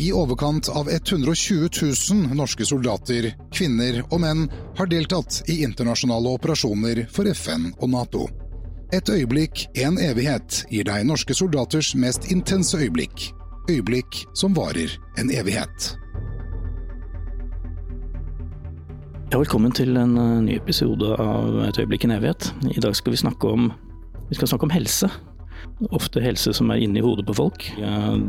I 0.00 0.12
overkant 0.12 0.68
av 0.68 0.88
120 0.90 1.68
000 2.12 2.36
norske 2.36 2.64
soldater, 2.64 3.34
kvinner 3.52 3.98
og 4.06 4.22
menn 4.22 4.46
har 4.78 4.88
deltatt 4.88 5.42
i 5.52 5.58
internasjonale 5.60 6.32
operasjoner 6.38 7.02
for 7.12 7.28
FN 7.28 7.66
og 7.74 7.90
Nato. 7.92 8.22
Et 8.96 9.12
øyeblikk, 9.12 9.66
en 9.84 10.00
evighet, 10.00 10.62
gir 10.72 10.88
deg 10.88 11.04
norske 11.04 11.36
soldaters 11.36 11.92
mest 12.00 12.30
intense 12.32 12.80
øyeblikk. 12.80 13.26
Øyeblikk 13.68 14.22
som 14.32 14.56
varer 14.56 14.96
en 15.20 15.28
evighet. 15.36 15.92
Ja, 19.28 19.36
velkommen 19.36 19.76
til 19.76 20.00
en 20.00 20.16
eh, 20.16 20.36
ny 20.48 20.56
episode 20.56 21.12
av 21.20 21.60
Et 21.68 21.84
øyeblikk 21.84 22.08
en 22.08 22.16
evighet. 22.16 22.54
I 22.72 22.80
dag 22.80 22.96
skal 22.96 23.12
vi 23.12 23.20
snakke 23.20 23.52
om, 23.52 23.68
vi 24.32 24.40
skal 24.40 24.48
snakke 24.48 24.64
om 24.64 24.78
helse. 24.80 25.12
Ofte 25.96 26.20
helse 26.20 26.52
som 26.56 26.70
er 26.72 26.82
inni 26.84 27.02
hodet 27.04 27.24
på 27.28 27.36
folk. 27.38 27.66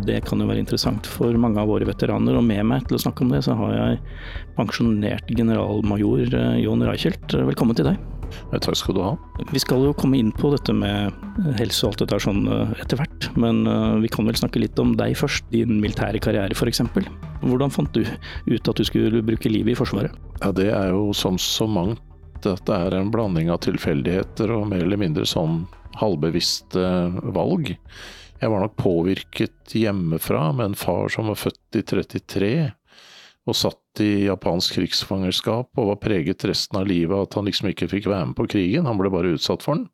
Det 0.07 0.21
kan 0.27 0.39
jo 0.39 0.47
være 0.49 0.63
interessant 0.63 1.07
for 1.09 1.35
mange 1.39 1.59
av 1.59 1.69
våre 1.71 1.87
veteraner. 1.87 2.37
Og 2.39 2.45
med 2.47 2.63
meg 2.67 2.87
til 2.87 2.97
å 2.97 3.03
snakke 3.03 3.25
om 3.25 3.33
det, 3.33 3.43
så 3.47 3.57
har 3.59 3.75
jeg 3.75 3.99
pensjonert 4.57 5.29
generalmajor 5.35 6.33
eh, 6.37 6.57
Jon 6.63 6.83
Reichelt. 6.87 7.35
Velkommen 7.51 7.77
til 7.77 7.91
deg. 7.91 7.99
Takk 8.51 8.77
skal 8.79 8.95
du 8.95 9.01
ha. 9.03 9.11
Vi 9.51 9.59
skal 9.59 9.83
jo 9.83 9.95
komme 9.97 10.19
inn 10.19 10.31
på 10.35 10.51
dette 10.53 10.73
med 10.75 11.11
helse 11.59 11.83
og 11.83 11.91
alt 11.91 12.03
dette 12.03 12.19
sånn 12.23 12.45
eh, 12.47 12.75
etter 12.83 13.01
hvert. 13.01 13.27
Men 13.39 13.65
eh, 13.67 13.97
vi 14.03 14.11
kan 14.11 14.27
vel 14.27 14.39
snakke 14.39 14.61
litt 14.63 14.79
om 14.81 14.95
deg 14.99 15.17
først. 15.19 15.47
Din 15.53 15.79
militære 15.83 16.21
karriere 16.23 16.55
f.eks. 16.55 16.83
Hvordan 17.41 17.73
fant 17.73 17.91
du 17.95 18.05
ut 18.05 18.71
at 18.71 18.79
du 18.79 18.87
skulle 18.87 19.23
bruke 19.25 19.51
livet 19.51 19.75
i 19.75 19.79
Forsvaret? 19.79 20.15
Ja, 20.41 20.53
Det 20.55 20.71
er 20.71 20.93
jo 20.93 21.11
som 21.17 21.39
så 21.41 21.67
mangt 21.69 22.01
at 22.47 22.63
det 22.65 22.73
er 22.73 22.95
en 22.97 23.11
blanding 23.13 23.51
av 23.53 23.61
tilfeldigheter 23.61 24.49
og 24.55 24.69
mer 24.71 24.81
eller 24.81 24.97
mindre 24.97 25.27
sånn 25.29 25.63
halvbevisste 25.99 26.85
valg. 27.35 27.73
Jeg 28.41 28.49
var 28.49 28.63
nok 28.63 28.77
påvirket 28.79 29.75
hjemmefra 29.77 30.47
med 30.55 30.71
en 30.71 30.77
far 30.79 31.11
som 31.13 31.29
var 31.29 31.39
født 31.39 31.77
i 31.77 31.83
33 31.85 32.53
og 33.49 33.57
satt 33.57 34.01
i 34.01 34.27
japansk 34.27 34.77
krigsfangerskap 34.77 35.79
og 35.81 35.87
var 35.89 35.99
preget 36.01 36.45
resten 36.45 36.77
av 36.77 36.87
livet 36.89 37.15
av 37.15 37.25
at 37.25 37.37
han 37.37 37.47
liksom 37.49 37.71
ikke 37.71 37.89
fikk 37.89 38.09
være 38.11 38.29
med 38.29 38.37
på 38.37 38.47
krigen, 38.53 38.85
han 38.85 38.99
ble 38.99 39.09
bare 39.13 39.33
utsatt 39.35 39.65
for 39.65 39.79
den. 39.79 39.87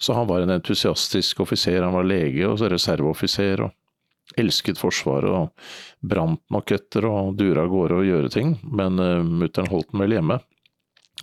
Så 0.00 0.16
han 0.16 0.26
var 0.26 0.42
en 0.42 0.54
entusiastisk 0.56 1.42
offiser, 1.44 1.82
han 1.84 1.94
var 1.94 2.08
lege 2.08 2.48
og 2.48 2.62
reserveoffiser 2.72 3.62
og 3.66 4.38
elsket 4.38 4.78
Forsvaret 4.78 5.30
og 5.30 6.06
brant 6.06 6.42
nok 6.54 6.72
etter 6.74 7.06
og 7.08 7.34
dure 7.38 7.64
av 7.64 7.70
gårde 7.70 8.00
og 8.00 8.08
gjøre 8.08 8.32
ting, 8.32 8.56
men 8.62 8.98
uh, 9.02 9.22
mutter'n 9.26 9.70
holdt 9.70 9.90
den 9.92 10.04
vel 10.04 10.16
hjemme. 10.18 10.40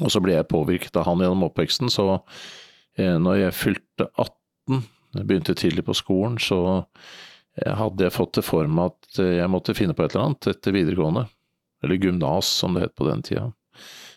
Og 0.04 0.12
så 0.14 0.22
ble 0.22 0.36
jeg 0.36 0.50
påvirket 0.52 1.00
av 1.00 1.08
han 1.08 1.24
gjennom 1.24 1.48
oppveksten, 1.48 1.92
så 1.92 2.20
når 2.98 3.36
jeg 3.42 3.54
fylte 3.54 4.08
18, 4.18 4.82
begynte 5.24 5.54
tidlig 5.54 5.86
på 5.86 5.96
skolen, 5.98 6.38
så 6.42 6.60
eh, 7.62 7.74
hadde 7.74 8.08
jeg 8.08 8.16
fått 8.16 8.38
det 8.40 8.46
for 8.48 8.68
meg 8.70 8.94
at 8.94 9.22
eh, 9.24 9.38
jeg 9.42 9.54
måtte 9.54 9.78
finne 9.78 9.96
på 9.98 10.06
et 10.06 10.16
eller 10.16 10.32
annet 10.32 10.52
etter 10.54 10.76
videregående. 10.76 11.28
Eller 11.84 12.02
gymnas, 12.02 12.50
som 12.50 12.74
det 12.74 12.88
het 12.88 12.98
på 12.98 13.06
den 13.06 13.22
tida. 13.26 13.52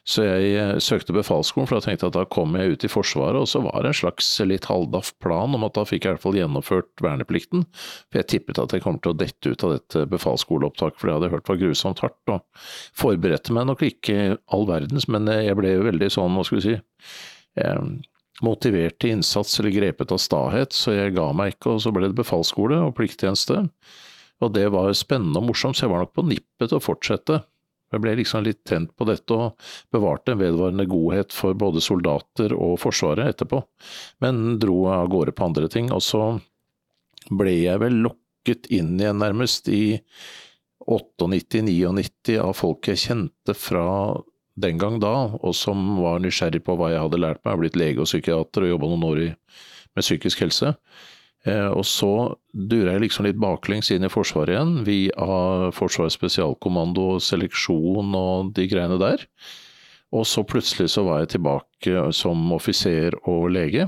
Så 0.09 0.25
jeg 0.25 0.53
eh, 0.57 0.79
søkte 0.83 1.15
befalsskolen, 1.15 1.69
for 1.69 1.77
da 1.77 1.85
tenkte 1.85 2.07
jeg 2.07 2.13
at 2.15 2.19
da 2.19 2.27
kom 2.33 2.57
jeg 2.57 2.75
ut 2.75 2.87
i 2.87 2.91
Forsvaret, 2.91 3.39
og 3.43 3.49
så 3.51 3.61
var 3.65 3.85
det 3.85 3.93
en 3.93 3.99
slags 4.01 4.31
litt 4.49 4.69
halvdaff 4.71 5.13
plan 5.23 5.57
om 5.57 5.67
at 5.67 5.77
da 5.77 5.85
fikk 5.87 6.07
jeg 6.07 6.15
i 6.15 6.17
hvert 6.17 6.25
fall 6.25 6.39
gjennomført 6.41 7.05
verneplikten. 7.05 7.67
For 8.09 8.23
jeg 8.23 8.31
tippet 8.33 8.63
at 8.63 8.75
jeg 8.75 8.85
kom 8.85 8.99
til 8.99 9.13
å 9.13 9.19
dette 9.21 9.53
ut 9.53 9.67
av 9.67 9.77
dette 9.77 10.07
befalsskoleopptaket, 10.11 11.01
for 11.01 11.11
det 11.11 11.19
hadde 11.19 11.29
jeg 11.29 11.37
hørt 11.37 11.53
var 11.53 11.61
grusomt 11.65 12.05
hardt. 12.05 12.33
Og 12.33 12.65
forberedte 13.05 13.57
meg 13.57 13.69
nok 13.69 13.85
ikke 13.87 14.39
all 14.49 14.67
verdens, 14.71 15.07
men 15.13 15.29
jeg 15.31 15.59
ble 15.61 15.77
jo 15.77 15.85
veldig 15.91 16.11
sånn, 16.17 16.39
hva 16.39 16.49
skal 16.49 16.63
vi 16.63 16.67
si, 16.71 16.79
eh, 17.61 17.85
motivert 18.45 18.99
til 19.01 19.17
innsats 19.17 19.59
eller 19.61 19.75
grepet 19.75 20.13
av 20.15 20.21
stahet, 20.23 20.75
så 20.77 20.95
jeg 20.97 21.15
ga 21.17 21.29
meg 21.37 21.55
ikke, 21.55 21.77
og 21.77 21.85
så 21.85 21.93
ble 21.95 22.09
det 22.09 22.19
befalsskole 22.19 22.79
og 22.87 22.95
plikttjeneste. 22.99 23.65
Og 24.41 24.53
det 24.57 24.67
var 24.73 24.93
spennende 24.97 25.43
og 25.43 25.51
morsomt, 25.51 25.77
så 25.77 25.87
jeg 25.87 25.93
var 25.93 26.05
nok 26.05 26.15
på 26.17 26.27
nippet 26.29 26.71
til 26.71 26.79
å 26.79 26.85
fortsette. 26.85 27.41
Jeg 27.91 28.03
ble 28.05 28.15
liksom 28.21 28.45
litt 28.47 28.63
tent 28.69 28.93
på 28.97 29.07
dette 29.09 29.35
og 29.35 29.71
bevarte 29.93 30.33
en 30.33 30.41
vedvarende 30.41 30.87
godhet 30.89 31.35
for 31.35 31.59
både 31.59 31.83
soldater 31.83 32.55
og 32.55 32.77
Forsvaret 32.81 33.33
etterpå, 33.33 33.65
men 34.23 34.61
dro 34.63 34.85
av 34.93 35.11
gårde 35.11 35.35
på 35.35 35.49
andre 35.49 35.71
ting. 35.73 35.91
Og 35.95 36.05
så 36.07 36.23
ble 37.35 37.57
jeg 37.59 37.83
vel 37.83 37.99
lokket 38.07 38.71
inn 38.73 38.95
igjen 39.01 39.19
nærmest 39.21 39.69
i 39.75 39.99
98-99 40.87 42.39
av 42.41 42.55
folk 42.57 42.89
jeg 42.89 43.03
kjente 43.05 43.55
fra 43.59 43.85
den 44.63 44.81
gang 44.81 44.99
da, 45.03 45.15
og 45.41 45.55
som 45.57 45.97
var 46.03 46.21
nysgjerrig 46.23 46.63
på 46.67 46.77
hva 46.79 46.93
jeg 46.93 47.05
hadde 47.05 47.23
lært 47.23 47.41
meg. 47.41 47.49
Jeg 47.49 47.57
har 47.57 47.63
blitt 47.65 47.81
lege 47.81 48.03
og 48.05 48.11
psykiater 48.11 48.67
og 48.67 48.75
jobba 48.75 48.91
noen 48.93 49.09
år 49.11 49.23
i, 49.25 49.31
med 49.97 50.07
psykisk 50.07 50.45
helse. 50.45 50.75
Eh, 51.49 51.71
og 51.73 51.87
så 51.89 52.11
dura 52.53 52.95
jeg 52.95 53.07
liksom 53.07 53.27
litt 53.27 53.41
baklengs 53.41 53.89
inn 53.95 54.05
i 54.05 54.13
Forsvaret 54.13 54.55
igjen, 54.55 54.75
via 54.85 55.71
Forsvarets 55.73 56.19
spesialkommando, 56.19 57.15
seleksjon 57.25 58.13
og 58.17 58.53
de 58.57 58.69
greiene 58.71 59.01
der. 59.01 59.25
Og 60.11 60.27
så 60.27 60.43
plutselig 60.45 60.91
så 60.93 61.05
var 61.07 61.23
jeg 61.23 61.37
tilbake 61.37 62.11
som 62.17 62.53
offiser 62.53 63.15
og 63.31 63.49
lege. 63.55 63.87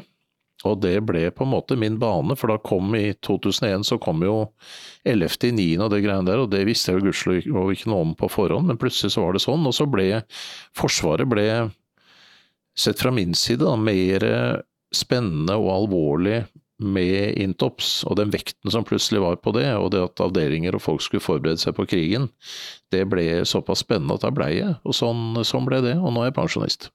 Og 0.68 0.78
det 0.82 0.94
ble 1.08 1.26
på 1.34 1.44
en 1.46 1.52
måte 1.52 1.76
min 1.78 1.98
bane, 2.02 2.36
for 2.38 2.52
da 2.52 2.58
kom 2.62 2.94
i 2.98 3.12
2001 3.24 3.86
så 3.88 3.98
kom 4.02 4.22
jo 4.26 4.36
11.9. 5.08 5.66
og 5.82 5.90
det 5.92 6.02
greiene 6.04 6.28
der, 6.28 6.42
og 6.44 6.52
det 6.52 6.64
visste 6.68 6.92
jeg 6.92 7.00
jo 7.00 7.08
gudskjelov 7.08 7.72
ikke 7.74 7.90
noe 7.90 8.06
om 8.06 8.16
på 8.18 8.30
forhånd, 8.30 8.70
men 8.70 8.80
plutselig 8.80 9.16
så 9.16 9.26
var 9.26 9.36
det 9.36 9.44
sånn. 9.44 9.66
Og 9.68 9.76
så 9.76 9.88
ble 9.90 10.08
Forsvaret 10.78 11.28
ble, 11.28 11.46
sett 12.78 13.02
fra 13.02 13.12
min 13.14 13.34
side, 13.36 13.64
da, 13.66 13.76
mer 13.76 14.26
spennende 14.92 15.56
og 15.60 15.70
alvorlig 15.74 16.42
med 16.82 17.38
Intops, 17.38 18.02
og 18.08 18.16
den 18.18 18.32
vekten 18.32 18.72
som 18.72 18.84
plutselig 18.86 19.22
var 19.22 19.38
på 19.42 19.52
det, 19.56 19.68
og 19.78 19.92
det 19.94 20.02
at 20.02 20.22
avdelinger 20.24 20.76
og 20.76 20.82
folk 20.82 21.04
skulle 21.04 21.24
forberede 21.24 21.62
seg 21.62 21.76
på 21.76 21.86
krigen, 21.88 22.28
det 22.92 23.04
ble 23.10 23.44
såpass 23.48 23.84
spennende 23.84 24.18
at 24.18 24.26
da 24.26 24.32
blei 24.34 24.56
jeg. 24.58 24.74
Og 24.82 24.96
sånn, 24.96 25.38
sånn, 25.46 25.66
ble 25.68 25.82
det, 25.84 25.96
og 26.00 26.12
nå 26.12 26.24
er 26.24 26.32
jeg 26.32 26.38
pensjonist. 26.40 26.90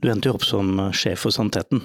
Du 0.00 0.10
endte 0.10 0.30
jo 0.30 0.38
opp 0.38 0.46
som 0.48 0.72
sjef 0.96 1.26
for 1.26 1.34
Saniteten. 1.34 1.84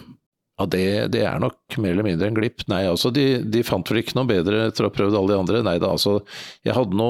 Ja, 0.55 0.67
det, 0.71 0.85
det, 1.11 1.23
er 1.27 1.39
nok 1.43 1.77
mer 1.83 1.91
eller 1.91 2.07
mindre 2.07 2.29
en 2.29 2.37
glipp. 2.37 2.63
Nei, 2.71 2.85
altså, 2.87 3.11
de, 3.11 3.41
de 3.43 3.63
fant 3.67 3.89
vel 3.91 3.99
ikke 4.01 4.15
noe 4.15 4.29
bedre 4.29 4.67
etter 4.69 4.85
å 4.85 4.91
ha 4.91 4.95
prøvd 4.95 5.17
alle 5.19 5.33
de 5.33 5.39
andre. 5.41 5.63
Nei 5.67 5.75
da, 5.83 5.91
altså, 5.97 6.21
jeg 6.63 6.77
hadde 6.77 6.95
nå 6.95 7.09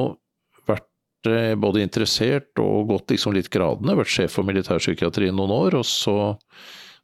vært 0.65 1.29
eh, 1.29 1.53
både 1.59 1.83
interessert 1.85 2.63
og 2.63 2.89
gått 2.89 3.13
liksom 3.13 3.37
litt 3.37 3.51
gradene, 3.53 3.97
vært 3.99 4.15
sjef 4.15 4.39
for 4.39 4.49
militærpsykiatri 4.49 5.29
i 5.29 5.35
noen 5.35 5.53
år, 5.53 5.77
og 5.81 5.85
så 5.89 6.17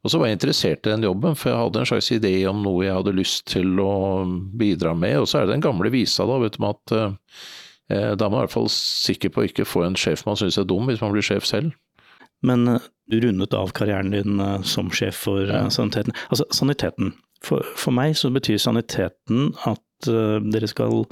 og 0.02 0.10
så 0.10 0.18
var 0.18 0.28
jeg 0.28 0.38
interessert 0.40 0.86
i 0.86 0.90
den 0.90 1.04
jobben, 1.06 1.36
for 1.38 1.52
jeg 1.52 1.58
hadde 1.60 1.78
en 1.78 1.88
slags 1.92 2.08
idé 2.14 2.32
om 2.50 2.62
noe 2.64 2.82
jeg 2.82 2.96
hadde 2.96 3.14
lyst 3.14 3.44
til 3.52 3.78
å 3.78 3.92
bidra 4.58 4.96
med. 4.98 5.20
Og 5.22 5.28
så 5.30 5.38
er 5.38 5.46
det 5.46 5.54
den 5.54 5.62
gamle 5.62 5.92
visa, 5.94 6.26
da, 6.26 6.40
vet 6.42 6.58
du, 6.58 6.64
at 6.66 6.94
eh, 6.96 7.12
eh, 7.94 8.08
da 8.18 8.26
er 8.26 8.32
man 8.32 8.40
i 8.40 8.42
hvert 8.42 8.56
fall 8.56 8.66
sikker 8.74 9.30
på 9.30 9.44
å 9.44 9.46
ikke 9.46 9.68
få 9.68 9.84
en 9.86 9.98
sjef 9.98 10.24
man 10.26 10.38
syns 10.40 10.58
er 10.58 10.66
dum, 10.66 10.90
hvis 10.90 11.02
man 11.04 11.14
blir 11.14 11.26
sjef 11.26 11.46
selv. 11.46 11.76
Men 12.42 12.66
eh, 12.72 12.88
du 13.12 13.20
rundet 13.26 13.54
av 13.56 13.74
karrieren 13.76 14.14
din 14.14 14.40
eh, 14.40 14.58
som 14.66 14.90
sjef 14.94 15.24
for 15.28 15.46
ja. 15.46 15.66
saniteten. 15.70 16.16
Altså, 16.30 16.48
saniteten. 16.54 17.14
For, 17.42 17.66
for, 17.76 17.94
meg 17.94 18.16
så 18.18 18.30
betyr 18.30 18.60
saniteten 18.62 19.50
at 19.66 20.10
uh, 20.10 20.38
dere 20.46 20.68
skal 20.70 21.02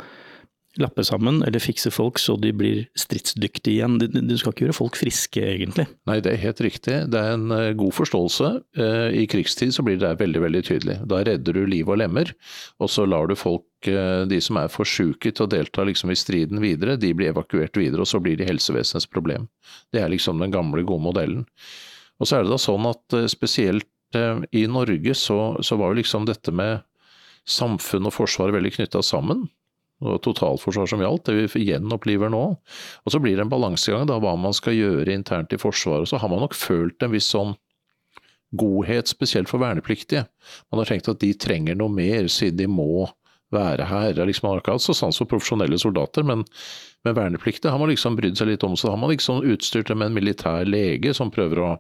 lappe 0.79 1.03
sammen 1.05 1.41
eller 1.43 1.63
fikse 1.63 1.91
folk 1.91 2.19
så 2.21 2.37
de 2.39 2.53
blir 2.55 2.85
stridsdyktige 2.99 3.81
igjen. 3.81 3.97
Du 3.99 4.37
skal 4.39 4.55
ikke 4.55 4.69
gjøre 4.69 4.77
folk 4.77 4.99
friske, 4.99 5.43
egentlig. 5.43 5.87
Nei, 6.09 6.21
det 6.23 6.35
er 6.35 6.45
helt 6.45 6.63
riktig. 6.63 6.97
Det 7.11 7.19
er 7.21 7.35
en 7.35 7.51
eh, 7.55 7.73
god 7.79 7.95
forståelse. 7.97 8.51
Eh, 8.79 9.19
I 9.23 9.27
krigstid 9.31 9.75
så 9.75 9.85
blir 9.87 9.99
det 10.01 10.13
veldig, 10.21 10.45
veldig 10.47 10.63
tydelig. 10.69 10.97
Da 11.11 11.23
redder 11.27 11.59
du 11.59 11.65
liv 11.67 11.91
og 11.91 12.01
lemmer, 12.03 12.31
og 12.79 12.93
så 12.93 13.07
lar 13.09 13.31
du 13.31 13.37
folk, 13.39 13.67
eh, 13.91 14.23
de 14.31 14.41
som 14.45 14.61
er 14.63 14.71
for 14.73 14.89
syke 14.89 15.33
til 15.33 15.47
å 15.47 15.51
delta 15.51 15.87
liksom 15.87 16.15
i 16.15 16.19
striden 16.19 16.63
videre, 16.63 16.99
de 17.01 17.13
blir 17.17 17.35
evakuert 17.35 17.79
videre, 17.81 18.05
og 18.05 18.11
så 18.11 18.23
blir 18.23 18.39
de 18.39 18.49
helsevesenets 18.49 19.11
problem. 19.11 19.49
Det 19.95 20.05
er 20.05 20.13
liksom 20.13 20.43
den 20.43 20.55
gamle, 20.55 20.87
gode 20.87 21.09
modellen. 21.11 21.47
Og 22.21 22.29
så 22.29 22.37
er 22.37 22.45
det 22.45 22.53
da 22.53 22.61
sånn 22.61 22.87
at 22.91 23.17
spesielt 23.33 23.89
i 24.53 24.65
Norge 24.67 25.15
så, 25.15 25.39
så 25.63 25.77
var 25.79 25.93
jo 25.93 26.01
liksom 26.01 26.27
dette 26.29 26.53
med 26.53 26.83
samfunn 27.49 28.09
og 28.09 28.15
forsvar 28.15 28.53
veldig 28.55 28.73
knytta 28.77 29.03
sammen 29.07 29.47
og 30.01 30.21
totalforsvar 30.25 30.89
som 30.89 31.03
gjaldt, 31.03 31.29
det 31.29 31.51
vi 31.53 31.67
gjenopplever 31.69 32.31
nå. 32.33 32.45
Og 33.05 33.13
så 33.13 33.21
blir 33.21 33.37
det 33.37 33.45
en 33.45 33.53
balansegang 33.53 34.07
da, 34.09 34.17
hva 34.23 34.33
man 34.41 34.55
skal 34.57 34.77
gjøre 34.77 35.13
internt 35.13 35.53
i 35.53 35.61
Forsvaret. 35.61 36.09
Så 36.09 36.21
har 36.21 36.33
man 36.33 36.41
nok 36.41 36.57
følt 36.57 37.05
en 37.05 37.13
viss 37.13 37.29
sånn 37.35 37.53
godhet, 38.57 39.11
spesielt 39.13 39.51
for 39.51 39.63
vernepliktige. 39.63 40.25
Man 40.73 40.81
har 40.81 40.89
tenkt 40.89 41.11
at 41.13 41.21
de 41.21 41.35
trenger 41.37 41.77
noe 41.79 41.93
mer, 41.93 42.31
siden 42.33 42.59
de 42.63 42.71
må 42.71 43.11
være 43.55 43.89
her. 43.91 44.15
Liksom, 44.15 44.47
han 44.47 44.57
har 44.57 44.63
ikke 44.63 44.77
hatt 44.77 44.87
så 44.87 44.97
sans 44.97 45.19
for 45.21 45.31
profesjonelle 45.31 45.79
soldater, 45.81 46.27
men 46.27 46.45
med 47.07 47.17
vernepliktige 47.17 47.73
har 47.73 47.81
man 47.81 47.91
liksom 47.91 48.19
brydd 48.19 48.39
seg 48.39 48.53
litt 48.53 48.65
om. 48.67 48.77
Så 48.79 48.93
har 48.93 49.01
man 49.01 49.13
liksom 49.13 49.45
utstyrt 49.47 49.91
dem 49.91 50.03
med 50.03 50.11
en 50.11 50.19
militær 50.19 50.69
lege 50.69 51.15
som 51.17 51.33
prøver 51.35 51.63
å 51.65 51.75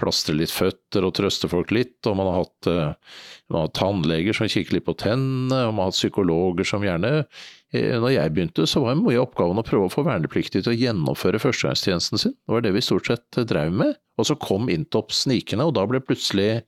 plastre 0.00 0.34
litt 0.34 0.50
føtter 0.50 1.04
og 1.06 1.14
trøste 1.14 1.48
folk 1.50 1.70
litt, 1.74 2.00
og 2.08 2.16
man 2.18 2.30
har 2.30 2.40
hatt, 2.40 2.68
uh, 2.70 3.20
man 3.50 3.60
har 3.60 3.68
hatt 3.68 3.76
tannleger 3.78 4.34
som 4.36 4.50
kikker 4.50 4.78
litt 4.78 4.86
på 4.88 4.96
tennene, 4.98 5.60
og 5.68 5.76
man 5.76 5.84
har 5.84 5.92
hatt 5.92 6.00
psykologer 6.00 6.66
som 6.66 6.82
gjerne 6.82 7.12
eh, 7.20 7.94
Når 8.02 8.16
jeg 8.16 8.32
begynte, 8.34 8.66
så 8.66 8.82
var 8.82 8.98
mye 8.98 9.20
av 9.20 9.28
oppgaven 9.28 9.62
å 9.62 9.66
prøve 9.66 9.86
å 9.86 9.92
få 9.92 10.02
vernepliktige 10.06 10.66
til 10.66 10.74
å 10.74 10.80
gjennomføre 10.80 11.38
førstegangstjenesten 11.42 12.24
sin. 12.24 12.34
Det 12.34 12.56
var 12.56 12.66
det 12.66 12.74
vi 12.74 12.82
stort 12.82 13.10
sett 13.10 13.38
drev 13.46 13.70
med. 13.70 13.94
Og 14.18 14.26
så 14.26 14.36
kom 14.38 14.70
Intop 14.70 15.14
snikende, 15.14 15.66
og 15.68 15.74
da 15.78 15.86
ble 15.90 16.02
plutselig 16.02 16.64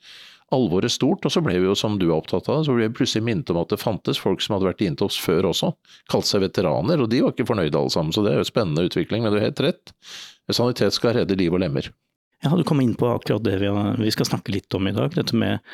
alvoret 0.54 0.92
stort, 0.92 1.24
og 1.26 1.32
så 1.32 1.42
ble 1.42 1.56
vi 1.58 1.66
jo, 1.66 1.74
som 1.78 1.96
du 1.98 2.06
er 2.08 2.16
opptatt 2.16 2.48
av, 2.52 2.62
så 2.66 2.74
ble 2.74 2.86
vi 2.86 2.96
plutselig 3.00 3.24
minnet 3.26 3.50
om 3.50 3.58
at 3.60 3.72
det 3.72 3.80
fantes 3.82 4.20
folk 4.22 4.44
som 4.44 4.54
hadde 4.54 4.68
vært 4.68 4.84
inne 4.86 4.98
til 4.98 5.08
oss 5.08 5.18
før 5.18 5.50
også, 5.50 5.72
kalte 6.12 6.30
seg 6.30 6.44
veteraner, 6.44 7.02
og 7.02 7.10
de 7.10 7.22
var 7.24 7.34
ikke 7.34 7.48
fornøyde 7.48 7.80
alle 7.80 7.94
sammen, 7.94 8.14
så 8.14 8.22
det 8.22 8.32
er 8.32 8.40
jo 8.40 8.46
en 8.46 8.52
spennende 8.52 8.86
utvikling, 8.86 9.24
men 9.24 9.34
du 9.34 9.40
har 9.40 9.48
helt 9.48 9.62
rett. 9.66 9.94
Sanitet 10.54 10.94
skal 10.94 11.16
redde 11.18 11.38
liv 11.38 11.54
og 11.54 11.62
lemmer. 11.64 11.90
Ja, 12.44 12.52
du 12.54 12.62
kom 12.68 12.82
inn 12.82 12.94
på 12.98 13.08
akkurat 13.10 13.42
det 13.42 13.58
vi, 13.58 14.10
skal 14.14 14.28
snakke 14.28 14.54
litt 14.54 14.74
om 14.76 14.86
i 14.86 14.94
dag, 14.94 15.14
dette 15.16 15.34
med 15.38 15.64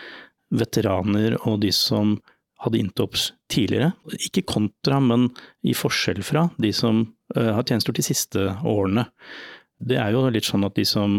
veteraner 0.52 1.36
og 1.48 1.60
de 1.64 1.72
som 1.74 2.16
hadde 2.62 2.78
Intops 2.78 3.32
tidligere. 3.50 3.90
Ikke 4.22 4.44
kontra, 4.46 5.00
men 5.02 5.28
i 5.66 5.74
forskjell 5.74 6.22
fra 6.24 6.46
de 6.62 6.70
som 6.76 7.02
uh, 7.36 7.50
har 7.56 7.66
tjenestegjort 7.66 7.98
de 7.98 8.06
siste 8.06 8.46
årene. 8.68 9.08
Det 9.82 9.98
er 9.98 10.14
jo 10.14 10.28
litt 10.30 10.46
sånn 10.46 10.68
at 10.68 10.76
de 10.78 10.86
som 10.86 11.18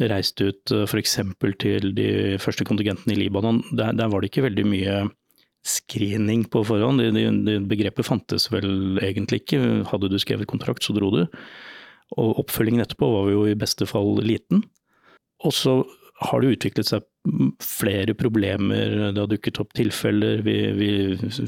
reiste 0.00 0.50
ut 0.50 0.72
uh, 0.74 0.84
f.eks. 0.84 1.18
til 1.62 1.92
de 1.96 2.08
første 2.42 2.66
kontingentene 2.68 3.14
i 3.14 3.20
Libanon, 3.24 3.62
der, 3.72 3.94
der, 3.96 4.10
var 4.12 4.20
det 4.20 4.32
ikke 4.32 4.46
veldig 4.48 4.66
mye 4.68 4.96
screening 5.66 6.44
på 6.50 6.62
forhånd. 6.68 7.02
Det, 7.02 7.26
det 7.46 7.58
begrepet 7.70 8.06
fantes 8.06 8.50
vel 8.52 9.00
egentlig 9.02 9.42
ikke. 9.42 9.60
Hadde 9.90 10.12
du 10.12 10.18
skrevet 10.22 10.48
kontrakt, 10.50 10.84
så 10.84 10.94
dro 10.96 11.10
du. 11.14 11.22
Og 12.16 12.42
oppfølgingen 12.44 12.84
etterpå 12.84 13.08
var 13.10 13.30
jo 13.32 13.46
i 13.50 13.58
beste 13.58 13.88
fall 13.90 14.20
liten. 14.22 14.62
Og 15.44 15.54
så 15.54 15.80
har 16.26 16.40
det 16.40 16.54
utviklet 16.54 16.88
seg 16.88 17.04
flere 17.60 18.14
problemer, 18.16 19.10
det 19.12 19.20
har 19.20 19.28
dukket 19.28 19.58
opp 19.60 19.74
tilfeller. 19.76 20.40
Vi, 20.46 20.54
vi 20.78 20.90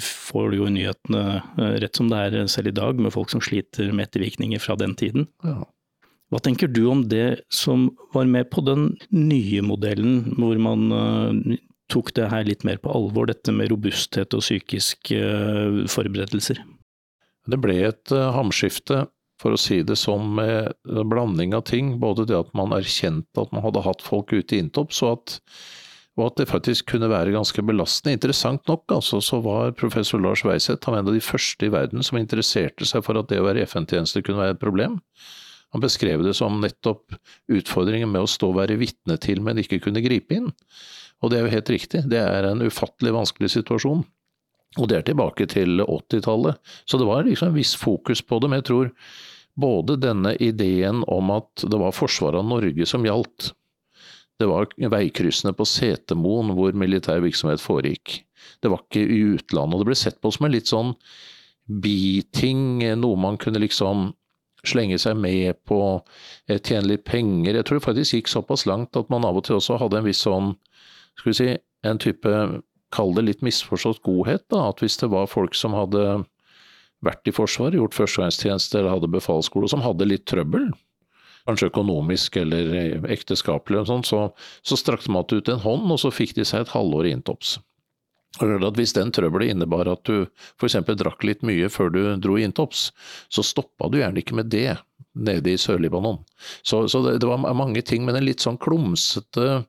får 0.03 0.59
jo 0.59 0.69
nyhetene 0.75 1.23
eh, 1.39 1.77
rett 1.85 1.97
som 1.97 2.11
det 2.11 2.21
er 2.27 2.51
selv 2.53 2.73
i 2.73 2.77
dag, 2.77 3.01
med 3.01 3.15
folk 3.15 3.33
som 3.33 3.43
sliter 3.45 3.93
med 3.95 4.09
ettervirkninger 4.09 4.61
fra 4.61 4.77
den 4.81 4.97
tiden. 4.99 5.29
Ja. 5.47 5.63
Hva 6.29 6.41
tenker 6.45 6.69
du 6.69 6.83
om 6.93 7.07
det 7.09 7.41
som 7.49 7.89
var 8.13 8.29
med 8.29 8.51
på 8.53 8.61
den 8.67 8.91
nye 9.15 9.63
modellen, 9.65 10.35
hvor 10.37 10.59
man 10.61 10.93
uh, 10.93 11.57
tok 11.89 12.13
det 12.19 12.29
her 12.29 12.45
litt 12.45 12.67
mer 12.69 12.81
på 12.83 12.93
alvor, 12.93 13.31
dette 13.31 13.55
med 13.55 13.73
robusthet 13.73 14.37
og 14.37 14.45
psykiske 14.45 15.17
uh, 15.17 15.87
forberedelser? 15.89 16.61
Det 17.49 17.61
ble 17.63 17.79
et 17.89 18.13
uh, 18.13 18.29
hamskifte 18.37 19.07
for 19.41 19.55
å 19.55 19.61
si 19.61 19.81
det 19.87 19.97
sånn, 19.97 20.35
med 20.37 20.75
blanding 20.85 21.57
av 21.57 21.65
ting. 21.71 21.95
Både 22.03 22.27
det 22.29 22.37
at 22.37 22.53
man 22.59 22.77
erkjente 22.77 23.41
at 23.41 23.55
man 23.55 23.65
hadde 23.65 23.87
hatt 23.87 24.05
folk 24.05 24.35
ute 24.35 24.57
i 24.57 24.61
Intops, 24.67 25.01
og 25.07 25.15
at, 25.15 25.37
og 26.19 26.27
at 26.27 26.41
det 26.43 26.51
faktisk 26.51 26.91
kunne 26.93 27.09
være 27.09 27.33
ganske 27.33 27.63
belastende. 27.65 28.19
Interessant 28.19 28.69
nok 28.69 28.99
altså, 28.99 29.23
så 29.25 29.41
var 29.45 29.77
professor 29.79 30.21
Lars 30.21 30.45
Weiseth 30.45 30.91
en 30.91 31.01
av 31.07 31.13
de 31.15 31.25
første 31.25 31.71
i 31.71 31.73
verden 31.73 32.05
som 32.05 32.21
interesserte 32.21 32.89
seg 32.89 33.07
for 33.07 33.17
at 33.17 33.31
det 33.33 33.41
å 33.41 33.47
være 33.47 33.65
FN-tjeneste 33.71 34.27
kunne 34.27 34.43
være 34.43 34.59
et 34.59 34.65
problem. 34.67 34.99
Han 35.75 35.85
beskrev 35.85 36.23
det 36.25 36.35
som 36.39 36.61
nettopp 36.63 37.17
utfordringen 37.53 38.11
med 38.13 38.25
å 38.25 38.31
stå 38.31 38.53
og 38.53 38.61
være 38.63 38.79
vitne 38.81 39.19
til, 39.21 39.43
men 39.45 39.61
ikke 39.61 39.83
kunne 39.85 40.05
gripe 40.05 40.39
inn. 40.39 40.53
Og 41.21 41.31
det 41.31 41.39
er 41.39 41.45
jo 41.45 41.57
helt 41.57 41.73
riktig, 41.75 42.05
det 42.09 42.21
er 42.23 42.47
en 42.49 42.63
ufattelig 42.65 43.13
vanskelig 43.17 43.51
situasjon. 43.57 44.05
Og 44.79 44.89
det 44.89 44.99
er 44.99 45.07
tilbake 45.09 45.49
til 45.51 45.83
80-tallet. 45.83 46.59
Så 46.89 47.01
det 47.01 47.09
var 47.09 47.27
liksom 47.27 47.51
en 47.51 47.57
viss 47.57 47.75
fokus 47.79 48.23
på 48.23 48.39
det. 48.39 48.51
Men 48.51 48.61
jeg 48.61 48.69
tror 48.69 48.91
både 49.59 49.97
denne 50.01 50.35
ideen 50.45 51.03
om 51.11 51.33
at 51.35 51.65
det 51.65 51.81
var 51.81 51.97
forsvaret 51.97 52.41
av 52.43 52.47
Norge 52.47 52.87
som 52.87 53.07
gjaldt, 53.07 53.53
det 54.39 54.47
var 54.47 54.69
veikryssene 54.79 55.51
på 55.59 55.67
Setermoen 55.67 56.53
hvor 56.55 56.77
militær 56.79 57.25
virksomhet 57.25 57.63
foregikk. 57.63 58.21
Det 58.63 58.71
var 58.71 58.85
ikke 58.85 59.03
i 59.03 59.19
utlandet. 59.35 59.75
og 59.75 59.83
Det 59.83 59.89
ble 59.89 59.99
sett 59.99 60.21
på 60.23 60.31
som 60.31 60.47
en 60.47 60.55
litt 60.55 60.71
sånn 60.71 60.93
biting, 61.67 62.85
noe 63.01 63.19
man 63.19 63.37
kunne 63.41 63.65
liksom 63.65 64.13
slenge 64.67 64.99
seg 64.99 65.17
med 65.17 65.59
på, 65.69 66.03
eh, 66.49 66.59
tjene 66.59 66.89
litt 66.89 67.05
penger. 67.05 67.55
Jeg 67.55 67.65
tror 67.65 67.79
det 67.79 67.87
faktisk 67.87 68.15
gikk 68.15 68.29
såpass 68.29 68.67
langt 68.67 68.97
at 68.97 69.11
man 69.11 69.25
av 69.25 69.37
og 69.37 69.45
til 69.45 69.57
også 69.57 69.79
hadde 69.79 69.99
en 69.99 70.09
viss 70.09 70.25
sånn, 70.27 70.57
skal 71.19 71.31
vi 71.31 71.37
si, 71.39 71.57
en 71.85 71.99
type 71.99 72.63
kall 72.95 73.15
det 73.15 73.25
litt 73.27 73.45
misforstått 73.45 74.03
godhet, 74.03 74.45
da, 74.51 74.69
at 74.71 74.81
hvis 74.81 74.97
det 74.97 75.11
var 75.13 75.29
folk 75.31 75.55
som 75.55 75.77
hadde 75.77 76.25
vært 77.05 77.29
i 77.29 77.35
Forsvaret, 77.35 77.79
gjort 77.79 77.95
førstegangstjeneste 77.95 78.81
eller 78.81 78.97
hadde 78.97 79.11
befalsskole, 79.13 79.69
som 79.71 79.85
hadde 79.85 80.09
litt 80.09 80.27
trøbbel, 80.27 80.71
kanskje 81.49 81.71
økonomisk 81.71 82.37
eller 82.41 83.05
ekteskapelig, 83.09 83.85
og 83.85 83.91
sånn, 83.91 84.05
så, 84.05 84.23
så 84.67 84.77
strakte 84.77 85.13
man 85.13 85.29
ut 85.31 85.49
en 85.49 85.63
hånd, 85.63 85.87
og 85.93 86.01
så 86.03 86.11
fikk 86.13 86.35
de 86.37 86.47
seg 86.49 86.65
et 86.65 86.75
halvår 86.75 87.09
i 87.09 87.15
inntops. 87.17 87.59
Hvis 88.79 88.95
den 88.97 89.13
trøbbelet 89.15 89.55
innebar 89.55 89.91
at 89.91 90.05
du 90.09 90.27
f.eks. 90.59 90.79
drakk 90.99 91.25
litt 91.27 91.43
mye 91.47 91.71
før 91.73 91.91
du 91.95 92.03
dro 92.23 92.39
inntops, 92.39 92.89
så 93.33 93.45
stoppa 93.47 93.91
du 93.91 93.99
gjerne 94.01 94.23
ikke 94.23 94.39
med 94.39 94.53
det 94.53 94.79
nede 95.19 95.51
i 95.53 95.59
Sør-Libanon. 95.59 96.21
Så, 96.63 96.87
så 96.89 97.03
det, 97.05 97.19
det, 97.23 97.29
var 97.29 97.43
mange 97.43 97.83
ting, 97.83 98.05
men 98.07 98.19
en 98.19 98.27
litt 98.27 98.45
sånn 98.45 98.61
klumsete, 98.63 99.65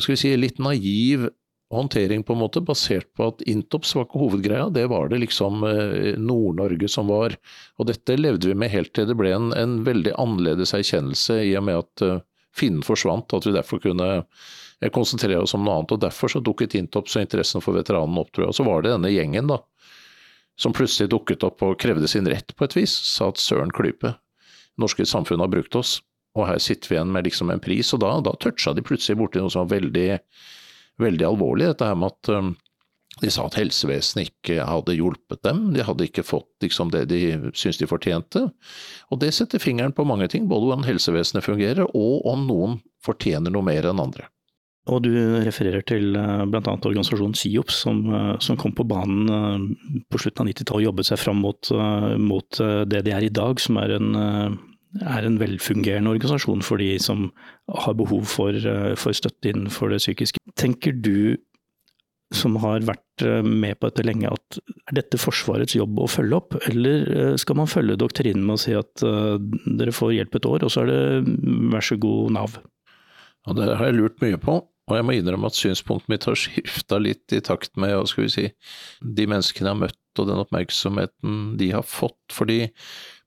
si, 0.00 0.34
litt 0.38 0.60
naiv 0.62 1.28
håndtering, 1.72 2.22
på 2.22 2.34
en 2.34 2.42
måte, 2.42 2.60
basert 2.60 3.08
på 3.16 3.30
at 3.30 3.42
Intops 3.48 3.94
var 3.96 4.06
ikke 4.06 4.20
hovedgreia, 4.20 4.66
det 4.72 4.84
var 4.92 5.08
det 5.08 5.22
liksom 5.22 5.64
eh, 5.64 6.18
Nord-Norge 6.20 6.88
som 6.90 7.08
var. 7.08 7.36
Og 7.80 7.88
dette 7.88 8.18
levde 8.18 8.50
vi 8.50 8.56
med 8.58 8.72
helt 8.72 8.92
til 8.96 9.08
det 9.08 9.16
ble 9.18 9.32
en, 9.32 9.52
en 9.56 9.78
veldig 9.86 10.12
annerledes 10.20 10.74
erkjennelse 10.76 11.40
i 11.48 11.54
og 11.58 11.66
med 11.68 11.80
at 11.80 12.04
uh, 12.04 12.20
finnen 12.56 12.84
forsvant, 12.84 13.32
at 13.32 13.48
vi 13.48 13.56
derfor 13.56 13.80
kunne 13.82 14.10
eh, 14.18 14.50
konsentrere 14.90 15.44
oss 15.44 15.54
om 15.54 15.62
noe 15.62 15.78
annet. 15.78 15.92
og 15.94 16.00
Derfor 16.02 16.32
så 16.32 16.42
dukket 16.42 16.74
Intops 16.74 17.14
og 17.16 17.22
interessen 17.22 17.62
for 17.62 17.78
veteranene 17.78 18.24
opp, 18.24 18.32
tror 18.32 18.48
jeg. 18.48 18.54
Og 18.54 18.58
så 18.58 18.66
var 18.66 18.82
det 18.82 18.94
denne 18.94 19.12
gjengen 19.12 19.52
da, 19.52 19.60
som 20.58 20.74
plutselig 20.74 21.12
dukket 21.12 21.46
opp 21.46 21.62
og 21.62 21.78
krevde 21.80 22.08
sin 22.10 22.26
rett 22.28 22.56
på 22.56 22.66
et 22.66 22.76
vis. 22.76 22.94
Sa 23.12 23.30
at 23.30 23.38
søren 23.42 23.70
klype, 23.74 24.16
norske 24.80 25.06
samfunn 25.06 25.44
har 25.44 25.52
brukt 25.52 25.76
oss, 25.78 26.00
og 26.34 26.48
her 26.48 26.58
sitter 26.64 26.90
vi 26.90 26.96
igjen 26.96 27.12
med 27.12 27.28
liksom 27.28 27.52
en 27.52 27.62
pris. 27.62 27.92
Og 27.94 28.02
da, 28.02 28.16
da 28.24 28.34
toucha 28.40 28.74
de 28.74 28.84
plutselig 28.84 29.20
borti 29.20 29.42
noe 29.42 29.52
som 29.52 29.66
var 29.66 29.76
veldig 29.76 30.08
veldig 31.00 31.26
alvorlig, 31.26 31.70
dette 31.70 31.88
her 31.88 31.96
med 31.98 32.12
at 32.12 32.30
um, 32.32 32.52
de 33.20 33.30
sa 33.30 33.44
at 33.46 33.56
helsevesenet 33.58 34.30
ikke 34.30 34.64
hadde 34.64 34.96
hjulpet 34.96 35.42
dem, 35.44 35.66
de 35.74 35.84
hadde 35.84 36.06
ikke 36.08 36.24
fått 36.24 36.64
liksom, 36.64 36.92
det 36.94 37.04
de 37.10 37.20
syntes 37.52 37.80
de 37.82 37.88
fortjente. 37.88 38.46
Og 39.12 39.20
det 39.22 39.32
setter 39.36 39.62
fingeren 39.62 39.94
på 39.96 40.06
mange 40.08 40.30
ting, 40.32 40.48
både 40.50 40.68
hvordan 40.68 40.88
helsevesenet 40.88 41.44
fungerer, 41.44 41.84
og 41.92 42.26
om 42.28 42.46
noen 42.48 42.78
fortjener 43.04 43.52
noe 43.52 43.66
mer 43.66 43.88
enn 43.90 44.00
andre. 44.02 44.28
Og 44.90 45.04
du 45.04 45.12
refererer 45.46 45.84
til 45.86 46.16
uh, 46.18 46.42
bl.a. 46.50 46.62
organisasjonen 46.74 47.36
SIOPS, 47.38 47.76
som, 47.84 48.00
uh, 48.10 48.32
som, 48.42 48.58
kom 48.58 48.74
på 48.74 48.86
banen 48.90 49.30
uh, 49.30 50.02
på 50.10 50.18
slutten 50.18 50.42
av 50.42 50.50
90-tallet 50.50 50.80
og 50.80 50.88
jobbet 50.88 51.10
seg 51.10 51.20
fram 51.22 51.38
mot, 51.44 51.70
mot 52.18 52.62
det 52.90 53.04
de 53.06 53.14
er 53.14 53.28
i 53.28 53.30
dag, 53.32 53.62
som 53.62 53.78
er 53.78 53.94
en 54.00 54.10
er 55.00 55.26
en 55.26 55.38
velfungerende 55.40 56.12
organisasjon 56.12 56.64
for 56.64 56.82
de 56.82 56.96
som 57.00 57.30
har 57.68 57.94
behov 57.96 58.26
for, 58.28 58.52
eh, 58.52 58.94
for 58.94 59.12
støtte 59.12 59.52
innenfor 59.52 59.90
det 59.90 60.02
psykiske. 60.02 60.38
Tenker 60.56 60.92
du, 60.92 61.38
som 62.32 62.56
har 62.56 62.80
vært 62.80 63.22
eh, 63.22 63.42
med 63.42 63.78
på 63.78 63.88
dette 63.88 64.04
lenge, 64.04 64.28
at 64.32 64.58
er 64.88 64.94
dette 65.00 65.20
Forsvarets 65.20 65.76
jobb 65.76 65.98
å 65.98 66.08
følge 66.08 66.36
opp, 66.36 66.56
eller 66.68 67.08
eh, 67.12 67.36
skal 67.36 67.56
man 67.56 67.70
følge 67.70 67.96
doktrinen 67.96 68.44
med 68.44 68.56
å 68.56 68.60
si 68.60 68.76
at 68.76 68.92
dere 69.00 69.92
får 69.92 70.16
hjelp 70.16 70.36
et 70.36 70.46
år, 70.46 70.64
og 70.64 70.72
så 70.72 70.84
er 70.84 70.92
det 70.92 71.38
vær 71.72 71.84
så 71.84 71.98
god 72.00 72.32
Nav? 72.32 72.60
Ja, 73.46 73.52
Det 73.52 73.76
har 73.76 73.86
jeg 73.88 73.98
lurt 73.98 74.20
mye 74.22 74.38
på, 74.38 74.60
og 74.90 74.98
jeg 74.98 75.06
må 75.06 75.14
innrømme 75.14 75.48
at 75.48 75.58
synspunktet 75.58 76.10
mitt 76.10 76.26
har 76.26 76.38
skifta 76.38 76.98
litt 76.98 77.34
i 77.34 77.42
takt 77.44 77.76
med 77.80 77.94
hva 77.94 78.06
skal 78.08 78.26
vi 78.26 78.32
si, 78.34 78.46
de 79.00 79.26
menneskene 79.30 79.68
jeg 79.68 79.76
har 79.76 79.82
møtt 79.84 80.20
og 80.20 80.28
den 80.28 80.42
oppmerksomheten 80.42 81.36
de 81.60 81.70
har 81.72 81.86
fått. 81.86 82.20
fordi 82.32 82.66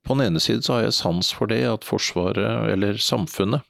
på 0.05 0.13
den 0.13 0.27
ene 0.27 0.41
side 0.43 0.61
så 0.61 0.75
har 0.75 0.83
jeg 0.85 0.97
sans 0.99 1.31
for 1.33 1.49
det, 1.49 1.63
at 1.65 1.87
Forsvaret, 1.87 2.69
eller 2.69 2.99
samfunnet, 3.01 3.65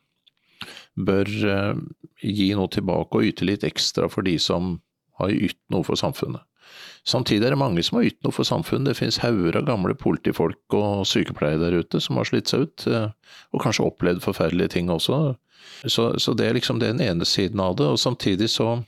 bør 0.96 1.30
eh, 1.52 1.78
gi 2.24 2.50
noe 2.58 2.72
tilbake 2.72 3.20
og 3.20 3.30
yte 3.30 3.48
litt 3.48 3.64
ekstra 3.68 4.10
for 4.12 4.28
de 4.28 4.36
som 4.40 4.80
har 5.20 5.32
ytt 5.32 5.60
noe 5.72 5.86
for 5.88 6.00
samfunnet. 6.00 6.44
Samtidig 7.06 7.46
er 7.46 7.54
det 7.54 7.62
mange 7.62 7.84
som 7.86 8.00
har 8.00 8.08
ytt 8.10 8.18
noe 8.26 8.34
for 8.34 8.48
samfunnet. 8.48 8.90
Det 8.90 8.98
finnes 8.98 9.22
hauger 9.22 9.60
av 9.60 9.68
gamle 9.68 9.94
politifolk 9.98 10.74
og 10.74 11.06
sykepleiere 11.06 11.62
der 11.62 11.80
ute 11.84 12.02
som 12.02 12.18
har 12.18 12.26
slitt 12.26 12.50
seg 12.50 12.66
ut, 12.66 12.88
eh, 12.90 13.12
og 13.54 13.62
kanskje 13.62 13.86
opplevd 13.86 14.24
forferdelige 14.26 14.74
ting 14.78 14.90
også. 14.90 15.36
Så, 15.86 16.10
så 16.22 16.34
det 16.34 16.50
er 16.50 16.58
liksom 16.58 16.82
den 16.82 17.02
ene 17.04 17.28
siden 17.30 17.62
av 17.62 17.78
det. 17.78 17.88
Og 17.94 18.02
samtidig 18.02 18.50
så, 18.56 18.80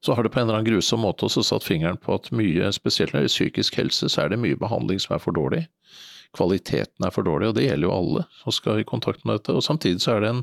så 0.00 0.16
har 0.16 0.24
det 0.24 0.32
på 0.32 0.40
en 0.40 0.48
eller 0.48 0.62
annen 0.62 0.70
grusom 0.70 1.04
måte 1.04 1.28
også 1.28 1.44
satt 1.44 1.66
fingeren 1.66 2.00
på 2.00 2.16
at 2.16 2.32
mye, 2.32 2.72
spesielt 2.72 3.12
når 3.12 3.26
det 3.26 3.28
gjelder 3.28 3.36
psykisk 3.36 3.80
helse, 3.82 4.08
så 4.08 4.24
er 4.24 4.32
det 4.32 4.40
mye 4.40 4.56
behandling 4.60 5.02
som 5.02 5.18
er 5.18 5.24
for 5.24 5.36
dårlig 5.36 5.66
kvaliteten 6.36 7.06
er 7.06 7.14
for 7.14 7.26
dårlig, 7.26 7.50
og 7.50 7.58
det 7.58 7.66
gjelder 7.66 7.88
jo 7.88 7.94
alle 7.94 8.24
som 8.40 8.54
skal 8.54 8.80
i 8.80 8.88
kontakt 8.88 9.24
med 9.24 9.38
dette. 9.38 9.54
Og 9.56 9.64
samtidig 9.64 10.02
så 10.04 10.16
er 10.16 10.24
det 10.24 10.32
en, 10.34 10.42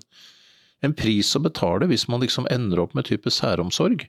en 0.87 0.95
pris 0.97 1.33
å 1.37 1.43
betale 1.43 1.89
hvis 1.91 2.07
man 2.11 2.23
liksom 2.23 2.49
ender 2.53 2.83
opp 2.83 2.95
med 2.97 3.07
type 3.09 3.31
særomsorg. 3.33 4.07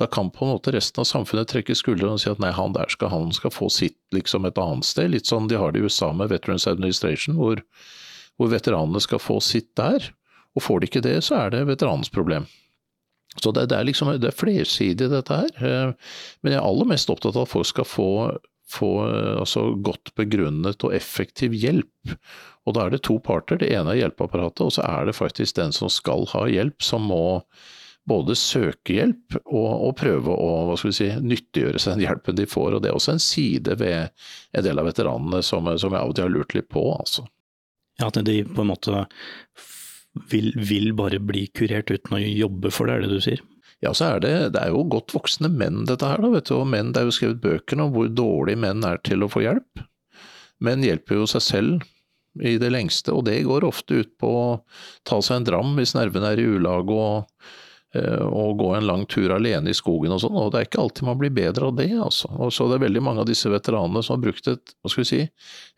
Da 0.00 0.08
kan 0.08 0.30
på 0.32 0.46
en 0.46 0.54
måte 0.54 0.72
resten 0.72 1.02
av 1.02 1.08
samfunnet 1.08 1.50
trekke 1.52 1.76
skuldrene 1.76 2.16
og 2.16 2.22
si 2.22 2.30
at 2.30 2.40
nei, 2.42 2.52
han 2.56 2.72
der 2.76 2.88
skal, 2.92 3.12
han 3.12 3.32
skal 3.36 3.52
få 3.52 3.68
sitt 3.72 3.98
liksom 4.14 4.48
et 4.48 4.58
annet 4.58 4.88
sted. 4.88 5.12
Litt 5.12 5.28
sånn 5.28 5.50
de 5.50 5.60
har 5.60 5.74
det 5.74 5.82
i 5.82 5.86
USA 5.86 6.12
med 6.16 6.32
Veterans 6.32 6.66
Administration, 6.70 7.36
hvor, 7.36 7.60
hvor 8.40 8.52
veteranene 8.52 9.02
skal 9.04 9.20
få 9.22 9.38
sitt 9.44 9.70
der. 9.78 10.08
Og 10.56 10.64
får 10.64 10.80
de 10.80 10.90
ikke 10.90 11.04
det, 11.04 11.18
så 11.24 11.44
er 11.44 11.52
det 11.52 11.66
veteranens 11.68 12.12
problem. 12.12 12.48
Så 13.40 13.52
det, 13.52 13.68
det, 13.72 13.76
er 13.78 13.88
liksom, 13.88 14.10
det 14.20 14.28
er 14.28 14.36
flersidig 14.36 15.08
dette 15.12 15.36
her. 15.44 15.52
Eh, 15.60 16.16
men 16.42 16.52
jeg 16.52 16.60
er 16.60 16.66
aller 16.66 16.88
mest 16.88 17.12
opptatt 17.12 17.36
av 17.36 17.46
at 17.46 17.52
folk 17.52 17.68
skal 17.68 17.88
få 17.88 18.08
få 18.72 18.90
eh, 19.08 19.36
altså, 19.40 19.66
godt 19.84 20.14
begrunnet 20.18 20.84
og 20.86 20.94
effektiv 20.96 21.54
hjelp. 21.56 22.16
Og 22.66 22.76
da 22.76 22.86
er 22.86 22.94
det 22.94 23.04
to 23.08 23.18
parter. 23.22 23.60
Det 23.60 23.70
ene 23.74 23.94
er 23.94 24.02
hjelpeapparatet, 24.04 24.64
og 24.64 24.74
så 24.76 24.84
er 24.86 25.08
det 25.08 25.18
faktisk 25.18 25.58
den 25.58 25.74
som 25.76 25.90
skal 25.92 26.28
ha 26.32 26.46
hjelp, 26.50 26.78
som 26.84 27.08
må 27.10 27.42
både 28.08 28.34
søke 28.38 28.96
hjelp 28.96 29.36
og, 29.44 29.68
og 29.70 29.92
prøve 30.00 30.34
å 30.34 30.48
hva 30.68 30.78
skal 30.78 30.90
vi 30.90 30.96
si, 30.96 31.10
nyttiggjøre 31.22 31.82
seg 31.82 31.96
den 31.96 32.06
hjelpen 32.06 32.38
de 32.38 32.48
får. 32.50 32.74
og 32.74 32.82
Det 32.82 32.90
er 32.90 32.98
også 32.98 33.14
en 33.14 33.22
side 33.22 33.76
ved 33.78 34.10
en 34.58 34.66
del 34.66 34.82
av 34.82 34.88
veteranene 34.90 35.42
som, 35.46 35.70
som 35.78 35.94
jeg 35.94 36.00
av 36.00 36.10
og 36.10 36.18
til 36.18 36.26
har 36.26 36.34
lurt 36.34 36.56
litt 36.56 36.70
på. 36.72 36.82
altså. 36.96 37.26
Ja, 38.00 38.08
At 38.08 38.18
de 38.26 38.40
på 38.48 38.64
en 38.64 38.72
måte 38.72 39.04
vil, 40.32 40.50
vil 40.58 40.92
bare 40.98 41.22
bli 41.22 41.46
kurert 41.54 41.92
uten 41.92 42.18
å 42.18 42.22
jobbe 42.22 42.74
for 42.74 42.88
det, 42.88 42.98
er 42.98 43.06
det 43.06 43.14
du 43.20 43.24
sier? 43.24 43.46
Ja, 43.82 43.90
så 43.98 44.12
er 44.12 44.20
det, 44.22 44.34
det 44.54 44.60
er 44.62 44.74
jo 44.74 44.84
godt 44.90 45.14
voksne 45.14 45.50
menn 45.50 45.82
dette 45.88 46.06
her, 46.06 46.22
da, 46.22 46.30
vet 46.30 46.50
du. 46.50 46.54
Og 46.60 46.68
menn, 46.70 46.92
det 46.94 47.02
er 47.02 47.08
jo 47.08 47.14
skrevet 47.16 47.42
bøker 47.42 47.82
om 47.82 47.94
hvor 47.94 48.10
dårlige 48.10 48.60
menn 48.62 48.84
er 48.86 49.00
til 49.02 49.24
å 49.24 49.30
få 49.30 49.42
hjelp. 49.42 49.82
Menn 50.62 50.84
hjelper 50.86 51.18
jo 51.18 51.26
seg 51.30 51.42
selv 51.42 51.88
i 52.42 52.54
det 52.62 52.70
lengste, 52.70 53.12
og 53.12 53.26
det 53.26 53.42
går 53.44 53.66
ofte 53.66 54.04
ut 54.04 54.12
på 54.22 54.30
å 54.30 54.46
ta 55.08 55.18
seg 55.22 55.40
en 55.40 55.48
dram 55.50 55.74
hvis 55.76 55.96
nervene 55.98 56.30
er 56.32 56.40
i 56.40 56.46
ulag, 56.54 56.90
og, 56.94 57.50
og 58.00 58.56
gå 58.56 58.70
en 58.72 58.86
lang 58.88 59.02
tur 59.10 59.34
alene 59.34 59.68
i 59.68 59.76
skogen 59.76 60.14
og 60.14 60.22
sånn. 60.22 60.36
Og 60.38 60.52
det 60.52 60.60
er 60.60 60.68
ikke 60.68 60.80
alltid 60.80 61.08
man 61.08 61.18
blir 61.20 61.34
bedre 61.36 61.68
av 61.68 61.74
det, 61.76 61.90
altså. 61.92 62.30
Og 62.40 62.52
så 62.54 62.68
det 62.70 62.78
er 62.78 62.86
veldig 62.86 63.02
mange 63.04 63.24
av 63.24 63.28
disse 63.28 63.50
veteranene 63.52 64.00
som 64.04 64.16
har 64.16 64.22
brukt 64.22 64.48
et, 64.48 64.76
hva 64.80 64.92
skal 64.92 65.04
vi 65.04 65.10
si, 65.10 65.24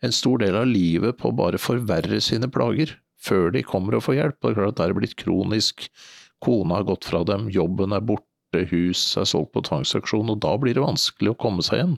en 0.05 0.15
stor 0.15 0.39
del 0.43 0.59
av 0.59 0.69
livet 0.69 1.19
på 1.19 1.31
å 1.31 1.35
bare 1.35 1.59
forverre 1.59 2.21
sine 2.23 2.47
plager 2.51 2.95
før 3.25 3.49
de 3.55 3.65
kommer 3.65 3.97
og 3.97 4.05
får 4.05 4.19
hjelp. 4.19 4.37
Og 4.39 4.47
det 4.47 4.53
er 4.53 4.61
klart 4.61 4.75
at 4.75 4.79
det 4.79 4.87
er 4.87 4.97
blitt 5.01 5.17
kronisk. 5.19 5.89
Kona 6.45 6.79
har 6.79 6.87
gått 6.87 7.09
fra 7.09 7.25
dem, 7.27 7.49
jobben 7.51 7.95
er 7.95 8.05
borte 8.05 8.63
hus 8.71 9.01
er 9.19 9.27
solgt 9.27 9.51
på 9.51 9.65
tvangsauksjon, 9.67 10.31
og 10.31 10.39
da 10.45 10.53
blir 10.61 10.77
det 10.77 10.85
vanskelig 10.85 11.33
å 11.33 11.39
komme 11.41 11.65
seg 11.65 11.81
igjen. 11.81 11.97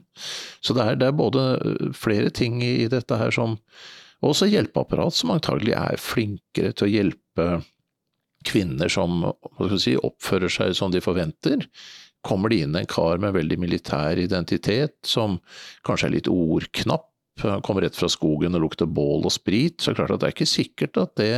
Så 0.64 0.74
det 0.74 0.82
er, 0.82 0.98
det 0.98 1.12
er 1.12 1.18
både 1.18 1.46
flere 1.94 2.32
ting 2.34 2.58
i 2.66 2.88
dette 2.90 3.20
her 3.20 3.30
som 3.34 3.58
og 4.18 4.32
også 4.32 4.48
hjelpeapparat 4.50 5.14
som 5.14 5.30
antagelig 5.30 5.76
er 5.78 6.00
flinkere 6.02 6.72
til 6.74 6.88
å 6.88 6.90
hjelpe 6.90 7.44
kvinner 8.46 8.90
som 8.92 9.24
si, 9.80 9.96
oppfører 9.96 10.52
seg 10.52 10.76
som 10.78 10.92
de 10.94 11.02
forventer. 11.02 11.66
Kommer 12.26 12.52
det 12.52 12.62
inn 12.64 12.76
en 12.76 12.88
kar 12.88 13.20
med 13.22 13.36
veldig 13.36 13.58
militær 13.62 14.18
identitet, 14.20 14.96
som 15.06 15.38
kanskje 15.86 16.08
er 16.08 16.16
litt 16.18 16.30
ordknapp, 16.32 17.06
kommer 17.38 17.84
rett 17.84 17.96
fra 17.96 18.08
skogen 18.10 18.56
og 18.58 18.64
lukter 18.64 18.88
bål 18.90 19.28
og 19.28 19.32
sprit, 19.32 19.78
så 19.78 19.90
er 19.90 19.94
det 19.94 20.00
klart 20.00 20.14
at 20.16 20.22
det 20.22 20.28
er 20.28 20.34
ikke 20.34 20.50
sikkert 20.50 20.98
at 20.98 21.12
det 21.20 21.34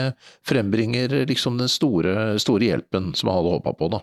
frembringer 0.49 1.13
liksom 1.29 1.59
den 1.61 1.69
store, 1.69 2.39
store 2.41 2.71
hjelpen 2.71 3.13
som 3.13 3.29
han 3.29 3.41
hadde 3.41 3.59
håpa 3.59 3.75
på, 3.77 3.91
da. 3.93 4.01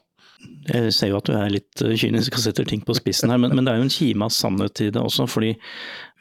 Jeg 0.67 0.91
ser 0.93 1.09
jo 1.09 1.17
at 1.17 1.25
du 1.25 1.33
er 1.33 1.49
litt 1.49 1.81
eh, 1.81 1.95
kynisk 1.97 2.35
og 2.37 2.43
setter 2.43 2.67
ting 2.67 2.83
på 2.85 2.93
spissen 2.97 3.31
her, 3.33 3.39
men, 3.41 3.55
men 3.57 3.65
det 3.65 3.73
er 3.73 3.79
jo 3.79 3.87
en 3.87 3.93
kime 3.93 4.27
av 4.27 4.33
sannhet 4.35 4.83
i 4.85 4.91
det 4.93 5.01
også. 5.01 5.25
fordi 5.31 5.55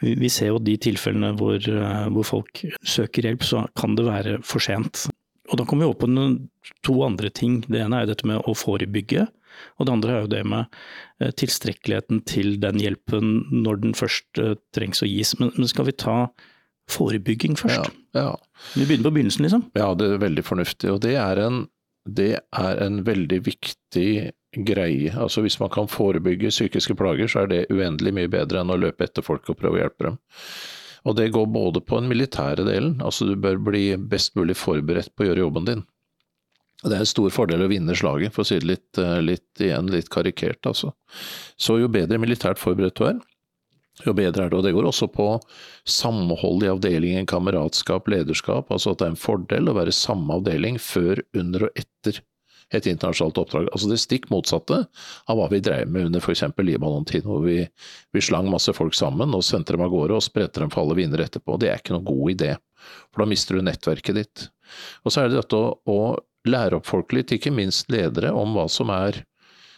vi 0.01 0.31
ser 0.33 0.53
jo 0.53 0.63
de 0.63 0.77
tilfellene 0.81 1.35
hvor, 1.37 1.59
eh, 1.61 2.07
hvor, 2.15 2.25
folk 2.25 2.63
søker 2.87 3.29
hjelp, 3.29 3.45
så 3.45 3.67
kan 3.77 3.97
det 3.99 4.07
være 4.07 4.39
for 4.47 4.63
sent. 4.63 5.07
Og 5.51 5.61
da 5.61 5.67
kommer 5.67 5.87
vi 5.87 5.93
opp 5.93 6.03
på 6.03 6.11
to 6.87 6.97
andre 7.07 7.31
ting. 7.31 7.61
Det 7.67 7.83
ene 7.83 8.01
er 8.01 8.07
jo 8.07 8.13
dette 8.15 8.29
med 8.29 8.43
å 8.45 8.57
forebygge. 8.57 9.29
Og 9.79 9.89
det 9.89 9.95
andre 9.95 10.13
er 10.13 10.25
jo 10.25 10.33
det 10.35 10.43
med 10.49 10.67
eh, 11.23 11.33
tilstrekkeligheten 11.33 12.25
til 12.29 12.59
den 12.61 12.81
hjelpen 12.83 13.39
når 13.55 13.81
den 13.85 13.97
først 13.97 14.43
trengs 14.77 15.01
å 15.05 15.09
gis. 15.09 15.37
Men, 15.41 15.55
men 15.57 15.71
skal 15.71 15.89
vi 15.89 15.97
ta 15.97 16.19
forebygging 16.93 17.57
først? 17.59 17.89
Ja, 18.15 18.21
ja. 18.21 18.35
Vi 18.75 18.85
begynner 18.85 19.11
på 19.11 19.17
begynnelsen, 19.17 19.47
liksom. 19.47 19.65
Ja, 19.79 19.89
det 19.99 20.11
er 20.11 20.23
veldig 20.23 20.45
fornuftig. 20.47 20.93
Og 20.93 21.01
det 21.07 21.17
er 21.21 21.41
en 21.47 21.65
det 22.07 22.39
er 22.55 22.81
en 22.83 23.01
veldig 23.07 23.41
viktig 23.47 24.11
greie. 24.67 25.13
Altså 25.19 25.43
Hvis 25.43 25.59
man 25.61 25.71
kan 25.71 25.89
forebygge 25.91 26.53
psykiske 26.55 26.95
plager, 26.95 27.27
så 27.27 27.45
er 27.45 27.47
det 27.51 27.67
uendelig 27.71 28.15
mye 28.15 28.31
bedre 28.31 28.63
enn 28.63 28.73
å 28.73 28.79
løpe 28.79 29.05
etter 29.05 29.27
folk 29.27 29.49
og 29.51 29.59
prøve 29.61 29.81
å 29.81 29.83
hjelpe 29.83 30.11
dem. 30.11 30.19
Og 31.07 31.15
det 31.19 31.31
går 31.35 31.47
både 31.55 31.83
på 31.87 32.01
den 32.01 32.11
militære 32.11 32.67
delen, 32.67 32.97
altså 33.05 33.29
du 33.29 33.37
bør 33.39 33.61
bli 33.69 33.85
best 34.11 34.35
mulig 34.39 34.57
forberedt 34.59 35.13
på 35.15 35.25
å 35.25 35.29
gjøre 35.31 35.45
jobben 35.45 35.69
din. 35.69 35.85
Det 36.83 36.93
er 36.93 37.05
en 37.05 37.09
stor 37.09 37.31
fordel 37.33 37.65
å 37.65 37.71
vinne 37.71 37.95
slaget, 37.97 38.35
for 38.35 38.43
å 38.43 38.49
si 38.49 38.59
det 38.61 38.69
litt, 38.69 38.99
eh, 39.01 39.21
litt 39.23 39.63
igjen 39.63 39.89
litt 39.91 40.11
karikert, 40.13 40.61
altså. 40.69 40.93
Så 41.57 41.79
jo 41.81 41.89
bedre 41.89 42.19
militært 42.21 42.61
forberedt 42.61 42.99
du 42.99 43.07
er, 43.07 43.21
jo 44.05 44.13
bedre 44.13 44.45
er 44.45 44.51
det. 44.51 44.59
Og 44.59 44.65
det 44.67 44.75
går 44.77 44.89
også 44.91 45.09
på 45.13 45.29
samhold 45.89 46.67
i 46.67 46.71
avdelingen, 46.73 47.29
kameratskap, 47.29 48.11
lederskap. 48.13 48.69
Altså 48.69 48.93
at 48.93 49.01
det 49.01 49.07
er 49.07 49.15
en 49.15 49.21
fordel 49.21 49.71
å 49.71 49.77
være 49.79 49.95
samme 49.95 50.37
avdeling 50.37 50.77
før, 50.83 51.23
under 51.37 51.69
og 51.69 51.81
etter 51.81 52.21
et 52.75 52.87
internasjonalt 52.91 53.39
oppdrag. 53.39 53.69
Altså 53.73 53.91
det 53.91 54.01
stikk 54.03 54.29
motsatte 54.33 54.81
av 55.31 55.39
hva 55.39 55.49
vi 55.53 55.63
drev 55.65 55.91
med 55.93 56.09
under 56.09 56.23
f.eks. 56.23 56.43
Libanon-tiden, 56.59 57.29
hvor 57.31 57.45
vi, 57.47 57.61
vi, 58.15 58.25
slang 58.25 58.51
masse 58.51 58.75
folk 58.77 58.97
sammen 58.99 59.35
og 59.37 59.45
sendte 59.47 59.77
dem 59.77 59.85
av 59.87 59.93
gårde 59.95 60.19
og 60.19 60.27
spredte 60.27 60.63
dem 60.63 60.73
for 60.73 60.83
alle 60.83 60.99
vinder 60.99 61.23
etterpå. 61.23 61.59
Det 61.63 61.71
er 61.71 61.83
ikke 61.83 61.95
noen 61.97 62.09
god 62.09 62.35
idé, 62.35 62.51
for 63.13 63.23
da 63.23 63.31
mister 63.31 63.59
du 63.59 63.67
nettverket 63.67 64.19
ditt. 64.19 64.49
Og 65.05 65.15
så 65.15 65.23
er 65.23 65.31
det 65.31 65.41
dette 65.41 65.61
å, 65.61 65.77
å 65.87 66.51
lære 66.51 66.81
opp 66.81 66.91
folk 66.91 67.15
litt, 67.15 67.35
ikke 67.35 67.55
minst 67.55 67.91
ledere, 67.93 68.35
om 68.35 68.57
hva 68.57 68.67
som 68.73 68.91
er 68.95 69.23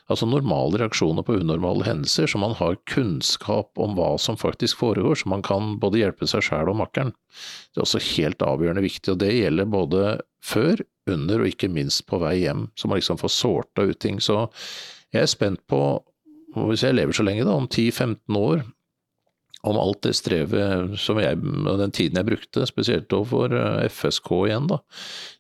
altså 0.09 0.25
normale 0.29 0.81
reaksjoner 0.81 1.25
på 1.25 1.37
unormale 1.43 1.85
hendelser, 1.85 2.29
så 2.31 2.41
man 2.41 2.55
har 2.57 2.79
kunnskap 2.89 3.77
om 3.81 3.97
hva 3.99 4.15
som 4.21 4.39
faktisk 4.41 4.81
foregår, 4.81 5.21
så 5.21 5.29
man 5.29 5.45
kan 5.45 5.75
både 5.83 6.01
hjelpe 6.01 6.29
seg 6.31 6.47
sjæl 6.47 6.73
og 6.73 6.79
makkeren. 6.81 7.13
Det 7.73 7.83
er 7.83 7.85
også 7.85 8.01
helt 8.15 8.45
avgjørende 8.45 8.85
viktig, 8.85 9.13
og 9.13 9.21
det 9.21 9.35
gjelder 9.37 9.69
både 9.69 10.05
før, 10.45 10.81
under 11.15 11.43
og 11.43 11.51
ikke 11.51 11.71
minst 11.73 12.05
på 12.09 12.21
vei 12.23 12.39
hjem, 12.43 12.67
så 12.77 12.89
man 12.89 13.01
liksom 13.01 13.21
får 13.21 13.35
sorta 13.35 13.87
ut 13.89 14.01
ting. 14.01 14.21
Så 14.23 14.47
jeg 15.15 15.25
er 15.25 15.31
spent 15.31 15.65
på, 15.71 15.83
hvis 16.57 16.85
jeg 16.85 16.97
lever 16.97 17.17
så 17.17 17.27
lenge, 17.27 17.47
da, 17.49 17.57
om 17.57 17.69
10-15 17.69 18.39
år, 18.39 18.65
om 19.67 19.79
alt 19.81 20.03
det 20.07 20.15
strevet 20.15 20.95
som 21.01 21.19
jeg, 21.19 21.39
den 21.41 21.95
tiden 21.95 22.19
jeg 22.21 22.29
brukte, 22.29 22.67
spesielt 22.69 23.13
overfor 23.15 23.55
eh, 23.59 23.89
FSK 23.91 24.31
igjen, 24.47 24.69
da, 24.71 24.79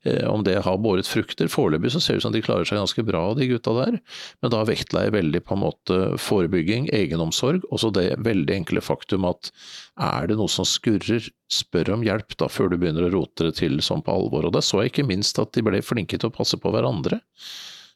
eh, 0.09 0.25
om 0.27 0.43
det 0.47 0.57
har 0.65 0.81
båret 0.83 1.07
frukter. 1.07 1.51
Foreløpig 1.53 1.93
så 1.95 2.03
ser 2.03 2.17
det 2.17 2.23
ut 2.23 2.27
som 2.27 2.35
de 2.35 2.43
klarer 2.43 2.67
seg 2.69 2.81
ganske 2.81 3.05
bra, 3.07 3.23
de 3.39 3.49
gutta 3.53 3.77
der, 3.79 4.01
men 4.43 4.55
da 4.55 4.65
vektla 4.67 5.07
jeg 5.07 5.15
veldig 5.15 5.43
på 5.47 5.55
en 5.55 5.63
måte 5.63 6.01
forebygging, 6.23 6.91
egenomsorg, 6.99 7.63
og 7.71 7.83
så 7.83 7.93
det 7.95 8.11
veldig 8.27 8.59
enkle 8.59 8.83
faktum 8.85 9.29
at 9.29 9.53
er 9.99 10.29
det 10.31 10.39
noe 10.39 10.51
som 10.51 10.67
skurrer, 10.67 11.31
spør 11.49 11.95
om 11.95 12.05
hjelp 12.05 12.35
da 12.41 12.51
før 12.53 12.73
du 12.73 12.77
begynner 12.77 13.07
å 13.07 13.15
rote 13.15 13.49
det 13.49 13.57
til 13.63 13.79
sånn 13.85 14.03
på 14.05 14.13
alvor. 14.13 14.45
Og 14.45 14.53
da 14.53 14.61
så 14.65 14.83
jeg 14.83 14.93
ikke 14.93 15.09
minst 15.09 15.39
at 15.41 15.55
de 15.57 15.65
ble 15.65 15.81
flinke 15.81 16.19
til 16.19 16.29
å 16.29 16.35
passe 16.35 16.59
på 16.61 16.73
hverandre. 16.75 17.23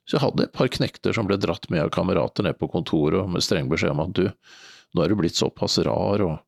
Så 0.09 0.17
jeg 0.17 0.25
hadde 0.25 0.47
et 0.47 0.55
par 0.57 0.71
knekter 0.73 1.15
som 1.15 1.29
ble 1.29 1.37
dratt 1.39 1.69
med 1.71 1.85
av 1.85 1.93
kamerater 1.95 2.47
ned 2.47 2.59
på 2.59 2.71
kontoret 2.73 3.29
med 3.31 3.45
streng 3.45 3.69
beskjed 3.71 3.95
om 3.95 4.03
at 4.07 4.15
du, 4.17 4.25
nå 4.93 5.05
er 5.05 5.13
du 5.13 5.19
blitt 5.19 5.39
såpass 5.39 5.79
rar, 5.87 6.25
og 6.25 6.39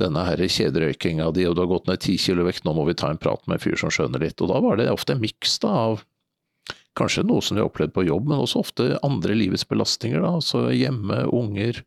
denne 0.00 0.26
her 0.26 0.42
kjederøykinga 0.42 1.30
di, 1.36 1.46
og 1.48 1.56
du 1.56 1.62
har 1.64 1.70
gått 1.70 1.88
ned 1.88 2.02
ti 2.04 2.18
kilo 2.20 2.44
vekt, 2.46 2.66
nå 2.66 2.74
må 2.76 2.84
vi 2.88 2.96
ta 2.98 3.08
en 3.10 3.20
prat 3.20 3.42
med 3.48 3.58
en 3.58 3.64
fyr 3.64 3.78
som 3.80 3.92
skjønner 3.92 4.22
litt. 4.22 4.40
Og 4.44 4.52
da 4.52 4.60
var 4.64 4.80
det 4.80 4.90
ofte 4.92 5.16
en 5.16 5.22
miks 5.22 5.58
av 5.64 6.02
kanskje 6.96 7.26
noe 7.28 7.44
som 7.44 7.56
vi 7.56 7.62
har 7.62 7.68
opplevd 7.68 7.94
på 7.96 8.06
jobb, 8.06 8.28
men 8.28 8.40
også 8.40 8.62
ofte 8.62 8.88
andre 9.06 9.36
livets 9.36 9.66
belastninger, 9.68 10.20
da, 10.24 10.36
altså 10.38 10.66
hjemme, 10.72 11.24
unger, 11.32 11.82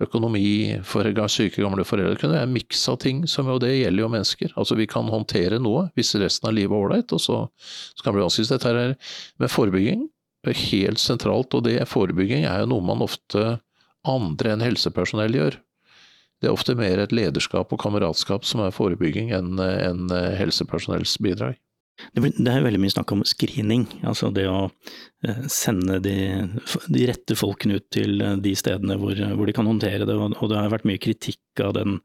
økonomi, 0.00 0.80
for 0.86 1.06
syke 1.28 1.60
gamle 1.60 1.84
foreldre. 1.84 2.16
Kunne 2.18 2.38
være 2.38 2.48
en 2.48 2.54
miks 2.54 2.86
av 2.88 3.00
ting, 3.02 3.26
som 3.28 3.50
jo 3.50 3.58
det 3.60 3.74
gjelder 3.74 4.04
jo 4.06 4.12
mennesker. 4.14 4.54
Altså 4.56 4.78
vi 4.78 4.88
kan 4.90 5.10
håndtere 5.12 5.60
noe 5.60 5.90
hvis 5.98 6.14
resten 6.18 6.48
av 6.48 6.56
livet 6.56 6.72
er 6.72 6.86
ålreit, 6.86 7.12
og 7.12 7.20
så, 7.20 7.42
så 7.58 8.02
kan 8.02 8.14
det 8.14 8.20
bli 8.20 8.24
vanskelig. 8.24 8.48
Dette 8.54 8.70
her 8.70 8.80
er 8.80 8.96
med 9.42 9.52
forebygging 9.52 10.08
helt 10.48 11.00
sentralt, 11.00 11.52
og 11.54 11.66
det 11.66 11.82
forebygging 11.88 12.46
er 12.48 12.62
jo 12.62 12.70
noe 12.72 12.84
man 12.84 13.04
ofte 13.04 13.58
andre 14.08 14.54
enn 14.54 14.64
helsepersonell 14.64 15.36
gjør. 15.36 15.58
Det 16.40 16.48
er 16.48 16.56
ofte 16.56 16.76
mer 16.78 17.02
et 17.02 17.12
lederskap 17.12 17.72
og 17.74 17.82
kameratskap 17.82 18.46
som 18.48 18.62
er 18.64 18.72
forebygging, 18.72 19.32
enn 19.36 19.60
en 19.60 20.06
eh, 20.14 20.36
helsepersonells 20.40 21.18
bidrag. 21.20 21.58
Det 22.16 22.48
er 22.48 22.62
veldig 22.64 22.80
mye 22.80 22.92
snakk 22.94 23.12
om 23.12 23.22
screening, 23.28 23.84
altså 24.08 24.30
det 24.32 24.46
å 24.48 24.70
eh, 25.26 25.42
sende 25.52 25.98
de, 26.00 26.14
de 26.88 27.02
rette 27.10 27.36
folkene 27.36 27.76
ut 27.76 27.86
til 27.92 28.22
eh, 28.24 28.38
de 28.40 28.54
stedene 28.56 28.96
hvor, 29.00 29.20
hvor, 29.34 29.44
de 29.44 29.54
kan 29.56 29.68
håndtere 29.68 30.08
det. 30.08 30.16
Og 30.16 30.48
det 30.48 30.56
har 30.56 30.72
vært 30.72 30.88
mye 30.88 31.02
kritikk 31.02 31.60
av 31.64 31.74
den, 31.76 31.98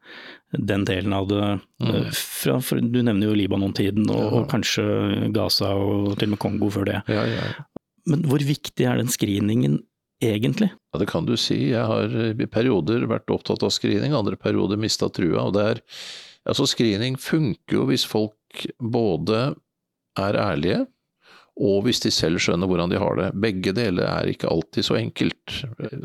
den 0.52 0.84
delen 0.88 1.16
av 1.16 1.30
det. 1.32 1.42
Mm. 1.80 1.98
Fra, 2.12 2.58
du 2.60 3.00
nevner 3.00 3.30
jo 3.30 3.40
Libanon-tiden, 3.40 4.04
og, 4.10 4.20
ja. 4.20 4.30
og, 4.36 4.48
kanskje 4.52 5.32
Gaza 5.34 5.72
og 5.80 6.12
til 6.18 6.28
og 6.28 6.36
med 6.36 6.42
Kongo 6.44 6.70
før 6.76 6.90
det. 6.92 7.02
Ja, 7.08 7.24
ja. 7.30 7.50
Men 8.06 8.28
hvor 8.28 8.42
viktig 8.44 8.84
er 8.86 9.00
den 9.00 9.10
screeningen 9.10 9.80
egentlig? 10.22 10.70
Ja, 10.92 11.00
det 11.00 11.08
kan 11.10 11.26
du 11.28 11.36
si. 11.40 11.58
Jeg 11.72 11.84
har 11.86 12.12
i 12.32 12.48
perioder 12.50 13.06
vært 13.10 13.30
opptatt 13.32 13.64
av 13.66 13.72
screening, 13.74 14.14
andre 14.16 14.38
perioder 14.40 14.80
mista 14.80 15.10
trua. 15.12 15.48
og 15.48 15.54
det 15.56 15.68
er, 15.70 15.82
altså 16.48 16.66
Screening 16.68 17.18
funker 17.20 17.80
jo 17.80 17.86
hvis 17.90 18.06
folk 18.08 18.66
både 18.80 19.54
er 20.16 20.38
ærlige, 20.40 20.84
og 21.56 21.86
hvis 21.86 22.02
de 22.04 22.12
selv 22.12 22.40
skjønner 22.42 22.68
hvordan 22.68 22.92
de 22.92 22.98
har 23.00 23.16
det. 23.16 23.30
Begge 23.40 23.72
deler 23.76 24.04
er 24.10 24.28
ikke 24.28 24.50
alltid 24.52 24.84
så 24.84 24.98
enkelt. 24.98 25.54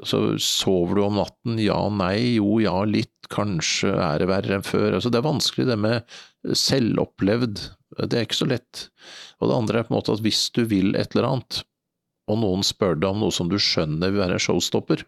Så 0.07 0.21
sover 0.39 0.95
du 0.95 1.03
om 1.03 1.17
natten? 1.19 1.59
Ja, 1.59 1.79
nei, 1.91 2.37
jo, 2.37 2.55
ja, 2.63 2.77
litt, 2.87 3.11
kanskje 3.31 3.91
er 3.95 4.23
det 4.23 4.29
verre 4.31 4.57
enn 4.57 4.65
før. 4.67 4.95
Altså, 4.95 5.11
det 5.11 5.19
er 5.19 5.27
vanskelig 5.27 5.67
det 5.67 5.77
med 5.79 6.15
selvopplevd, 6.55 7.65
det 8.07 8.17
er 8.17 8.25
ikke 8.25 8.39
så 8.39 8.47
lett. 8.47 8.85
Og 9.41 9.51
det 9.51 9.57
andre 9.57 9.81
er 9.81 9.87
på 9.87 9.93
en 9.93 9.99
måte 9.99 10.15
at 10.15 10.23
hvis 10.23 10.45
du 10.55 10.63
vil 10.71 10.95
et 10.95 11.15
eller 11.15 11.27
annet, 11.33 11.61
og 12.29 12.37
noen 12.39 12.63
spør 12.65 12.95
deg 12.99 13.09
om 13.09 13.23
noe 13.23 13.33
som 13.33 13.49
du 13.49 13.57
skjønner 13.59 14.13
vil 14.13 14.21
være 14.21 14.37
en 14.37 14.43
showstopper, 14.43 15.03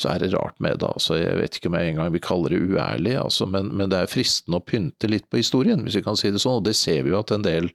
så 0.00 0.10
er 0.12 0.22
det 0.22 0.32
rart 0.32 0.56
med 0.62 0.80
det. 0.80 0.88
Altså, 0.88 1.18
jeg 1.20 1.36
vet 1.38 1.58
ikke 1.58 1.70
om 1.70 1.76
jeg 1.78 1.92
engang 1.92 2.14
vil 2.14 2.24
kalle 2.24 2.52
det 2.52 2.62
uærlig, 2.64 3.14
altså, 3.20 3.48
men, 3.50 3.70
men, 3.76 3.92
det 3.92 4.00
er 4.00 4.10
fristende 4.10 4.60
å 4.60 4.64
pynte 4.64 5.10
litt 5.10 5.28
på 5.30 5.42
historien, 5.42 5.84
hvis 5.84 5.98
vi 6.00 6.04
kan 6.06 6.18
si 6.18 6.32
det 6.32 6.42
sånn. 6.42 6.62
Og 6.62 6.66
det 6.68 6.76
ser 6.78 7.04
vi 7.04 7.12
jo 7.12 7.20
at 7.20 7.34
en 7.34 7.44
del 7.46 7.70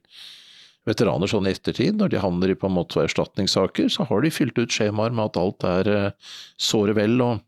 veteraner 0.88 1.30
sånn 1.30 1.46
i 1.46 1.54
ettertid, 1.54 1.94
når 1.98 2.10
de 2.10 2.20
havner 2.24 2.52
i 2.52 2.58
på 2.58 2.66
en 2.66 2.74
måte 2.74 3.04
erstatningssaker, 3.04 3.86
så 3.92 4.08
har 4.08 4.24
de 4.24 4.34
fylt 4.34 4.58
ut 4.58 4.74
skjemaer 4.74 5.14
med 5.14 5.30
at 5.30 5.38
alt 5.38 5.66
er 5.68 5.90
eh, 5.92 6.36
såre 6.58 6.96
vel, 6.98 7.20
og 7.22 7.42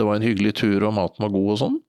det 0.00 0.06
var 0.08 0.16
en 0.16 0.24
hyggelig 0.24 0.54
tur 0.56 0.86
og 0.86 0.94
maten 0.96 1.20
var 1.20 1.32
god 1.34 1.48
og 1.52 1.58
sånn. 1.60 1.80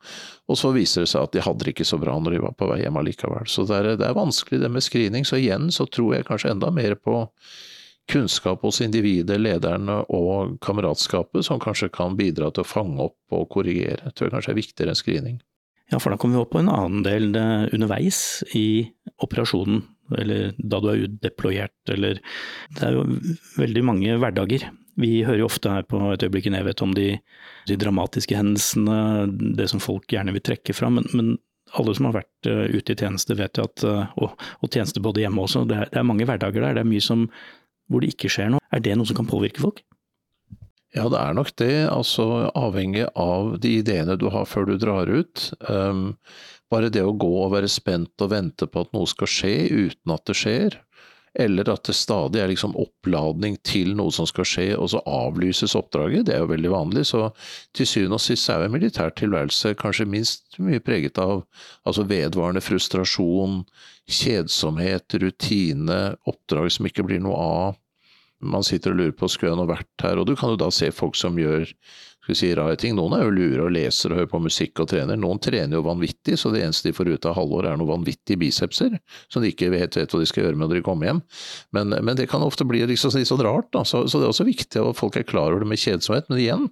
Og 0.51 0.59
så 0.59 0.73
viser 0.75 1.05
det 1.05 1.11
seg 1.13 1.23
at 1.23 1.35
de 1.35 1.43
hadde 1.45 1.63
det 1.63 1.71
ikke 1.71 1.87
så 1.87 1.99
bra 2.01 2.17
når 2.19 2.35
de 2.35 2.41
var 2.43 2.55
på 2.59 2.67
vei 2.67 2.81
hjem 2.81 2.99
allikevel. 2.99 3.47
Så 3.47 3.63
det 3.69 3.77
er, 3.77 3.93
det 4.01 4.09
er 4.09 4.17
vanskelig 4.17 4.59
det 4.59 4.71
med 4.73 4.83
screening. 4.83 5.23
Så 5.23 5.39
igjen 5.39 5.69
så 5.71 5.87
tror 5.87 6.17
jeg 6.17 6.27
kanskje 6.27 6.51
enda 6.51 6.71
mer 6.75 6.97
på 6.99 7.21
kunnskap 8.11 8.65
hos 8.65 8.81
individet, 8.83 9.39
lederne 9.39 10.01
og 10.11 10.57
kameratskapet, 10.65 11.45
som 11.47 11.61
kanskje 11.63 11.91
kan 11.93 12.17
bidra 12.19 12.51
til 12.51 12.65
å 12.65 12.67
fange 12.67 12.99
opp 13.09 13.35
og 13.35 13.47
korrigere. 13.53 14.01
Jeg 14.09 14.17
tror 14.19 14.33
kanskje 14.33 14.53
er 14.53 14.59
viktigere 14.59 14.93
enn 14.93 14.99
screening. 14.99 15.41
Ja, 15.91 15.99
for 15.99 16.13
da 16.13 16.17
kommer 16.19 16.39
vi 16.39 16.43
opp 16.43 16.53
på 16.55 16.61
en 16.63 16.71
annen 16.71 17.03
del 17.05 17.31
underveis 17.35 18.43
i 18.57 18.87
operasjonen 19.23 19.83
eller 20.17 20.53
da 20.57 20.79
du 20.83 20.89
er 20.91 21.05
deployert, 21.23 21.75
eller 21.89 22.19
Det 22.75 22.83
er 22.83 22.97
jo 22.97 23.05
veldig 23.57 23.83
mange 23.85 24.17
hverdager. 24.19 24.67
Vi 24.99 25.23
hører 25.23 25.39
jo 25.41 25.49
ofte 25.49 25.71
her 25.71 25.83
på 25.83 25.99
Et 26.13 26.23
øyeblikk 26.23 26.47
i 26.47 26.53
nevhet 26.53 26.81
om 26.81 26.93
de, 26.93 27.17
de, 27.67 27.77
dramatiske 27.79 28.35
hendelsene, 28.35 29.55
det 29.57 29.69
som 29.69 29.79
folk 29.79 30.05
gjerne 30.11 30.33
vil 30.33 30.43
trekke 30.43 30.73
fram. 30.73 30.99
Men, 30.99 31.07
men 31.13 31.37
alle 31.73 31.95
som 31.95 32.09
har 32.09 32.19
vært 32.19 32.49
uh, 32.51 32.67
ute 32.69 32.93
i 32.93 32.99
tjeneste 32.99 33.37
vet 33.39 33.57
jo 33.57 33.65
at, 33.65 33.83
uh, 33.87 34.11
og, 34.21 34.35
og, 34.61 34.69
tjeneste 34.69 35.01
både 35.01 35.23
hjemme 35.23 35.41
også, 35.41 35.63
det 35.65 35.79
er, 35.79 35.89
det 35.89 36.01
er, 36.01 36.09
mange 36.09 36.27
hverdager 36.29 36.61
der. 36.61 36.77
Det 36.77 36.83
er 36.83 36.91
mye 36.91 37.01
som, 37.01 37.25
hvor 37.93 38.03
det 38.03 38.13
ikke 38.15 38.31
skjer 38.33 38.55
noe. 38.55 38.63
Er 38.73 38.81
det 38.83 38.97
noe 38.97 39.09
som 39.09 39.21
kan 39.21 39.29
påvirke 39.29 39.61
folk? 39.63 39.83
Ja, 40.93 41.07
det 41.09 41.17
er 41.17 41.33
nok 41.33 41.49
det. 41.57 41.73
Altså 41.89 42.25
avhengig 42.53 43.07
av 43.17 43.55
de 43.61 43.79
ideene 43.79 44.17
du 44.19 44.27
har 44.33 44.45
før 44.45 44.67
du 44.69 44.75
drar 44.81 45.09
ut. 45.09 45.49
Um, 45.65 46.11
bare 46.73 46.91
det 46.93 47.01
å 47.05 47.15
gå 47.17 47.31
og 47.43 47.53
være 47.55 47.69
spent 47.69 48.21
og 48.21 48.33
vente 48.33 48.69
på 48.69 48.85
at 48.85 48.93
noe 48.93 49.09
skal 49.09 49.29
skje 49.29 49.53
uten 49.73 50.13
at 50.13 50.25
det 50.29 50.37
skjer, 50.37 50.77
eller 51.33 51.69
at 51.73 51.87
det 51.89 51.95
stadig 51.97 52.41
er 52.43 52.51
liksom 52.51 52.75
oppladning 52.77 53.57
til 53.65 53.95
noe 53.97 54.13
som 54.13 54.27
skal 54.29 54.45
skje, 54.45 54.67
og 54.77 54.91
så 54.93 55.01
avlyses 55.09 55.73
oppdraget, 55.77 56.27
det 56.27 56.35
er 56.35 56.43
jo 56.43 56.51
veldig 56.51 56.73
vanlig. 56.73 57.07
Så 57.09 57.25
til 57.73 57.89
syvende 57.89 58.19
og 58.19 58.25
sist 58.25 58.49
er 58.53 58.61
jo 58.61 58.69
en 58.69 58.75
militær 58.75 59.13
tilværelse 59.17 59.73
kanskje 59.81 60.09
minst 60.09 60.59
mye 60.61 60.81
preget 60.83 61.17
av 61.21 61.41
altså 61.89 62.05
vedvarende 62.09 62.61
frustrasjon, 62.61 63.63
kjedsomhet, 64.09 65.17
rutine, 65.21 66.01
oppdrag 66.29 66.69
som 66.75 66.89
ikke 66.89 67.05
blir 67.09 67.23
noe 67.25 67.41
av. 67.41 67.79
Man 68.43 68.65
sitter 68.67 68.93
og 68.93 68.99
lurer 68.99 69.15
på 69.17 69.29
skulle 69.31 69.53
jeg 69.53 69.61
nå 69.61 69.67
vært 69.69 70.05
her, 70.05 70.19
og 70.19 70.27
du 70.29 70.35
kan 70.39 70.53
jo 70.53 70.59
da 70.59 70.69
se 70.73 70.91
folk 70.93 71.17
som 71.19 71.39
gjør 71.39 71.69
skal 72.23 72.37
si, 72.39 72.49
rare 72.55 72.75
ting. 72.79 72.95
Noen 72.95 73.17
er 73.17 73.25
jo 73.25 73.33
lure 73.35 73.65
og 73.65 73.73
leser 73.75 74.13
og 74.13 74.21
hører 74.21 74.29
på 74.31 74.39
musikk 74.45 74.79
og 74.79 74.87
trener. 74.93 75.17
Noen 75.19 75.41
trener 75.43 75.75
jo 75.75 75.83
vanvittig, 75.83 76.37
så 76.39 76.53
det 76.53 76.61
eneste 76.63 76.87
de 76.87 76.95
får 76.95 77.09
ut 77.11 77.27
av 77.27 77.35
halvår 77.35 77.67
er 77.67 77.79
noen 77.79 77.89
vanvittige 77.89 78.39
bicepser, 78.39 78.95
som 79.31 79.43
de 79.43 79.51
ikke 79.51 79.71
vet, 79.73 79.97
vet 79.99 80.13
hva 80.13 80.21
de 80.21 80.29
skal 80.29 80.45
gjøre 80.45 80.59
med 80.59 80.69
når 80.69 80.79
de 80.79 80.85
kommer 80.85 81.09
hjem. 81.09 81.19
Men, 81.75 81.91
men 81.99 82.19
det 82.19 82.29
kan 82.31 82.45
ofte 82.45 82.67
bli 82.67 82.85
liksom 82.87 83.11
litt 83.17 83.27
sånn 83.27 83.43
rart, 83.43 83.67
da. 83.75 83.83
Så, 83.83 84.05
så, 84.07 84.21
det 84.21 84.29
er 84.29 84.35
også 84.35 84.47
viktig 84.47 84.79
at 84.79 84.99
folk 84.99 85.19
er 85.19 85.27
klar 85.27 85.51
over 85.51 85.65
det 85.65 85.71
med 85.73 85.83
kjedsomhet. 85.83 86.31
Men 86.31 86.39
igjen, 86.39 86.69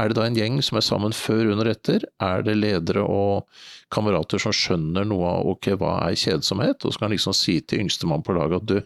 er 0.00 0.10
det 0.10 0.18
da 0.18 0.26
en 0.26 0.38
gjeng 0.38 0.58
som 0.66 0.80
er 0.80 0.86
sammen 0.86 1.14
før, 1.14 1.52
under, 1.54 1.70
etter? 1.70 2.06
Er 2.18 2.42
det 2.46 2.58
ledere 2.58 3.06
og 3.06 3.46
kamerater 3.94 4.42
som 4.42 4.54
skjønner 4.54 5.06
noe 5.06 5.36
av 5.36 5.54
ok, 5.54 5.74
hva 5.78 6.00
er 6.08 6.18
kjedsomhet, 6.18 6.82
og 6.82 6.94
så 6.94 7.04
kan 7.04 7.14
liksom 7.14 7.36
si 7.36 7.60
til 7.62 7.86
yngstemann 7.86 8.26
på 8.26 8.34
laget 8.34 8.58
at 8.58 8.70
du, 8.74 8.80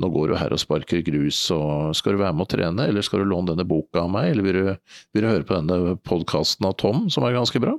nå 0.00 0.08
går 0.14 0.32
du 0.32 0.38
her 0.40 0.54
og 0.54 0.62
sparker 0.62 1.04
grus, 1.04 1.42
og 1.54 1.92
skal 1.96 2.16
du 2.16 2.22
være 2.22 2.36
med 2.36 2.46
å 2.46 2.50
trene, 2.50 2.88
eller 2.88 3.04
skal 3.04 3.22
du 3.22 3.30
låne 3.30 3.52
denne 3.52 3.68
boka 3.68 4.06
av 4.06 4.10
meg, 4.12 4.32
eller 4.32 4.46
vil 4.46 4.58
du, 4.58 4.96
vil 5.14 5.26
du 5.26 5.28
høre 5.28 5.46
på 5.46 5.58
denne 5.58 5.96
podkasten 6.08 6.68
av 6.68 6.76
Tom, 6.80 7.08
som 7.12 7.26
er 7.26 7.36
ganske 7.36 7.62
bra? 7.62 7.76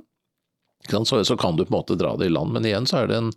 Så, 0.90 1.24
så, 1.24 1.36
kan 1.38 1.56
du 1.56 1.64
på 1.64 1.70
en 1.70 1.78
måte 1.78 1.94
dra 1.98 2.16
det 2.18 2.26
i 2.26 2.32
land, 2.32 2.54
men 2.54 2.66
igjen 2.66 2.88
så 2.90 3.02
er 3.02 3.10
det 3.10 3.18
en 3.20 3.28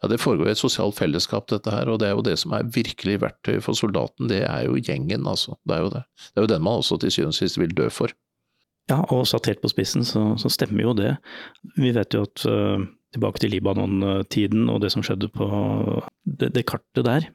ja, 0.00 0.08
Det 0.10 0.18
foregår 0.18 0.48
i 0.48 0.54
et 0.54 0.58
sosialt 0.58 0.96
fellesskap, 0.96 1.46
dette 1.52 1.70
her, 1.70 1.90
og 1.92 2.00
det 2.00 2.08
er 2.08 2.16
jo 2.16 2.24
det 2.24 2.38
som 2.40 2.54
er 2.56 2.70
virkelig 2.72 3.18
verktøy 3.22 3.60
for 3.62 3.78
soldaten, 3.78 4.30
det 4.30 4.40
er 4.48 4.64
jo 4.66 4.80
gjengen, 4.80 5.26
altså. 5.28 5.58
Det 5.68 5.76
er 5.76 5.84
jo 5.84 5.90
det. 5.92 6.02
Det 6.30 6.40
er 6.40 6.46
jo 6.46 6.52
den 6.54 6.64
man 6.64 6.80
også 6.80 6.98
til 7.02 7.12
syvende 7.14 7.36
og 7.36 7.38
sist 7.38 7.60
vil 7.60 7.74
dø 7.76 7.90
for. 7.92 8.14
Ja, 8.90 9.02
og 9.12 9.28
satt 9.28 9.46
helt 9.50 9.60
på 9.62 9.70
spissen, 9.70 10.06
så, 10.08 10.32
så 10.40 10.50
stemmer 10.50 10.82
jo 10.88 10.96
det. 10.98 11.12
Vi 11.76 11.92
vet 11.94 12.16
jo 12.16 12.24
at 12.26 12.46
uh, 12.48 12.80
tilbake 13.14 13.42
til 13.42 13.54
Libanon-tiden 13.54 14.70
og 14.72 14.80
det 14.82 14.90
som 14.94 15.04
skjedde 15.04 15.30
på 15.34 15.46
det, 16.24 16.50
det 16.56 16.66
kartet 16.66 17.06
der, 17.06 17.28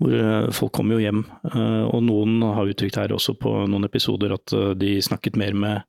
hvor 0.00 0.14
eh, 0.16 0.50
folk 0.56 0.72
kommer 0.76 0.96
jo 0.96 1.04
hjem. 1.04 1.24
Eh, 1.52 1.84
og 1.88 2.04
noen 2.06 2.40
har 2.56 2.70
uttrykt 2.70 2.98
her 3.00 3.14
også 3.14 3.36
på 3.40 3.52
noen 3.70 3.86
episoder 3.88 4.34
at 4.36 4.54
eh, 4.56 4.72
de 4.80 4.96
snakket 5.04 5.38
mer 5.40 5.56
med 5.56 5.82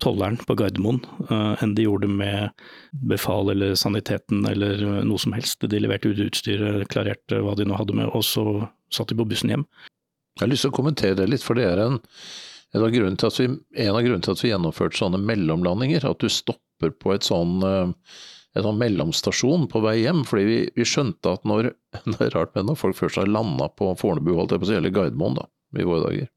tolleren 0.00 0.38
på 0.48 0.54
Gardermoen 0.56 1.02
enn 1.60 1.74
de 1.76 1.84
gjorde 1.84 2.08
med 2.08 2.62
befal 3.04 3.50
eller 3.52 3.74
saniteten 3.76 4.46
eller 4.48 4.80
noe 5.04 5.20
som 5.20 5.34
helst. 5.36 5.66
De 5.68 5.76
leverte 5.82 6.08
ut 6.08 6.22
utstyret, 6.24 6.86
klarerte 6.88 7.42
hva 7.44 7.52
de 7.58 7.66
nå 7.68 7.76
hadde 7.76 7.98
med, 7.98 8.08
og 8.08 8.24
så 8.24 8.46
satt 8.88 9.12
de 9.12 9.18
på 9.18 9.26
bussen 9.28 9.52
hjem. 9.52 9.66
Jeg 10.38 10.46
har 10.46 10.50
lyst 10.54 10.64
til 10.64 10.72
å 10.72 10.78
kommentere 10.78 11.18
det 11.18 11.26
litt, 11.28 11.44
for 11.44 11.60
det 11.60 11.66
er 11.68 11.82
en, 11.84 11.98
en, 12.72 12.80
av, 12.80 12.88
grunnene 12.94 13.20
til 13.20 13.28
at 13.28 13.42
vi, 13.42 13.50
en 13.84 13.92
av 13.92 14.00
grunnene 14.06 14.24
til 14.24 14.38
at 14.38 14.44
vi 14.46 14.54
gjennomførte 14.54 15.02
sånne 15.02 15.20
mellomlandinger. 15.20 16.08
At 16.08 16.24
du 16.24 16.32
stopper 16.32 16.96
på 16.96 17.12
et 17.12 17.28
sånn 17.28 17.60
en 18.56 18.66
sånn 18.66 18.80
mellomstasjon 18.80 19.68
på 19.70 19.82
vei 19.84 20.00
hjem, 20.02 20.24
fordi 20.26 20.44
vi, 20.48 20.58
vi 20.74 20.86
skjønte 20.88 21.36
at 21.36 21.46
når 21.48 21.72
det 22.12 22.20
er 22.26 22.36
rart 22.36 22.54
med 22.56 22.70
når 22.70 22.80
folk 22.80 22.98
først 22.98 23.20
har 23.22 23.30
landa 23.30 23.70
på 23.70 23.92
Fornebu, 24.00 24.34
holdt 24.38 24.56
jeg 24.56 24.62
på 24.62 24.68
å 24.68 24.72
si, 24.72 24.78
eller 24.78 24.94
Gardermoen 24.94 25.38
da, 25.38 25.48
i 25.78 25.86
våre 25.86 26.06
dager, 26.08 26.30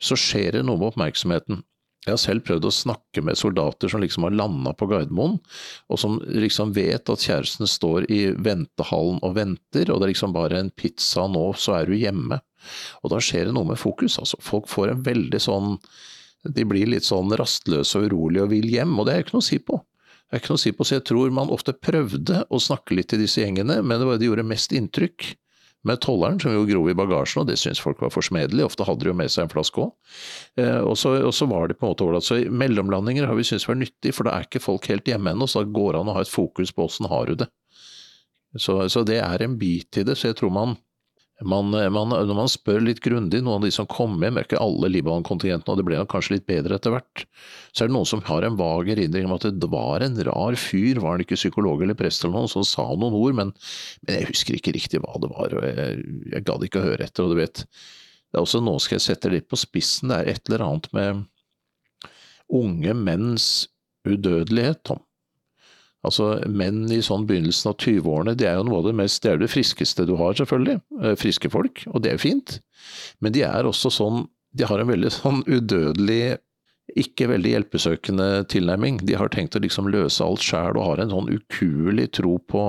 så 0.00 0.18
skjer 0.18 0.58
det 0.58 0.64
noe 0.66 0.80
med 0.80 0.90
oppmerksomheten. 0.90 1.62
Jeg 2.06 2.14
har 2.14 2.20
selv 2.22 2.44
prøvd 2.48 2.64
å 2.64 2.72
snakke 2.72 3.20
med 3.20 3.36
soldater 3.36 3.90
som 3.92 4.00
liksom 4.00 4.24
har 4.24 4.32
landa 4.32 4.72
på 4.72 4.88
Gardermoen, 4.88 5.36
og 5.92 6.00
som 6.00 6.16
liksom 6.24 6.72
vet 6.72 7.12
at 7.12 7.26
kjæresten 7.26 7.68
står 7.68 8.06
i 8.08 8.22
ventehallen 8.40 9.18
og 9.26 9.34
venter, 9.36 9.90
og 9.92 10.00
det 10.00 10.08
er 10.08 10.12
liksom 10.14 10.32
bare 10.32 10.62
en 10.62 10.72
pizza 10.72 11.26
nå, 11.28 11.50
så 11.60 11.76
er 11.76 11.90
du 11.90 11.98
hjemme. 12.00 12.40
Og 13.04 13.12
da 13.12 13.20
skjer 13.22 13.50
det 13.50 13.54
noe 13.56 13.68
med 13.68 13.80
fokus, 13.80 14.16
altså. 14.20 14.40
Folk 14.44 14.68
får 14.72 14.94
en 14.94 15.04
veldig 15.04 15.40
sånn 15.40 15.76
De 16.56 16.64
blir 16.64 16.88
litt 16.88 17.04
sånn 17.04 17.32
rastløse 17.36 18.00
og 18.00 18.06
urolige 18.08 18.46
og 18.46 18.52
vil 18.54 18.70
hjem, 18.72 18.94
og 18.96 19.04
det 19.04 19.12
er 19.12 19.18
jo 19.18 19.24
ikke 19.26 19.34
noe 19.36 19.44
å 19.44 19.48
si 19.50 19.58
på. 19.60 19.76
Det 20.30 20.38
er 20.38 20.42
ikke 20.44 20.52
noe 20.52 20.60
å 20.60 20.62
si 20.62 20.70
på, 20.70 20.86
så 20.86 21.00
jeg 21.00 21.06
tror 21.10 21.32
man 21.34 21.50
ofte 21.50 21.74
prøvde 21.74 22.44
å 22.46 22.60
snakke 22.62 22.94
litt 22.94 23.10
til 23.10 23.18
disse 23.18 23.42
gjengene, 23.42 23.80
men 23.82 23.98
det 23.98 24.06
var 24.06 24.20
det 24.20 24.28
gjorde 24.28 24.46
mest 24.46 24.70
inntrykk 24.76 25.32
med 25.88 26.00
tolleren, 26.04 26.38
som 26.38 26.52
jo 26.52 26.66
grov 26.68 26.90
i 26.92 26.94
bagasjen, 26.94 27.40
og 27.42 27.48
det 27.48 27.56
syntes 27.58 27.80
folk 27.82 28.02
var 28.04 28.12
forsmedelig. 28.12 28.66
Ofte 28.66 28.84
hadde 28.86 29.02
de 29.02 29.10
jo 29.10 29.16
med 29.16 29.32
seg 29.32 29.46
en 29.46 29.52
flaske 29.52 29.80
òg. 29.80 29.94
Eh, 30.60 30.82
og, 30.84 30.92
og, 30.92 31.32
så 31.34 31.48
var 31.50 31.70
det 31.70 31.78
på 31.80 31.88
en 31.88 31.94
måte 31.94 32.04
overlatt. 32.04 32.26
Så 32.28 32.38
mellomlandinger 32.52 33.26
har 33.26 33.38
vi 33.38 33.46
syntes 33.48 33.66
var 33.66 33.80
nyttig, 33.80 34.12
for 34.14 34.28
da 34.28 34.36
er 34.36 34.46
ikke 34.46 34.62
folk 34.62 34.86
helt 34.92 35.08
hjemme 35.08 35.32
ennå, 35.32 35.48
så 35.48 35.64
da 35.64 35.72
går 35.80 35.96
det 35.96 36.02
an 36.02 36.12
å 36.12 36.18
ha 36.18 36.22
et 36.26 36.32
fokus 36.32 36.74
på 36.76 36.86
åssen 36.86 37.08
har 37.10 37.32
du 37.32 37.40
det. 37.42 37.48
Så, 38.58 38.76
så, 38.92 39.02
det 39.06 39.20
er 39.22 39.42
en 39.42 39.56
bit 39.58 39.98
i 39.98 40.04
det. 40.04 40.18
Så 40.18 40.30
jeg 40.30 40.38
tror 40.40 40.52
man 40.54 40.76
man, 41.46 41.70
man, 41.70 42.12
når 42.12 42.36
man 42.36 42.50
spør 42.50 42.82
litt 42.84 43.00
grundig, 43.04 43.40
noen 43.40 43.60
av 43.60 43.64
de 43.66 43.70
som 43.74 43.88
kom 43.88 44.18
med, 44.20 44.36
er 44.36 44.44
ikke 44.44 44.60
alle 44.60 44.90
Libanon-kontingentene, 44.92 45.72
og 45.72 45.80
det 45.80 45.86
ble 45.88 46.00
kanskje 46.10 46.36
litt 46.36 46.46
bedre 46.50 46.76
etter 46.76 46.92
hvert, 46.94 47.24
så 47.72 47.84
er 47.84 47.90
det 47.90 47.96
noen 47.96 48.08
som 48.08 48.22
har 48.26 48.44
en 48.44 48.58
vag 48.58 48.90
erindring 48.92 49.28
om 49.28 49.36
at 49.36 49.46
det 49.56 49.70
var 49.72 50.04
en 50.04 50.18
rar 50.28 50.58
fyr, 50.60 51.00
var 51.00 51.16
han 51.16 51.24
ikke 51.24 51.38
psykolog 51.40 51.84
eller 51.84 51.98
prest 51.98 52.24
eller 52.24 52.36
noen, 52.36 52.52
som 52.52 52.66
sa 52.66 52.84
noen 52.92 53.16
ord, 53.16 53.36
men, 53.38 53.54
men, 54.04 54.14
jeg 54.18 54.30
husker 54.32 54.58
ikke 54.58 54.76
riktig 54.76 55.02
hva 55.04 55.16
det 55.22 55.32
var, 55.32 55.56
og 55.56 55.66
jeg, 55.68 56.06
jeg 56.34 56.46
gadd 56.50 56.68
ikke 56.68 56.82
å 56.82 56.88
høre 56.90 57.08
etter, 57.08 57.26
og 57.26 57.34
du 57.34 57.40
vet, 57.40 57.64
det 57.64 58.38
er 58.38 58.44
også, 58.44 58.62
nå 58.62 58.76
skal 58.82 58.98
jeg 58.98 59.08
sette 59.08 59.32
litt 59.32 59.48
på 59.50 59.58
spissen, 59.58 60.12
det 60.12 60.20
er 60.20 60.34
et 60.34 60.50
eller 60.50 60.66
annet 60.68 60.90
med 60.96 61.24
unge 62.60 62.96
menns 62.98 63.46
udødelighet, 64.08 64.84
Tom. 64.88 65.00
Altså, 66.06 66.30
Menn 66.48 66.86
i 66.92 67.02
sånn 67.04 67.26
begynnelsen 67.28 67.72
av 67.72 67.78
20-årene, 67.82 68.36
det 68.38 68.48
er 68.48 68.58
jo 68.58 68.66
noe 68.68 68.80
av 68.80 68.88
det 68.88 68.96
mest, 68.96 69.22
det 69.24 69.34
er 69.34 69.40
det 69.42 69.50
friskeste 69.52 70.06
du 70.08 70.14
har, 70.20 70.36
selvfølgelig. 70.38 70.80
Eh, 71.02 71.16
friske 71.20 71.50
folk, 71.52 71.84
og 71.92 72.04
det 72.04 72.14
er 72.14 72.22
fint. 72.22 72.60
Men 73.20 73.36
de 73.36 73.44
er 73.44 73.68
også 73.68 73.92
sånn, 73.92 74.24
de 74.56 74.68
har 74.68 74.80
en 74.80 74.88
veldig 74.90 75.12
sånn 75.20 75.42
udødelig, 75.48 76.38
ikke 76.98 77.28
veldig 77.30 77.52
hjelpesøkende 77.52 78.24
tilnærming. 78.50 78.96
De 79.06 79.14
har 79.14 79.30
tenkt 79.30 79.54
å 79.54 79.60
liksom 79.62 79.90
løse 79.92 80.24
alt 80.24 80.42
sjæl 80.42 80.78
og 80.78 80.86
har 80.88 81.02
en 81.02 81.12
sånn 81.12 81.28
ukuelig 81.30 82.08
tro 82.18 82.32
på, 82.50 82.62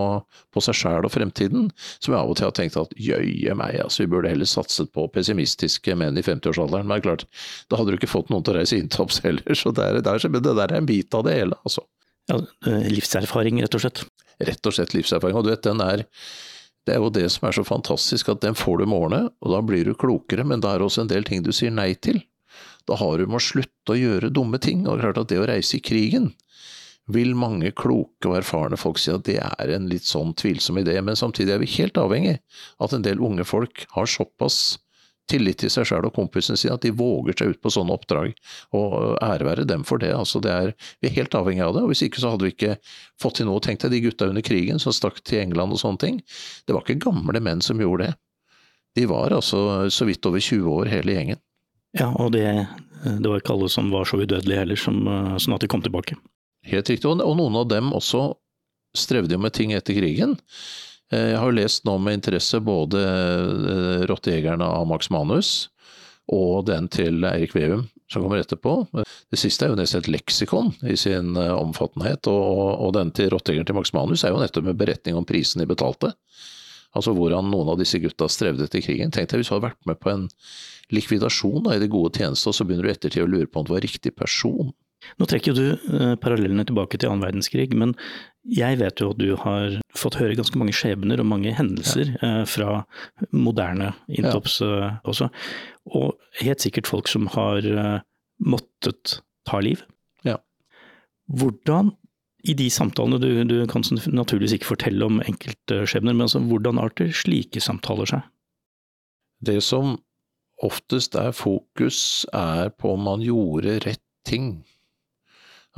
på 0.54 0.62
seg 0.62 0.78
sjæl 0.78 1.08
og 1.08 1.14
fremtiden, 1.16 1.72
som 1.98 2.14
jeg 2.14 2.20
av 2.20 2.34
og 2.34 2.38
til 2.38 2.50
har 2.50 2.56
tenkt 2.58 2.78
at 2.78 2.94
jøye 3.02 3.56
meg, 3.58 3.80
altså 3.82 4.04
vi 4.04 4.12
burde 4.14 4.30
heller 4.30 4.50
satset 4.50 4.92
på 4.94 5.08
pessimistiske 5.16 5.96
menn 5.98 6.20
i 6.20 6.26
50-årsalderen. 6.26 6.86
Men 6.86 6.98
det 6.98 7.02
er 7.02 7.08
klart, 7.08 7.26
da 7.72 7.80
hadde 7.80 7.96
du 7.96 7.98
ikke 7.98 8.12
fått 8.12 8.30
noen 8.30 8.46
til 8.46 8.56
å 8.56 8.60
reise 8.60 8.78
inn 8.78 8.92
topps 8.94 9.22
heller, 9.26 9.58
så 9.58 9.74
det, 9.74 9.88
er, 9.88 10.04
det, 10.04 10.14
er, 10.14 10.38
det 10.38 10.46
der 10.52 10.68
er 10.68 10.78
en 10.78 10.90
bit 10.90 11.18
av 11.18 11.26
det 11.26 11.40
hele, 11.40 11.58
altså. 11.66 11.88
Ja, 12.30 12.38
eh, 12.68 12.88
livserfaring, 12.92 13.62
rett 13.64 13.76
og 13.76 13.84
slett. 13.84 14.04
Rett 14.42 14.66
og 14.66 14.76
slett 14.76 14.94
livserfaring. 14.96 15.38
Og 15.38 15.46
du 15.46 15.54
vet, 15.54 15.64
den 15.64 15.82
er 15.82 16.06
Det 16.82 16.96
er 16.96 16.98
jo 16.98 17.12
det 17.14 17.28
som 17.30 17.46
er 17.46 17.54
så 17.54 17.62
fantastisk, 17.62 18.30
at 18.30 18.42
den 18.42 18.56
får 18.58 18.80
du 18.80 18.86
med 18.90 18.98
årene, 18.98 19.30
og 19.46 19.52
da 19.54 19.60
blir 19.62 19.86
du 19.86 19.94
klokere, 19.94 20.42
men 20.44 20.64
da 20.66 20.72
er 20.74 20.80
det 20.80 20.88
også 20.88 21.04
en 21.04 21.12
del 21.12 21.24
ting 21.24 21.44
du 21.46 21.52
sier 21.54 21.70
nei 21.70 21.94
til. 21.94 22.24
Da 22.90 22.96
har 22.98 23.20
du 23.20 23.28
med 23.28 23.38
å 23.38 23.44
slutte 23.46 23.94
å 23.94 24.00
gjøre 24.00 24.32
dumme 24.34 24.58
ting, 24.58 24.88
og 24.90 24.98
klart 24.98 25.20
at 25.22 25.30
det 25.30 25.38
å 25.38 25.46
reise 25.46 25.78
i 25.78 25.84
krigen 25.86 26.32
vil 27.14 27.36
mange 27.38 27.70
kloke 27.78 28.30
og 28.30 28.40
erfarne 28.40 28.80
folk 28.82 28.98
si 28.98 29.12
at 29.14 29.28
det 29.28 29.38
er 29.42 29.74
en 29.76 29.90
litt 29.92 30.08
sånn 30.08 30.34
tvilsom 30.34 30.80
idé, 30.82 30.96
men 31.06 31.20
samtidig 31.20 31.54
er 31.54 31.62
vi 31.62 31.70
helt 31.78 31.98
avhengig 32.02 32.40
av 32.80 32.88
at 32.88 32.98
en 32.98 33.06
del 33.06 33.22
unge 33.22 33.46
folk 33.46 33.86
har 33.94 34.10
såpass 34.10 34.80
tillit 35.30 35.62
til 35.62 35.72
seg 35.72 35.88
sjøl 35.88 36.08
og 36.08 36.16
kompisen 36.16 36.58
sin 36.60 36.74
at 36.74 36.84
de 36.84 36.92
våger 36.96 37.38
seg 37.38 37.54
ut 37.54 37.62
på 37.64 37.72
sånne 37.74 37.94
oppdrag. 37.96 38.34
Og 38.78 39.18
ære 39.24 39.48
være 39.48 39.68
dem 39.70 39.86
for 39.88 40.02
det. 40.02 40.14
altså 40.16 40.42
det 40.44 40.52
er, 40.52 40.74
Vi 41.02 41.10
er 41.10 41.18
helt 41.20 41.36
avhengig 41.36 41.64
av 41.66 41.76
det. 41.76 41.84
og 41.84 41.92
Hvis 41.94 42.04
ikke 42.08 42.24
så 42.24 42.34
hadde 42.34 42.48
vi 42.48 42.56
ikke 42.56 42.76
fått 43.22 43.40
til 43.40 43.48
noe. 43.48 43.62
Tenk 43.64 43.82
deg 43.84 43.92
de 43.92 44.04
gutta 44.08 44.28
under 44.32 44.46
krigen 44.46 44.80
som 44.80 44.96
stakk 44.96 45.22
til 45.24 45.44
England 45.44 45.74
og 45.74 45.80
sånne 45.80 46.02
ting. 46.02 46.22
Det 46.66 46.76
var 46.76 46.84
ikke 46.86 47.06
gamle 47.08 47.40
menn 47.40 47.62
som 47.62 47.80
gjorde 47.80 48.10
det. 48.10 48.14
De 48.96 49.08
var 49.08 49.32
altså 49.32 49.90
så 49.90 50.06
vidt 50.06 50.26
over 50.28 50.40
20 50.40 50.68
år 50.68 50.92
hele 50.92 51.16
gjengen. 51.16 51.40
Ja, 51.96 52.12
og 52.20 52.34
det, 52.36 52.68
det 53.04 53.28
var 53.28 53.40
ikke 53.40 53.56
alle 53.56 53.70
som 53.72 53.92
var 53.92 54.08
så 54.08 54.20
udødelige 54.20 54.60
heller, 54.60 54.80
som, 54.80 55.00
sånn 55.40 55.56
at 55.56 55.64
de 55.64 55.70
kom 55.72 55.84
tilbake. 55.84 56.18
Helt 56.68 56.90
riktig, 56.92 57.08
og 57.08 57.18
noen 57.18 57.56
av 57.58 57.70
dem 57.72 57.94
også 57.96 58.34
strevde 58.98 59.38
jo 59.38 59.42
med 59.42 59.56
ting 59.56 59.72
etter 59.74 59.96
krigen. 59.96 60.36
Eh, 61.12 61.32
jeg 61.34 61.42
har 61.44 61.56
lest 61.56 61.86
nå 61.88 61.98
med 62.00 62.20
interesse 62.20 62.60
både 62.64 63.02
eh, 63.04 64.04
'Rottejegerne' 64.08 64.68
av 64.68 64.88
Max 64.88 65.12
Manus 65.12 65.70
og 66.32 66.68
den 66.70 66.88
til 66.88 67.26
Eirik 67.28 67.56
Veum 67.58 67.88
som 68.12 68.24
kommer 68.24 68.40
etterpå. 68.40 68.86
Det 69.32 69.40
siste 69.40 69.66
er 69.66 69.72
jo 69.72 69.80
nesten 69.80 70.02
et 70.02 70.12
leksikon 70.12 70.74
i 70.88 70.96
sin 71.00 71.36
eh, 71.40 71.52
omfattenhet, 71.56 72.28
og, 72.32 72.80
og 72.88 72.94
den 72.96 73.12
til 73.16 73.32
'Rottejegeren' 73.32 73.68
til 73.68 73.78
Max 73.78 73.94
Manus 73.96 74.24
er 74.24 74.36
jo 74.36 74.42
nettopp 74.42 74.70
med 74.72 74.80
beretning 74.80 75.20
om 75.20 75.28
prisen 75.28 75.64
de 75.64 75.68
betalte. 75.70 76.14
Altså 76.96 77.14
hvordan 77.16 77.48
noen 77.48 77.72
av 77.72 77.80
disse 77.80 78.00
gutta 78.04 78.28
strevde 78.28 78.68
etter 78.68 78.84
krigen. 78.84 79.12
Tenk 79.12 79.30
deg 79.32 79.40
hvis 79.40 79.52
du 79.52 79.56
hadde 79.56 79.70
vært 79.70 79.86
med 79.88 80.00
på 80.00 80.12
en 80.12 80.26
likvidasjon 80.92 81.64
da, 81.64 81.76
i 81.76 81.80
det 81.80 81.92
gode 81.92 82.12
tjeneste, 82.20 82.52
og 82.52 82.56
så 82.56 82.68
begynner 82.68 82.88
du 82.88 82.92
ettertid 82.92 83.24
å 83.24 83.32
lure 83.32 83.48
på 83.48 83.62
om 83.62 83.68
du 83.68 83.72
var 83.72 83.84
riktig 83.84 84.12
person. 84.12 84.74
Nå 85.18 85.26
trekker 85.26 85.56
du 85.56 85.64
parallellene 86.22 86.68
tilbake 86.68 87.00
til 87.00 87.10
annen 87.10 87.24
verdenskrig, 87.24 87.72
men 87.80 87.96
jeg 88.42 88.80
vet 88.80 89.02
jo 89.02 89.12
at 89.14 89.20
du 89.22 89.36
har 89.38 89.78
fått 89.98 90.18
høre 90.18 90.36
ganske 90.38 90.58
mange 90.58 90.74
skjebner 90.74 91.22
og 91.22 91.30
mange 91.30 91.54
hendelser 91.54 92.14
ja. 92.16 92.20
eh, 92.26 92.44
fra 92.50 92.82
moderne 93.36 93.92
intops 94.10 94.60
ja. 94.64 94.70
eh, 94.70 94.96
også. 95.06 95.30
Og 95.94 96.16
helt 96.42 96.64
sikkert 96.64 96.90
folk 96.90 97.12
som 97.12 97.30
har 97.36 97.66
eh, 97.66 97.98
måttet 98.42 99.20
ta 99.50 99.62
liv. 99.62 99.84
Ja. 100.26 100.40
Hvordan, 101.30 101.94
i 102.42 102.56
de 102.58 102.70
samtalene, 102.74 103.22
du, 103.22 103.44
du 103.46 103.58
kan 103.70 103.86
naturligvis 104.10 104.58
ikke 104.58 104.72
fortelle 104.74 105.06
om 105.06 105.22
enkeltskjebner, 105.22 106.16
men 106.16 106.26
altså, 106.26 106.42
hvordan 106.42 106.82
arter 106.82 107.14
slike 107.14 107.62
samtaler 107.62 108.10
seg? 108.10 108.26
Det 109.46 109.60
som 109.66 110.00
oftest 110.62 111.18
er 111.18 111.34
fokus, 111.34 112.26
er 112.34 112.74
på 112.78 112.96
om 112.96 113.06
man 113.06 113.22
gjorde 113.26 113.80
rett 113.86 114.06
ting. 114.26 114.62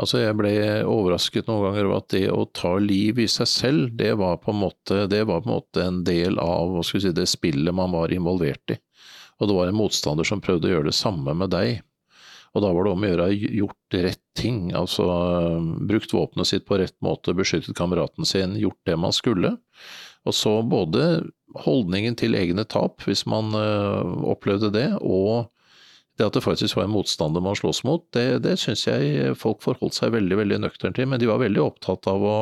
Altså, 0.02 0.24
jeg 0.24 0.34
ble 0.40 0.52
overrasket 0.90 1.50
noen 1.50 1.68
ganger 1.68 1.86
over 1.86 2.00
at 2.00 2.10
det 2.16 2.26
å 2.34 2.48
ta 2.50 2.72
liv 2.82 3.20
i 3.22 3.28
seg 3.30 3.50
selv, 3.50 3.92
det 4.00 4.16
var 4.18 4.40
på 4.42 4.50
en 4.54 4.62
måte, 4.64 5.04
på 5.06 5.36
en, 5.38 5.50
måte 5.50 5.84
en, 5.86 6.02
del 6.08 6.40
av 6.42 6.80
si, 6.88 7.02
det 7.14 7.28
spillet 7.30 7.76
man 7.78 7.94
var 7.94 8.14
involvert 8.14 8.74
i. 8.74 8.80
Og 9.38 9.50
det 9.50 9.58
var 9.58 9.70
en 9.70 9.78
motstander 9.78 10.26
som 10.26 10.42
prøvde 10.42 10.70
å 10.70 10.74
gjøre 10.74 10.90
det 10.90 10.98
samme 10.98 11.36
med 11.38 11.54
deg. 11.54 11.84
Og 12.54 12.62
da 12.62 12.70
var 12.74 12.86
det 12.86 12.94
om 12.94 13.06
å 13.06 13.10
gjøre 13.10 13.30
gjort 13.34 13.98
rett 14.06 14.22
ting, 14.38 14.60
altså 14.78 15.06
brukt 15.90 16.14
våpenet 16.14 16.50
sitt 16.50 16.66
på 16.70 16.78
rett 16.82 16.96
måte, 17.06 17.34
beskyttet 17.38 17.78
kameraten 17.78 18.26
sin, 18.30 18.58
gjort 18.58 18.82
det 18.90 18.98
man 18.98 19.14
skulle. 19.14 19.56
Og 20.26 20.38
så 20.38 20.60
både 20.66 21.24
holdningen 21.66 22.18
til 22.18 22.38
egne 22.38 22.66
tap, 22.66 23.02
hvis 23.06 23.26
man 23.30 23.54
uh, 23.58 24.26
opplevde 24.30 24.72
det, 24.74 24.88
og 25.02 25.50
det 26.17 26.28
at 26.28 26.36
det 26.36 26.43
faktisk 26.45 26.78
var 26.78 26.86
en 26.86 26.93
motstander 26.93 27.41
man 27.41 27.58
slåss 27.58 27.84
mot, 27.88 28.04
det, 28.13 28.43
det 28.45 28.58
syns 28.62 28.86
jeg 28.86 29.34
folk 29.39 29.63
forholdt 29.65 29.97
seg 29.97 30.13
veldig 30.13 30.38
veldig 30.43 30.60
nøkternt 30.62 30.99
til. 30.99 31.08
Men 31.10 31.21
de 31.21 31.30
var 31.30 31.41
veldig 31.41 31.63
opptatt 31.63 32.10
av 32.12 32.26
å 32.28 32.38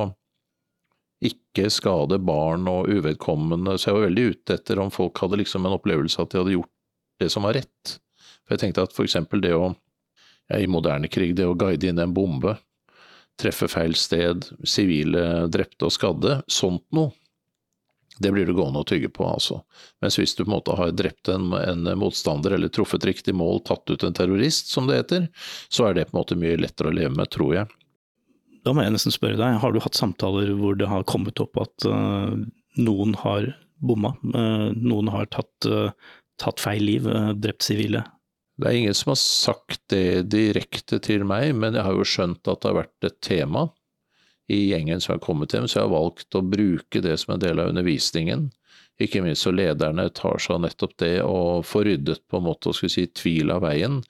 ikke 1.22 1.70
skade 1.72 2.18
barn 2.26 2.66
og 2.70 2.90
uvedkommende, 2.90 3.78
så 3.78 3.92
jeg 3.92 3.98
var 4.00 4.08
veldig 4.08 4.26
ute 4.34 4.58
etter 4.58 4.82
om 4.82 4.92
folk 4.94 5.22
hadde 5.22 5.40
liksom 5.44 5.68
en 5.68 5.78
opplevelse 5.78 6.22
at 6.22 6.34
de 6.34 6.42
hadde 6.42 6.56
gjort 6.56 6.72
det 7.22 7.30
som 7.30 7.46
var 7.46 7.56
rett. 7.60 7.96
For 8.42 8.56
jeg 8.56 8.64
tenkte 8.64 8.86
at 8.88 9.00
eksempel 9.06 9.44
det 9.44 9.54
å, 9.54 9.70
ja, 10.50 10.58
i 10.58 10.70
moderne 10.72 11.12
krig, 11.12 11.36
det 11.38 11.46
å 11.46 11.56
guide 11.56 11.92
inn 11.92 12.02
en 12.02 12.16
bombe, 12.16 12.56
treffe 13.40 13.70
feil 13.72 13.94
sted, 13.98 14.50
sivile 14.68 15.46
drepte 15.54 15.88
og 15.88 15.94
skadde, 15.94 16.40
sånt 16.52 16.84
noe, 16.96 17.14
det 18.20 18.32
blir 18.32 18.46
det 18.46 18.56
gående 18.58 18.82
å 18.82 18.88
tygge 18.88 19.10
på, 19.14 19.26
altså. 19.26 19.62
Mens 20.04 20.18
hvis 20.20 20.36
du 20.36 20.44
på 20.44 20.50
en 20.50 20.56
måte 20.58 20.76
har 20.78 20.94
drept 20.96 21.30
en, 21.32 21.52
en, 21.58 21.88
motstander 22.00 22.56
eller 22.58 22.72
truffet 22.74 23.06
riktig 23.08 23.34
mål, 23.38 23.64
tatt 23.66 23.90
ut 23.90 24.04
en 24.04 24.16
terrorist, 24.18 24.72
som 24.74 24.90
det 24.90 25.00
heter, 25.02 25.28
så 25.70 25.88
er 25.88 25.98
det 25.98 26.10
på 26.10 26.16
en 26.16 26.22
måte 26.22 26.40
mye 26.40 26.60
lettere 26.60 26.92
å 26.92 26.96
leve 26.96 27.14
med, 27.16 27.32
tror 27.34 27.56
jeg. 27.56 27.76
Da 28.62 28.76
må 28.76 28.86
jeg 28.86 28.94
nesten 28.94 29.16
spørre 29.16 29.40
deg, 29.40 29.60
har 29.64 29.74
du 29.74 29.82
hatt 29.82 29.98
samtaler 29.98 30.54
hvor 30.60 30.78
det 30.78 30.90
har 30.92 31.08
kommet 31.10 31.42
opp 31.42 31.58
at 31.64 31.88
uh, 31.90 32.36
noen 32.78 33.16
har 33.24 33.54
bomma, 33.82 34.14
uh, 34.36 34.70
noen 34.78 35.10
har 35.10 35.32
tatt, 35.34 35.70
uh, 35.70 35.90
tatt 36.42 36.62
feil 36.62 36.86
liv, 36.86 37.10
drept 37.42 37.66
sivile? 37.66 38.04
Det 38.62 38.70
er 38.70 38.78
ingen 38.78 38.98
som 38.98 39.16
har 39.16 39.18
sagt 39.18 39.82
det 39.90 40.30
direkte 40.30 41.00
til 41.02 41.26
meg, 41.26 41.56
men 41.58 41.74
jeg 41.74 41.88
har 41.88 41.98
jo 41.98 42.06
skjønt 42.06 42.46
at 42.46 42.62
det 42.62 42.70
har 42.70 42.84
vært 42.84 43.08
et 43.08 43.22
tema 43.26 43.66
i 44.52 44.60
gjengen 44.72 45.02
som 45.02 45.16
har 45.16 45.24
kommet 45.24 45.54
hjem, 45.56 45.68
så 45.70 45.80
jeg 45.80 45.88
har 45.88 45.94
valgt 45.94 46.36
å 46.36 46.44
bruke 46.44 47.02
det 47.04 47.16
som 47.22 47.36
en 47.36 47.44
del 47.44 47.62
av 47.62 47.72
undervisningen. 47.72 48.50
Ikke 49.02 49.22
minst 49.24 49.46
så 49.46 49.54
lederne 49.56 50.10
tar 50.14 50.42
seg 50.42 50.58
av 50.58 50.64
nettopp 50.66 50.94
det 51.02 51.16
og 51.24 51.66
får 51.66 51.86
ryddet 51.88 52.22
på 52.30 52.38
en 52.38 52.46
måte 52.46 52.70
å 52.70 52.76
si, 52.76 53.08
tvil 53.08 53.54
av 53.54 53.64
veien. 53.66 54.02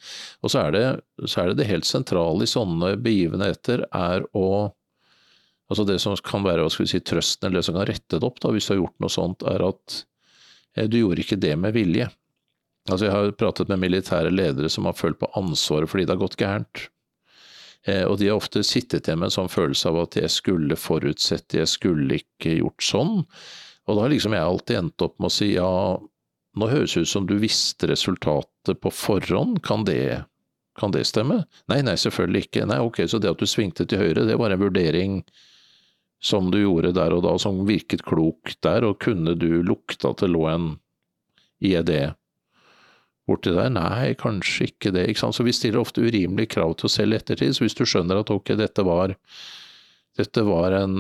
Og 0.41 0.51
så 0.51 0.65
er, 0.65 0.75
det, 0.75 0.85
så 1.29 1.43
er 1.43 1.51
det 1.51 1.61
det 1.61 1.69
helt 1.69 1.87
sentrale 1.87 2.43
i 2.43 2.49
sånne 2.49 2.95
begivenheter 3.01 3.87
er 3.87 4.27
å 4.37 4.71
Altså 5.71 5.85
det 5.87 6.01
som 6.03 6.17
kan 6.27 6.43
være 6.43 6.65
skal 6.67 6.83
vi 6.83 6.89
si, 6.91 6.99
trøsten, 6.99 7.47
eller 7.47 7.61
det 7.61 7.63
som 7.63 7.77
kan 7.77 7.85
rette 7.87 8.17
det 8.19 8.27
opp 8.27 8.41
da, 8.43 8.49
hvis 8.51 8.65
du 8.67 8.73
har 8.73 8.81
gjort 8.81 8.97
noe 8.99 9.13
sånt, 9.13 9.45
er 9.47 9.63
at 9.63 10.01
eh, 10.75 10.89
du 10.91 10.97
gjorde 10.97 11.23
ikke 11.23 11.37
det 11.39 11.53
med 11.55 11.71
vilje. 11.77 12.09
Altså 12.89 13.07
Jeg 13.07 13.13
har 13.15 13.31
pratet 13.39 13.71
med 13.71 13.79
militære 13.79 14.33
ledere 14.33 14.67
som 14.73 14.89
har 14.89 14.97
følt 14.99 15.21
på 15.21 15.29
ansvaret 15.39 15.87
fordi 15.87 16.03
det 16.03 16.11
har 16.17 16.19
gått 16.19 16.35
gærent. 16.41 16.89
Eh, 17.87 18.03
og 18.05 18.19
de 18.21 18.29
har 18.29 18.37
ofte 18.37 18.63
sittet 18.65 19.07
igjen 19.07 19.21
med 19.21 19.31
en 19.31 19.37
sånn 19.39 19.51
følelse 19.51 19.89
av 19.89 19.99
at 20.03 20.17
jeg 20.19 20.31
skulle 20.33 20.77
forutsett, 20.77 21.57
jeg 21.57 21.69
skulle 21.69 22.21
ikke 22.21 22.59
gjort 22.59 22.85
sånn. 22.85 23.13
Og 23.89 23.97
da 23.97 24.05
har 24.05 24.13
liksom 24.13 24.35
jeg 24.37 24.47
alltid 24.47 24.81
endt 24.83 25.05
opp 25.05 25.17
med 25.19 25.31
å 25.31 25.33
si 25.33 25.53
ja, 25.55 25.71
nå 26.57 26.67
høres 26.69 26.93
det 26.95 27.05
ut 27.05 27.13
som 27.13 27.29
du 27.29 27.37
visste 27.41 27.89
resultatet 27.89 28.81
på 28.83 28.91
forhånd, 28.93 29.63
kan 29.65 29.85
det, 29.87 30.23
kan 30.79 30.93
det 30.93 31.07
stemme? 31.09 31.41
Nei, 31.71 31.81
nei, 31.87 31.97
selvfølgelig 31.99 32.45
ikke. 32.47 32.67
Nei, 32.69 32.81
ok, 32.83 33.03
så 33.09 33.21
det 33.21 33.31
at 33.33 33.41
du 33.41 33.49
svingte 33.49 33.87
til 33.89 34.03
høyre, 34.03 34.27
det 34.29 34.37
var 34.39 34.53
en 34.53 34.61
vurdering 34.61 35.21
som 36.21 36.51
du 36.53 36.59
gjorde 36.61 36.93
der 36.93 37.15
og 37.15 37.23
da, 37.25 37.33
som 37.41 37.63
virket 37.65 38.03
klok 38.05 38.53
der, 38.61 38.85
og 38.85 38.99
kunne 39.01 39.33
du 39.39 39.63
lukte 39.65 40.11
at 40.11 40.21
det 40.21 40.29
lå 40.29 40.45
en 40.51 40.67
IED 41.65 41.89
borti 43.29 43.53
der? 43.55 43.71
Nei, 43.73 44.13
kanskje 44.19 44.71
ikke 44.71 44.93
det. 44.95 45.07
Ikke 45.09 45.23
sant? 45.23 45.37
Så 45.37 45.45
vi 45.47 45.55
stiller 45.55 45.81
ofte 45.81 46.03
urimelige 46.03 46.55
krav 46.57 46.75
til 46.77 46.89
oss 46.89 46.99
selv 46.99 47.15
i 47.15 47.21
ettertid. 47.21 47.55
Så 47.55 47.65
hvis 47.65 47.77
du 47.77 47.85
skjønner 47.85 48.21
at 48.21 48.31
ok, 48.33 48.53
dette 48.59 48.85
var, 48.87 49.15
dette 50.19 50.45
var 50.47 50.77
en, 50.81 50.99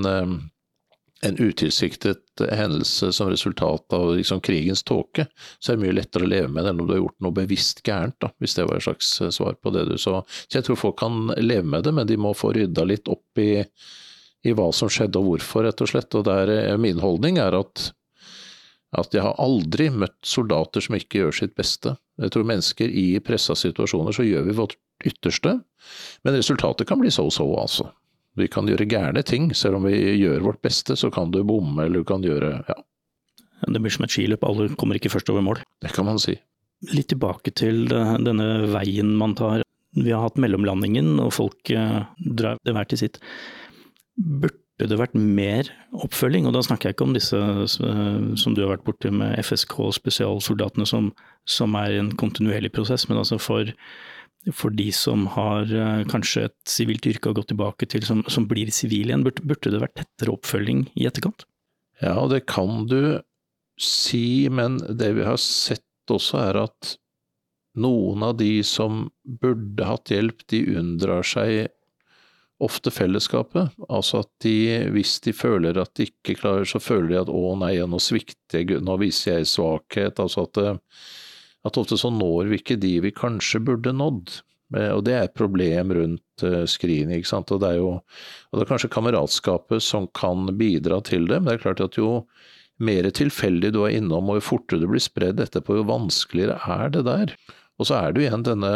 en 1.21 1.37
utilsiktet 1.37 2.43
hendelse 2.51 3.11
som 3.13 3.29
resultat 3.29 3.93
av 3.93 4.15
liksom 4.15 4.41
krigens 4.41 4.83
tåke, 4.83 5.27
så 5.59 5.71
er 5.71 5.77
det 5.77 5.85
mye 5.85 5.97
lettere 5.97 6.25
å 6.25 6.31
leve 6.31 6.49
med 6.49 6.65
det 6.65 6.73
enn 6.73 6.81
om 6.81 6.89
du 6.89 6.95
har 6.95 7.03
gjort 7.03 7.25
noe 7.25 7.37
bevisst 7.41 7.83
gærent, 7.85 8.17
da, 8.23 8.31
hvis 8.41 8.57
det 8.57 8.67
var 8.69 8.79
et 8.79 8.87
slags 8.87 9.13
eh, 9.21 9.33
svar 9.33 9.57
på 9.61 9.73
det 9.75 9.85
du 9.91 9.97
sa. 10.01 10.21
Så 10.47 10.59
jeg 10.59 10.67
tror 10.67 10.79
folk 10.81 10.99
kan 11.01 11.33
leve 11.37 11.67
med 11.67 11.85
det, 11.85 11.93
men 11.97 12.09
de 12.09 12.17
må 12.21 12.33
få 12.37 12.53
rydda 12.57 12.87
litt 12.89 13.11
opp 13.11 13.41
i, 13.41 13.53
i 14.47 14.55
hva 14.57 14.71
som 14.73 14.89
skjedde 14.91 15.21
og 15.21 15.29
hvorfor, 15.29 15.67
rett 15.67 15.83
og 15.83 15.91
slett. 15.93 16.17
Og 16.17 16.25
der, 16.27 16.53
eh, 16.57 16.77
min 16.81 17.01
holdning 17.03 17.41
er 17.41 17.59
at 17.59 17.91
at 18.99 19.15
jeg 19.15 19.23
har 19.23 19.39
aldri 19.39 19.87
møtt 19.93 20.17
soldater 20.27 20.83
som 20.83 20.97
ikke 20.97 21.21
gjør 21.21 21.37
sitt 21.37 21.55
beste. 21.55 21.95
Jeg 22.19 22.33
tror 22.33 22.47
mennesker 22.47 22.91
i 22.91 23.05
pressa 23.23 23.55
situasjoner 23.55 24.15
så 24.15 24.25
gjør 24.27 24.49
vi 24.49 24.57
vårt 24.57 24.77
ytterste, 25.07 25.55
men 26.25 26.37
resultatet 26.37 26.89
kan 26.89 26.99
bli 27.01 27.11
so-so, 27.13 27.47
altså. 27.57 27.87
Vi 28.39 28.47
kan 28.51 28.67
gjøre 28.69 28.87
gærne 28.87 29.23
ting, 29.27 29.49
selv 29.55 29.79
om 29.79 29.87
vi 29.89 29.95
gjør 30.19 30.43
vårt 30.45 30.61
beste, 30.63 30.95
så 30.99 31.09
kan 31.11 31.31
du 31.33 31.41
bomme 31.47 31.83
eller 31.85 32.03
du 32.03 32.07
kan 32.07 32.23
gjøre 32.23 32.53
ja. 32.67 32.77
Det 33.61 33.77
blir 33.77 33.93
som 33.93 34.07
et 34.07 34.13
skiløp, 34.13 34.45
alle 34.47 34.71
kommer 34.79 34.97
ikke 34.97 35.11
først 35.13 35.29
over 35.29 35.43
mål. 35.45 35.59
Det 35.83 35.91
kan 35.93 36.07
man 36.07 36.17
si. 36.21 36.33
Litt 36.95 37.11
tilbake 37.11 37.51
til 37.53 37.83
denne 37.91 38.47
veien 38.73 39.11
man 39.19 39.35
tar. 39.37 39.61
Vi 39.93 40.09
har 40.09 40.23
hatt 40.23 40.39
mellomlandingen, 40.41 41.19
og 41.21 41.29
folk 41.35 41.69
eh, 41.69 41.99
drar 42.17 42.57
det 42.65 42.73
hver 42.73 42.89
til 42.89 43.03
sitt. 43.03 43.19
Burde 44.17 44.60
burde 44.81 44.99
vært 44.99 45.17
mer 45.17 45.69
oppfølging. 45.93 46.47
Og 46.49 46.55
da 46.55 46.63
snakker 46.65 46.89
jeg 46.89 46.97
ikke 46.97 47.07
om 47.07 47.15
disse 47.15 47.41
som 47.71 48.55
du 48.55 48.63
har 48.63 48.73
vært 48.73 48.87
borti 48.87 49.11
med 49.13 49.37
FSK 49.41 49.77
og 49.87 49.93
spesialsoldatene, 49.97 50.87
som, 50.89 51.11
som, 51.45 51.77
er 51.79 51.99
en 51.99 52.11
kontinuerlig 52.19 52.73
prosess, 52.75 53.07
men 53.09 53.21
altså 53.21 53.39
for, 53.41 53.69
for 54.57 54.73
de 54.75 54.89
som 54.95 55.27
har 55.35 55.69
eh, 55.69 56.03
kanskje 56.11 56.47
et 56.49 56.57
sivilt 56.69 57.07
yrke 57.09 57.31
og 57.31 57.41
gått 57.41 57.51
tilbake 57.53 57.89
til, 57.91 58.05
som, 58.07 58.25
som 58.31 58.47
blir 58.49 58.73
sivile 58.73 59.13
igjen, 59.13 59.25
burde, 59.27 59.45
burde 59.45 59.73
det 59.73 59.83
vært 59.83 59.97
tettere 60.01 60.35
oppfølging 60.35 60.87
i 60.97 61.07
etterkant? 61.09 61.45
Ja, 62.01 62.17
det 62.31 62.45
kan 62.49 62.87
du 62.89 63.21
si, 63.81 64.49
men 64.49 64.79
det 64.89 65.13
vi 65.17 65.25
har 65.27 65.39
sett 65.41 65.85
også 66.11 66.41
er 66.41 66.63
at 66.65 66.95
noen 67.79 68.23
av 68.25 68.35
de 68.39 68.59
som 68.67 69.05
burde 69.23 69.85
hatt 69.87 70.11
hjelp, 70.11 70.43
de 70.51 70.65
unndrar 70.79 71.23
seg 71.27 71.69
ofte 72.61 72.93
fellesskapet. 72.93 73.73
Altså 73.89 74.21
at 74.23 74.29
de, 74.45 74.55
hvis 74.93 75.17
de 75.25 75.33
føler 75.35 75.79
at 75.81 75.93
de 75.97 76.07
ikke 76.09 76.37
klarer, 76.43 76.67
så 76.67 76.81
føler 76.81 77.13
de 77.13 77.19
at 77.23 77.33
å 77.33 77.55
nei, 77.59 77.73
nå 77.81 77.99
svikter 78.01 78.61
jeg, 78.61 78.81
nå 78.85 78.97
viser 79.01 79.39
jeg 79.39 79.49
svakhet. 79.51 80.21
Altså 80.21 80.45
at, 80.47 80.61
at 81.67 81.81
ofte 81.81 81.97
så 81.99 82.13
når 82.13 82.51
vi 82.51 82.61
ikke 82.61 82.79
de 82.81 82.95
vi 83.07 83.13
kanskje 83.15 83.63
burde 83.71 83.95
nådd. 83.97 84.41
Eh, 84.77 84.91
og 84.93 85.03
det 85.07 85.17
er 85.17 85.27
et 85.27 85.37
problem 85.37 85.93
rundt 85.97 86.45
uh, 86.45 86.63
screening. 86.69 87.19
ikke 87.19 87.33
sant? 87.33 87.51
Og 87.51 87.61
det 87.63 87.73
er 87.73 87.81
jo 87.81 87.91
og 87.97 88.57
det 88.57 88.65
er 88.65 88.71
kanskje 88.71 88.93
kameratskapet 88.93 89.83
som 89.83 90.07
kan 90.17 90.49
bidra 90.59 91.01
til 91.07 91.27
det, 91.29 91.41
men 91.41 91.51
det 91.51 91.59
er 91.59 91.65
klart 91.65 91.83
at 91.83 91.99
jo 91.99 92.21
mer 92.81 93.05
tilfeldig 93.13 93.73
du 93.75 93.83
er 93.85 93.97
innom 93.99 94.31
og 94.31 94.39
jo 94.39 94.47
fortere 94.55 94.81
du 94.81 94.87
blir 94.89 95.03
spredd 95.03 95.41
etterpå, 95.43 95.77
jo 95.77 95.89
vanskeligere 95.89 96.57
er 96.65 96.93
det 96.95 97.03
der. 97.05 97.35
Og 97.77 97.89
så 97.89 97.97
er 97.97 98.13
det 98.13 98.21
jo 98.21 98.27
igjen 98.27 98.45
denne, 98.45 98.71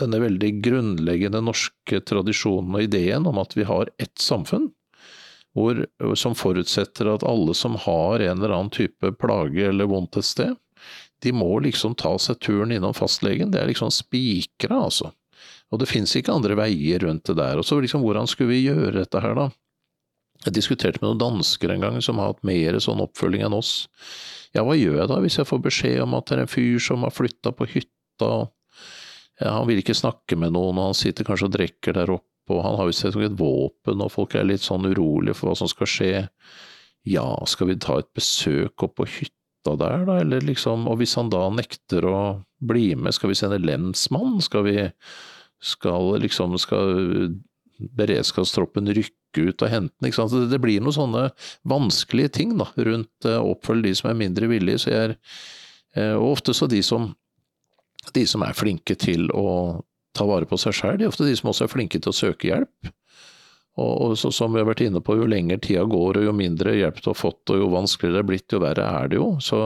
denne 0.00 0.20
veldig 0.22 0.50
grunnleggende 0.64 1.42
norske 1.44 2.00
tradisjonen 2.08 2.76
og 2.76 2.86
ideen 2.86 3.26
om 3.28 3.40
at 3.42 3.56
vi 3.56 3.66
har 3.68 3.90
ett 4.02 4.18
samfunn. 4.22 4.70
Hvor, 5.56 5.78
som 6.20 6.34
forutsetter 6.36 7.08
at 7.08 7.24
alle 7.24 7.54
som 7.56 7.78
har 7.80 8.20
en 8.20 8.36
eller 8.36 8.52
annen 8.52 8.72
type 8.74 9.14
plage 9.16 9.64
eller 9.70 9.88
vondt 9.88 10.18
et 10.20 10.28
sted, 10.28 10.56
de 11.24 11.32
må 11.32 11.48
liksom 11.64 11.94
ta 11.96 12.12
seg 12.20 12.42
turen 12.44 12.74
innom 12.76 12.92
fastlegen. 12.94 13.54
Det 13.54 13.62
er 13.62 13.70
liksom 13.70 13.92
spikra, 13.94 14.82
altså. 14.84 15.14
Og 15.72 15.80
det 15.80 15.88
fins 15.88 16.12
ikke 16.18 16.34
andre 16.34 16.58
veier 16.58 17.00
rundt 17.06 17.24
det 17.30 17.38
der. 17.40 17.56
Og 17.56 17.64
så 17.64 17.78
liksom, 17.80 18.04
hvordan 18.04 18.28
skulle 18.28 18.52
vi 18.52 18.66
gjøre 18.66 18.98
dette 19.00 19.22
her, 19.24 19.32
da? 19.38 19.48
Jeg 20.44 20.54
diskuterte 20.58 21.00
med 21.00 21.08
noen 21.08 21.22
dansker 21.22 21.72
en 21.72 21.86
gang 21.86 21.96
som 22.04 22.20
har 22.20 22.34
hatt 22.34 22.44
mer 22.46 22.76
sånn 22.82 23.00
oppfølging 23.02 23.46
enn 23.46 23.56
oss. 23.56 23.88
Ja, 24.54 24.62
hva 24.66 24.76
gjør 24.76 25.00
jeg 25.00 25.10
da 25.10 25.20
hvis 25.24 25.38
jeg 25.40 25.48
får 25.48 25.62
beskjed 25.64 26.02
om 26.04 26.14
at 26.18 26.28
det 26.28 26.36
er 26.36 26.44
en 26.44 26.52
fyr 26.52 26.78
som 26.82 27.02
har 27.06 27.14
flytta 27.14 27.52
på 27.56 27.66
hytta, 27.72 28.30
ja, 29.40 29.52
han 29.58 29.66
vil 29.68 29.82
ikke 29.82 29.96
snakke 29.96 30.38
med 30.40 30.54
noen, 30.56 30.78
og 30.80 30.90
han 30.90 30.98
sitter 30.98 31.26
kanskje 31.28 31.50
og 31.50 31.56
drikker 31.58 31.96
der 31.98 32.12
oppe, 32.14 32.54
og 32.54 32.62
han 32.64 32.78
har 32.78 32.88
jo 32.88 32.96
sett 32.96 33.16
et 33.20 33.38
våpen, 33.38 34.02
og 34.02 34.12
folk 34.14 34.36
er 34.36 34.46
litt 34.48 34.64
sånn 34.64 34.88
urolige 34.88 35.36
for 35.36 35.50
hva 35.50 35.58
som 35.58 35.70
skal 35.70 35.90
skje. 35.90 36.12
Ja, 37.06 37.26
skal 37.46 37.70
vi 37.70 37.80
ta 37.82 38.00
et 38.00 38.12
besøk 38.16 38.86
opp 38.86 38.96
på 39.00 39.08
hytta? 39.08 39.34
der, 39.74 40.04
da, 40.06 40.20
eller 40.20 40.44
liksom 40.46 40.86
Og 40.86 41.00
hvis 41.00 41.16
han 41.18 41.30
da 41.32 41.48
nekter 41.50 42.06
å 42.06 42.18
bli 42.62 42.92
med, 42.94 43.14
skal 43.16 43.32
vi 43.32 43.38
sende 43.38 43.58
lensmann? 43.58 44.40
Skal 44.44 44.66
vi 44.66 44.76
Skal 45.58 46.20
liksom 46.22 46.54
Skal 46.60 47.32
beredskapstroppen 47.76 48.88
rykke 48.94 49.50
ut 49.50 49.62
og 49.62 49.68
hente 49.72 49.92
den? 49.98 50.08
Ikke 50.08 50.22
sant? 50.22 50.50
Det, 50.50 50.60
blir 50.62 50.80
noen 50.80 50.96
sånne 50.96 51.24
vanskelige 51.68 52.32
ting 52.38 52.54
da, 52.56 52.70
rundt 52.72 53.26
å 53.28 53.50
oppfølge 53.50 53.90
de 53.90 53.94
som 53.98 54.08
er 54.08 54.16
mindre 54.16 54.48
villige. 54.48 54.80
Så 54.80 54.92
jeg 54.94 55.10
er, 55.10 55.12
uh, 55.98 56.14
og 56.14 56.38
ofte 56.38 56.54
så 56.56 56.68
de 56.72 56.80
som, 56.80 57.10
de 58.14 58.26
som 58.28 58.44
er 58.46 58.56
flinke 58.56 58.94
til 58.98 59.30
å 59.34 59.82
ta 60.16 60.26
vare 60.28 60.48
på 60.48 60.58
seg 60.60 60.76
sjøl, 60.76 60.98
de 60.98 61.06
er 61.06 61.12
ofte 61.12 61.26
de 61.26 61.34
som 61.36 61.50
også 61.50 61.66
er 61.66 61.72
flinke 61.72 62.00
til 62.00 62.12
å 62.12 62.16
søke 62.16 62.50
hjelp. 62.50 62.92
Og, 63.76 64.14
så, 64.16 64.30
som 64.32 64.54
vi 64.54 64.62
har 64.62 64.68
vært 64.70 64.86
inne 64.86 65.02
på, 65.04 65.18
jo 65.18 65.26
lenger 65.28 65.58
tida 65.60 65.82
går 65.84 66.22
og 66.22 66.24
jo 66.24 66.32
mindre 66.32 66.72
hjelp 66.78 67.02
du 67.04 67.10
har 67.10 67.18
fått 67.18 67.52
og 67.52 67.58
jo 67.60 67.66
vanskeligere 67.74 68.16
det 68.16 68.22
er 68.22 68.28
blitt, 68.30 68.54
jo 68.54 68.60
verre 68.62 68.86
er 69.02 69.10
det 69.12 69.18
jo. 69.18 69.26
Så, 69.44 69.58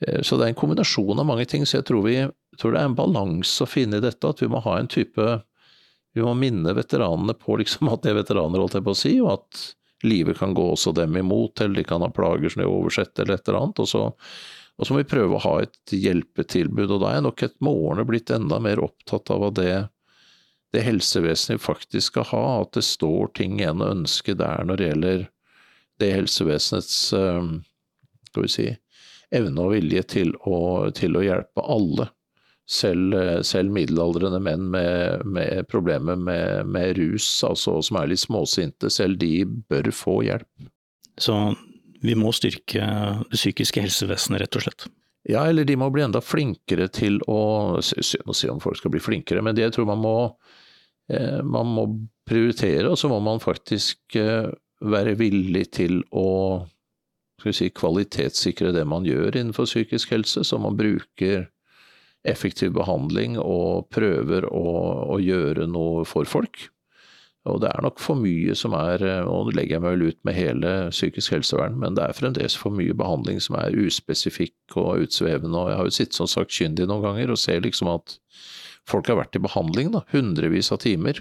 eh, 0.00 0.22
så, 0.24 0.38
det 0.38 0.46
er 0.46 0.54
en 0.54 0.60
kombinasjon 0.62 1.20
av 1.20 1.28
mange 1.28 1.44
ting. 1.50 1.66
Så 1.68 1.82
jeg 1.82 1.86
tror, 1.90 2.06
vi, 2.08 2.22
tror 2.60 2.72
det 2.72 2.80
er 2.80 2.88
en 2.88 2.96
balanse 2.96 3.66
å 3.66 3.68
finne 3.68 4.00
i 4.00 4.04
dette, 4.04 4.30
at 4.30 4.40
vi 4.40 4.48
må 4.48 4.64
ha 4.64 4.78
en 4.80 4.88
type 4.88 5.34
Vi 6.14 6.22
må 6.22 6.30
minne 6.38 6.70
veteranene 6.70 7.34
på 7.34 7.56
liksom 7.58 7.88
at 7.90 8.04
de 8.04 8.12
er 8.12 8.20
veteraner, 8.20 8.60
holdt 8.62 8.76
jeg 8.78 8.84
på 8.86 8.92
å 8.94 8.98
si, 8.98 9.16
og 9.18 9.32
at 9.32 9.62
livet 10.06 10.38
kan 10.38 10.52
gå 10.54 10.62
også 10.70 10.92
dem 10.94 11.16
imot, 11.18 11.58
eller 11.60 11.80
de 11.80 11.84
kan 11.88 12.04
ha 12.06 12.08
plager 12.14 12.52
som 12.52 12.62
de 12.62 12.68
oversetter, 12.70 13.24
eller 13.24 13.40
et 13.40 13.48
eller 13.48 13.58
annet. 13.58 13.80
og 13.82 13.88
så 13.90 14.04
og 14.78 14.86
så 14.86 14.94
må 14.94 15.02
vi 15.02 15.10
prøve 15.10 15.36
å 15.36 15.44
ha 15.44 15.56
et 15.62 15.94
hjelpetilbud, 15.94 16.88
og 16.90 17.02
da 17.04 17.14
er 17.14 17.26
nok 17.26 17.44
et 17.46 17.54
med 17.62 17.84
årene 17.86 18.06
blitt 18.08 18.32
enda 18.34 18.58
mer 18.62 18.82
opptatt 18.82 19.30
av 19.30 19.48
at 19.50 19.58
det 19.60 19.74
det 20.74 20.82
helsevesenet 20.82 21.62
faktisk 21.62 22.12
skal 22.12 22.26
ha, 22.32 22.46
at 22.64 22.72
det 22.74 22.82
står 22.82 23.30
ting 23.38 23.60
igjen 23.60 23.82
å 23.82 23.92
ønske 23.94 24.34
der 24.38 24.64
når 24.66 24.80
det 24.80 24.88
gjelder 24.88 25.20
det 26.02 26.10
helsevesenets 26.16 26.96
eh, 27.14 27.50
skal 28.26 28.46
vi 28.46 28.50
si, 28.50 28.66
evne 29.34 29.62
og 29.62 29.74
vilje 29.76 30.02
til 30.16 30.34
å, 30.42 30.58
til 30.96 31.14
å 31.14 31.22
hjelpe 31.22 31.62
alle. 31.62 32.08
Selv, 32.64 33.12
selv, 33.44 33.74
middelaldrende 33.76 34.38
menn 34.40 34.70
med, 34.72 35.22
med 35.28 35.66
problemer 35.68 36.16
med, 36.16 36.64
med, 36.72 36.94
rus, 36.96 37.26
altså 37.44 37.76
som 37.84 37.98
er 38.00 38.08
litt 38.08 38.22
småsinte, 38.22 38.88
selv 38.90 39.20
de 39.20 39.44
bør 39.68 39.90
få 39.92 40.14
hjelp. 40.24 40.70
Så 41.20 41.36
vi 42.04 42.16
må 42.18 42.32
styrke 42.36 42.84
det 43.30 43.38
psykiske 43.38 43.82
helsevesenet, 43.84 44.44
rett 44.44 44.58
og 44.60 44.66
slett? 44.66 44.86
Ja, 45.24 45.46
eller 45.48 45.64
de 45.64 45.78
må 45.80 45.88
bli 45.88 46.04
enda 46.04 46.20
flinkere 46.20 46.90
til 46.92 47.16
å 47.32 47.80
Synd 47.80 48.28
å 48.28 48.36
si 48.36 48.50
om 48.52 48.60
folk 48.60 48.76
skal 48.76 48.92
bli 48.92 49.00
flinkere, 49.00 49.40
men 49.40 49.56
det 49.56 49.64
jeg 49.64 49.78
tror 49.78 49.88
man 49.88 50.02
må 50.04 50.16
Eh, 51.08 51.42
man 51.42 51.72
må 51.76 51.86
prioritere, 52.28 52.88
og 52.88 52.98
så 52.98 53.10
må 53.12 53.20
man 53.20 53.42
faktisk 53.42 54.16
eh, 54.16 54.48
være 54.84 55.16
villig 55.20 55.66
til 55.76 56.00
å 56.16 56.64
si, 57.44 57.68
kvalitetssikre 57.76 58.72
det 58.72 58.86
man 58.88 59.04
gjør 59.04 59.36
innenfor 59.36 59.68
psykisk 59.68 60.14
helse, 60.14 60.46
så 60.48 60.60
man 60.60 60.78
bruker 60.78 61.50
effektiv 62.24 62.72
behandling 62.72 63.36
og 63.36 63.90
prøver 63.92 64.46
å, 64.48 64.68
å, 65.12 65.18
gjøre 65.20 65.66
noe 65.68 66.06
for 66.08 66.24
folk. 66.24 66.70
Og 67.44 67.60
det 67.60 67.68
er 67.68 67.84
nok 67.84 68.00
for 68.00 68.16
mye 68.16 68.54
som 68.56 68.72
er, 68.78 69.02
eh, 69.04 69.26
og 69.28 69.50
nå 69.50 69.56
legger 69.58 69.76
jeg 69.76 69.84
meg 69.84 69.98
vel 69.98 70.12
ut 70.12 70.20
med 70.24 70.36
hele 70.38 70.72
psykisk 70.94 71.34
helsevern, 71.36 71.76
men 71.80 71.98
det 71.98 72.06
er 72.06 72.16
fremdeles 72.16 72.56
for 72.56 72.72
mye 72.72 72.96
behandling 72.96 73.42
som 73.44 73.58
er 73.60 73.76
uspesifikk 73.76 74.78
og 74.80 75.04
utsvevende. 75.04 75.58
Og 75.60 75.70
jeg 75.70 75.80
har 75.80 75.90
jo 75.90 75.96
sittet 75.98 76.20
som 76.20 76.30
sakkyndig 76.30 76.88
noen 76.88 77.04
ganger 77.04 77.34
og 77.34 77.40
ser 77.40 77.60
liksom 77.64 77.92
at 77.92 78.16
folk 78.88 79.08
har 79.08 79.20
vært 79.20 79.36
i 79.36 79.44
behandling, 79.44 79.92
da, 79.92 80.04
hundrevis 80.12 80.72
av 80.72 80.80
timer. 80.84 81.20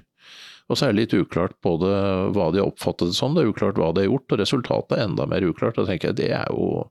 Og 0.71 0.79
så 0.79 0.87
er 0.87 0.93
det 0.93 1.01
litt 1.01 1.13
uklart 1.17 1.57
både 1.65 1.89
hva 2.31 2.47
de 2.53 2.61
har 2.61 2.69
oppfattet 2.69 3.11
det 3.11 3.17
som, 3.17 3.35
det 3.35 3.43
er 3.43 3.51
uklart 3.51 3.79
hva 3.79 3.91
de 3.91 4.05
har 4.05 4.11
gjort, 4.13 4.31
og 4.31 4.39
resultatet 4.39 4.95
er 4.95 5.03
enda 5.09 5.27
mer 5.27 5.43
uklart. 5.43 5.75
Da 5.75 5.83
tenker 5.89 6.13
jeg 6.13 6.19
det 6.21 6.29
er 6.37 6.47
jo 6.55 6.85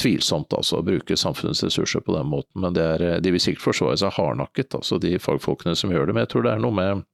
tvilsomt, 0.00 0.54
altså, 0.56 0.80
å 0.80 0.86
bruke 0.86 1.18
samfunnets 1.20 1.60
ressurser 1.66 2.00
på 2.06 2.16
den 2.16 2.30
måten. 2.32 2.64
Men 2.64 2.78
er, 2.80 3.20
de 3.20 3.34
vil 3.34 3.42
sikkert 3.42 3.66
forsvare 3.68 4.00
seg 4.00 4.16
hardnakket, 4.16 4.72
altså 4.78 4.96
de 5.02 5.18
fagfolkene 5.20 5.76
som 5.76 5.92
gjør 5.92 6.08
det. 6.08 6.16
Men 6.16 6.24
jeg 6.24 6.32
tror 6.32 6.48
det 6.48 6.54
er 6.54 6.64
noe 6.64 6.78
med, 6.80 7.04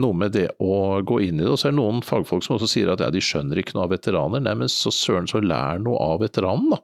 noe 0.00 0.16
med 0.16 0.34
det 0.36 0.48
å 0.62 1.00
gå 1.06 1.20
inn 1.24 1.40
i 1.40 1.44
det. 1.44 1.52
Og 1.52 1.60
så 1.60 1.68
er 1.68 1.74
det 1.74 1.80
noen 1.80 2.02
fagfolk 2.04 2.44
som 2.44 2.56
også 2.56 2.68
sier 2.70 2.90
at 2.92 3.02
ja, 3.04 3.08
de 3.12 3.22
skjønner 3.22 3.60
ikke 3.60 3.76
noe 3.76 3.86
av 3.86 3.94
veteraner. 3.94 4.42
Nei, 4.44 4.54
men 4.62 4.70
så 4.72 4.92
søren, 4.94 5.28
så 5.30 5.40
lær 5.40 5.80
noe 5.82 5.98
av 6.04 6.20
veteranen, 6.24 6.74
da. 6.74 6.82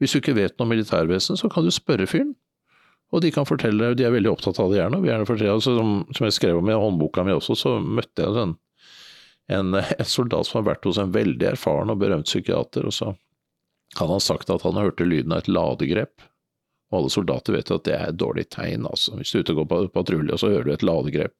Hvis 0.00 0.14
du 0.14 0.20
ikke 0.22 0.38
vet 0.38 0.54
noe 0.56 0.64
om 0.64 0.72
militærvesen, 0.72 1.36
så 1.36 1.50
kan 1.52 1.66
du 1.66 1.72
spørre 1.74 2.06
fyren. 2.08 2.32
Og 3.10 3.24
de 3.24 3.32
kan 3.34 3.46
fortelle, 3.48 3.92
de 3.98 4.06
er 4.06 4.14
veldig 4.14 4.30
opptatt 4.30 4.60
av 4.62 4.70
det 4.70 4.78
gjerne. 4.78 5.02
gjerne 5.04 5.26
fortelle, 5.28 5.56
altså, 5.58 5.74
som, 5.76 5.96
som, 6.14 6.26
jeg 6.28 6.36
skrev 6.36 6.60
om 6.60 6.70
i 6.70 6.78
håndboka 6.78 7.24
mi 7.26 7.34
også, 7.34 7.56
så 7.58 7.72
møtte 7.82 8.22
jeg 8.22 8.38
en, 8.38 8.54
en, 9.50 9.80
en, 9.80 10.06
soldat 10.06 10.46
som 10.46 10.60
har 10.60 10.70
vært 10.70 10.86
hos 10.86 11.00
en 11.02 11.12
veldig 11.14 11.50
erfaren 11.50 11.90
og 11.90 11.98
berømt 12.00 12.30
psykiater. 12.30 12.86
og 12.86 12.94
så 12.94 13.12
hadde 13.98 14.14
han 14.14 14.22
sagt 14.22 14.52
at 14.54 14.62
han 14.62 14.78
hørte 14.78 15.08
lyden 15.08 15.34
av 15.34 15.42
et 15.42 15.50
ladegrep. 15.50 16.22
Og 16.90 17.00
alle 17.00 17.12
soldater 17.12 17.54
vet 17.58 17.74
at 17.74 17.86
det 17.86 17.96
er 17.96 18.08
et 18.12 18.18
dårlig 18.18 18.46
tegn. 18.54 18.86
altså. 18.86 19.18
Hvis 19.18 19.34
du 19.34 19.40
er 19.40 19.44
ute 19.44 19.56
og 19.56 19.62
går 19.62 19.70
på 19.72 19.82
patrulje, 19.98 20.34
og 20.34 20.42
så 20.42 20.54
hører 20.54 20.70
du 20.70 20.72
et 20.74 20.86
ladegrep. 20.86 21.34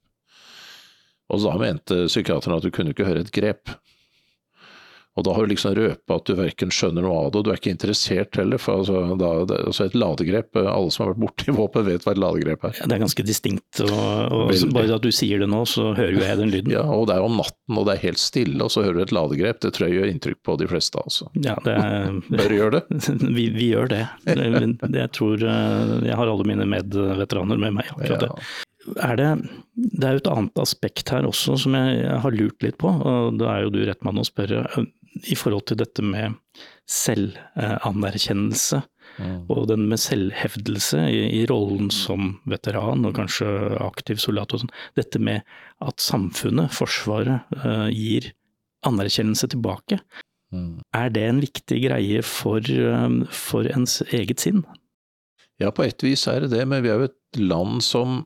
Og 1.31 1.45
da 1.45 1.55
mente 1.61 2.05
psykiateren 2.11 2.59
at 2.59 2.67
du 2.67 2.73
kunne 2.75 2.95
ikke 2.95 3.09
høre 3.09 3.25
et 3.25 3.35
grep. 3.35 3.75
Og 5.19 5.25
da 5.27 5.33
har 5.35 5.45
du 5.45 5.51
liksom 5.51 5.75
røpa 5.75 6.17
at 6.17 6.29
du 6.29 6.37
verken 6.39 6.71
skjønner 6.73 7.03
noe 7.03 7.17
av 7.19 7.33
det, 7.33 7.41
og 7.41 7.45
du 7.45 7.51
er 7.51 7.59
ikke 7.59 7.73
interessert 7.75 8.39
heller. 8.39 8.61
For 8.63 8.81
altså, 8.81 9.01
da, 9.19 9.31
det, 9.51 9.59
altså 9.67 9.89
et 9.89 9.97
ladegrep, 9.99 10.61
alle 10.61 10.95
som 10.95 11.05
har 11.05 11.11
vært 11.11 11.23
borti 11.25 11.55
våpen 11.57 11.85
vet 11.89 12.07
hva 12.07 12.15
et 12.15 12.21
ladegrep 12.23 12.65
er. 12.69 12.77
Ja, 12.79 12.87
det 12.89 12.97
er 12.97 13.03
ganske 13.03 13.27
distinkt, 13.27 13.83
og, 13.85 14.37
og 14.37 14.55
bare 14.73 14.97
at 14.97 15.05
du 15.05 15.11
sier 15.15 15.43
det 15.43 15.51
nå, 15.51 15.65
så 15.69 15.91
hører 15.99 16.15
jo 16.15 16.23
jeg 16.23 16.41
den 16.41 16.55
lyden. 16.55 16.73
Ja, 16.77 16.87
og 16.95 17.09
det 17.11 17.19
er 17.19 17.27
om 17.27 17.37
natten, 17.41 17.75
og 17.75 17.89
det 17.91 17.97
er 17.97 18.05
helt 18.07 18.23
stille, 18.23 18.63
og 18.63 18.73
så 18.73 18.87
hører 18.87 19.01
du 19.01 19.05
et 19.09 19.15
ladegrep. 19.19 19.61
Det 19.67 19.75
tror 19.77 19.89
jeg 19.89 19.99
gjør 19.99 20.15
inntrykk 20.15 20.41
på 20.47 20.59
de 20.63 20.71
fleste, 20.71 21.03
altså. 21.03 21.29
Ja, 21.43 21.59
det 21.67 21.77
er, 21.77 22.17
Bør 22.41 22.57
gjøre 22.61 22.79
det? 22.79 23.05
vi, 23.37 23.51
vi, 23.59 23.71
gjør 23.75 23.93
det. 23.93 24.05
Jeg 24.31 25.13
tror 25.19 25.43
eh, 25.43 25.95
jeg 26.07 26.17
har 26.23 26.33
alle 26.33 26.49
mine 26.49 26.71
medveteraner 26.71 27.61
med 27.61 27.81
meg, 27.81 27.95
akkurat 27.99 28.29
det. 28.29 28.51
Er 28.99 29.19
det, 29.19 29.29
det 29.75 30.07
er 30.07 30.17
jo 30.17 30.23
et 30.23 30.31
annet 30.33 30.63
aspekt 30.63 31.13
her 31.15 31.27
også 31.29 31.57
som 31.61 31.77
jeg 31.77 32.09
har 32.25 32.35
lurt 32.35 32.65
litt 32.65 32.79
på, 32.81 32.91
og 32.91 33.39
da 33.41 33.53
er 33.55 33.67
jo 33.67 33.75
du 33.75 33.83
rett 33.87 34.03
mann 34.07 34.21
å 34.21 34.27
spørre 34.27 34.65
i 35.31 35.37
forhold 35.39 35.67
til 35.71 35.81
dette 35.81 36.05
med 36.07 36.37
selvanerkjennelse. 36.91 38.83
Mm. 39.21 39.39
Og 39.51 39.67
den 39.69 39.89
med 39.91 40.01
selvhevdelse 40.01 41.01
i, 41.11 41.23
i, 41.41 41.45
rollen 41.51 41.91
som 41.93 42.37
veteran 42.49 43.05
og 43.09 43.17
kanskje 43.19 43.49
aktiv 43.83 44.21
soldat 44.23 44.55
og 44.55 44.63
sånn. 44.63 44.75
Dette 44.97 45.21
med 45.23 45.43
at 45.85 46.01
samfunnet, 46.03 46.73
Forsvaret, 46.73 47.51
uh, 47.59 47.89
gir 47.91 48.31
anerkjennelse 48.87 49.51
tilbake. 49.53 49.99
Mm. 50.55 50.79
Er 50.97 51.11
det 51.15 51.27
en 51.27 51.43
viktig 51.43 51.83
greie 51.85 52.23
for, 52.27 52.63
uh, 52.63 53.27
for 53.35 53.69
ens 53.75 54.01
eget 54.09 54.47
sinn? 54.47 54.63
Ja, 55.61 55.69
på 55.75 55.85
et 55.85 56.01
vis 56.07 56.25
er 56.31 56.47
det 56.47 56.55
det, 56.55 56.65
men 56.71 56.85
vi 56.87 56.93
er 56.93 57.03
jo 57.03 57.11
et 57.11 57.41
land 57.43 57.83
som, 57.85 58.23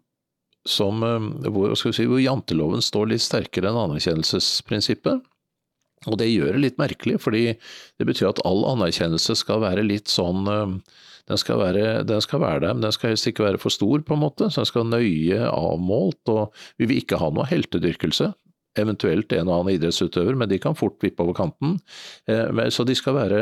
som 0.68 1.04
uh, 1.04 1.48
hvor, 1.52 1.74
si, 1.76 2.06
hvor 2.08 2.22
janteloven 2.22 2.82
står 2.84 3.12
litt 3.12 3.24
sterkere 3.24 3.70
enn 3.70 3.80
anerkjennelsesprinsippet. 3.86 5.24
Og 6.10 6.18
det 6.20 6.28
gjør 6.28 6.56
det 6.56 6.62
litt 6.62 6.80
merkelig, 6.80 7.18
fordi 7.24 7.46
det 7.54 8.06
betyr 8.08 8.30
at 8.30 8.42
all 8.48 8.64
anerkjennelse 8.74 9.36
skal 9.40 9.62
være 9.64 9.86
litt 9.86 10.10
sånn 10.12 10.48
eh, 10.50 10.74
den 11.30 11.40
skal, 11.40 11.56
være, 11.62 12.02
den 12.04 12.20
skal 12.20 12.42
være 12.42 12.66
der, 12.66 12.74
men 12.76 12.84
den 12.84 12.92
skal 12.92 13.14
helst 13.14 13.28
ikke 13.30 13.46
være 13.46 13.60
for 13.62 13.72
stor, 13.72 14.02
på 14.04 14.12
en 14.12 14.20
måte. 14.20 14.50
Så 14.52 14.60
den 14.60 14.68
skal 14.68 14.90
nøye 14.90 15.46
avmålt, 15.48 16.20
og 16.28 16.66
vi 16.76 16.88
vil 16.90 17.00
ikke 17.00 17.16
ha 17.22 17.30
noe 17.32 17.48
heltedyrkelse. 17.48 18.28
Eventuelt 18.76 19.32
en 19.32 19.48
og 19.48 19.62
annen 19.62 19.78
idrettsutøver, 19.78 20.36
men 20.36 20.50
de 20.50 20.60
kan 20.60 20.76
fort 20.76 20.98
vippe 21.00 21.24
over 21.24 21.36
kanten. 21.38 21.78
Eh, 22.28 22.60
så 22.74 22.84
de 22.84 22.98
skal 22.98 23.16
være 23.16 23.40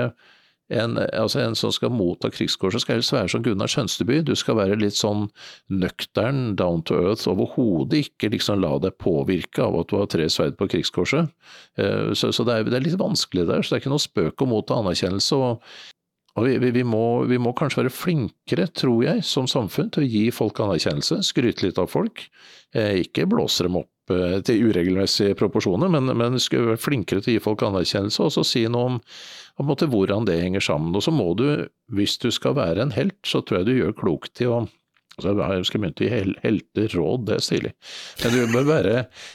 en, 0.73 0.97
altså 0.99 1.43
en 1.43 1.57
som 1.59 1.73
skal 1.75 1.93
motta 1.95 2.31
krigskorset, 2.33 2.85
skal 2.85 2.99
helst 2.99 3.15
være 3.15 3.31
som 3.33 3.45
Gunnar 3.45 3.71
Sønsteby. 3.71 4.21
Du 4.27 4.35
skal 4.39 4.59
være 4.59 4.79
litt 4.81 4.97
sånn 4.99 5.27
nøktern, 5.73 6.55
down 6.59 6.85
to 6.89 6.99
earth, 7.01 7.29
overhodet 7.31 8.07
ikke 8.07 8.33
liksom 8.33 8.63
la 8.65 8.75
deg 8.83 8.97
påvirke 9.03 9.65
av 9.65 9.81
at 9.83 9.93
du 9.93 9.99
har 10.01 10.11
tre 10.13 10.29
sverd 10.33 10.59
på 10.59 10.71
krigskorset. 10.73 11.33
Eh, 11.79 12.13
så, 12.19 12.33
så 12.33 12.47
det, 12.49 12.59
er, 12.59 12.71
det, 12.71 12.79
er, 12.79 12.87
litt 12.89 13.01
vanskelig 13.01 13.49
der. 13.51 13.63
Så 13.63 13.73
det 13.73 13.81
er 13.81 13.85
ikke 13.85 13.95
noe 13.95 14.07
spøk 14.07 14.45
å 14.45 14.51
motta 14.53 14.81
anerkjennelse. 14.81 15.39
og, 15.39 15.73
og 16.41 16.49
vi, 16.49 16.73
vi, 16.73 16.85
må, 16.89 17.05
vi, 17.29 17.37
må, 17.43 17.53
kanskje 17.57 17.83
være 17.83 17.93
flinkere, 17.93 18.69
tror 18.73 19.05
jeg, 19.05 19.25
som 19.29 19.49
samfunn 19.51 19.93
til 19.93 20.07
å 20.07 20.13
gi 20.15 20.27
folk 20.33 20.63
anerkjennelse. 20.65 21.21
Skryte 21.29 21.67
litt 21.67 21.81
av 21.83 21.93
folk. 21.93 22.25
Eh, 22.73 23.03
ikke 23.05 23.29
blåse 23.29 23.69
dem 23.69 23.77
opp 23.83 23.91
Eh, 24.13 24.41
til 24.47 24.69
uregelmessige 24.69 25.37
proporsjoner, 25.39 25.91
men, 25.93 26.13
men 26.19 26.41
skulle 26.43 26.73
være 26.73 26.83
flinkere 26.83 27.23
til 27.23 27.35
å 27.35 27.37
gi 27.37 27.45
folk 27.45 27.65
anerkjennelse, 27.67 28.27
og 28.27 28.35
så 28.35 28.45
si 28.47 28.65
noe 28.71 28.93
om, 28.93 29.01
om 29.61 29.69
måte, 29.69 29.89
hvordan 29.91 30.29
det 30.29 30.41
henger 30.43 30.65
sammen. 30.65 30.95
Og 30.97 31.05
så 31.05 31.15
må 31.15 31.33
du, 31.39 31.47
hvis 31.95 32.19
du 32.23 32.31
skal 32.35 32.57
være 32.59 32.85
en 32.85 32.95
helt, 32.97 33.19
så 33.27 33.43
tror 33.43 33.61
jeg 33.63 33.71
du 33.71 33.75
gjør 33.79 33.99
klokt 34.05 34.45
i 34.45 34.51
å 34.51 34.65
så 35.21 35.29
Jeg 35.37 35.67
skal 35.69 35.83
begynne 35.83 36.01
å 36.01 36.07
gi 36.07 36.37
helter 36.41 36.95
det 37.27 37.35
er 37.35 37.43
stilig. 37.45 37.73
Men 38.23 38.33
du 38.33 38.55
bør, 38.55 38.65
være, 38.65 38.95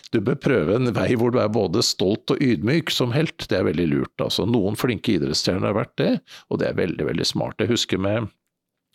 du 0.09 0.17
bør 0.25 0.39
prøve 0.41 0.73
en 0.73 0.89
vei 0.89 1.11
hvor 1.13 1.29
du 1.31 1.37
er 1.37 1.51
både 1.53 1.83
stolt 1.85 2.33
og 2.33 2.41
ydmyk 2.41 2.89
som 2.91 3.13
helt. 3.13 3.45
Det 3.45 3.59
er 3.59 3.67
veldig 3.67 3.85
lurt. 3.91 4.23
altså. 4.25 4.47
Noen 4.49 4.75
flinke 4.75 5.13
idrettsstjerner 5.13 5.69
har 5.69 5.77
vært 5.77 5.93
det, 6.01 6.09
og 6.49 6.63
det 6.63 6.71
er 6.71 6.79
veldig, 6.81 7.05
veldig 7.11 7.29
smart. 7.29 7.61
Jeg 7.61 7.75
husker 7.75 8.01
med 8.01 8.25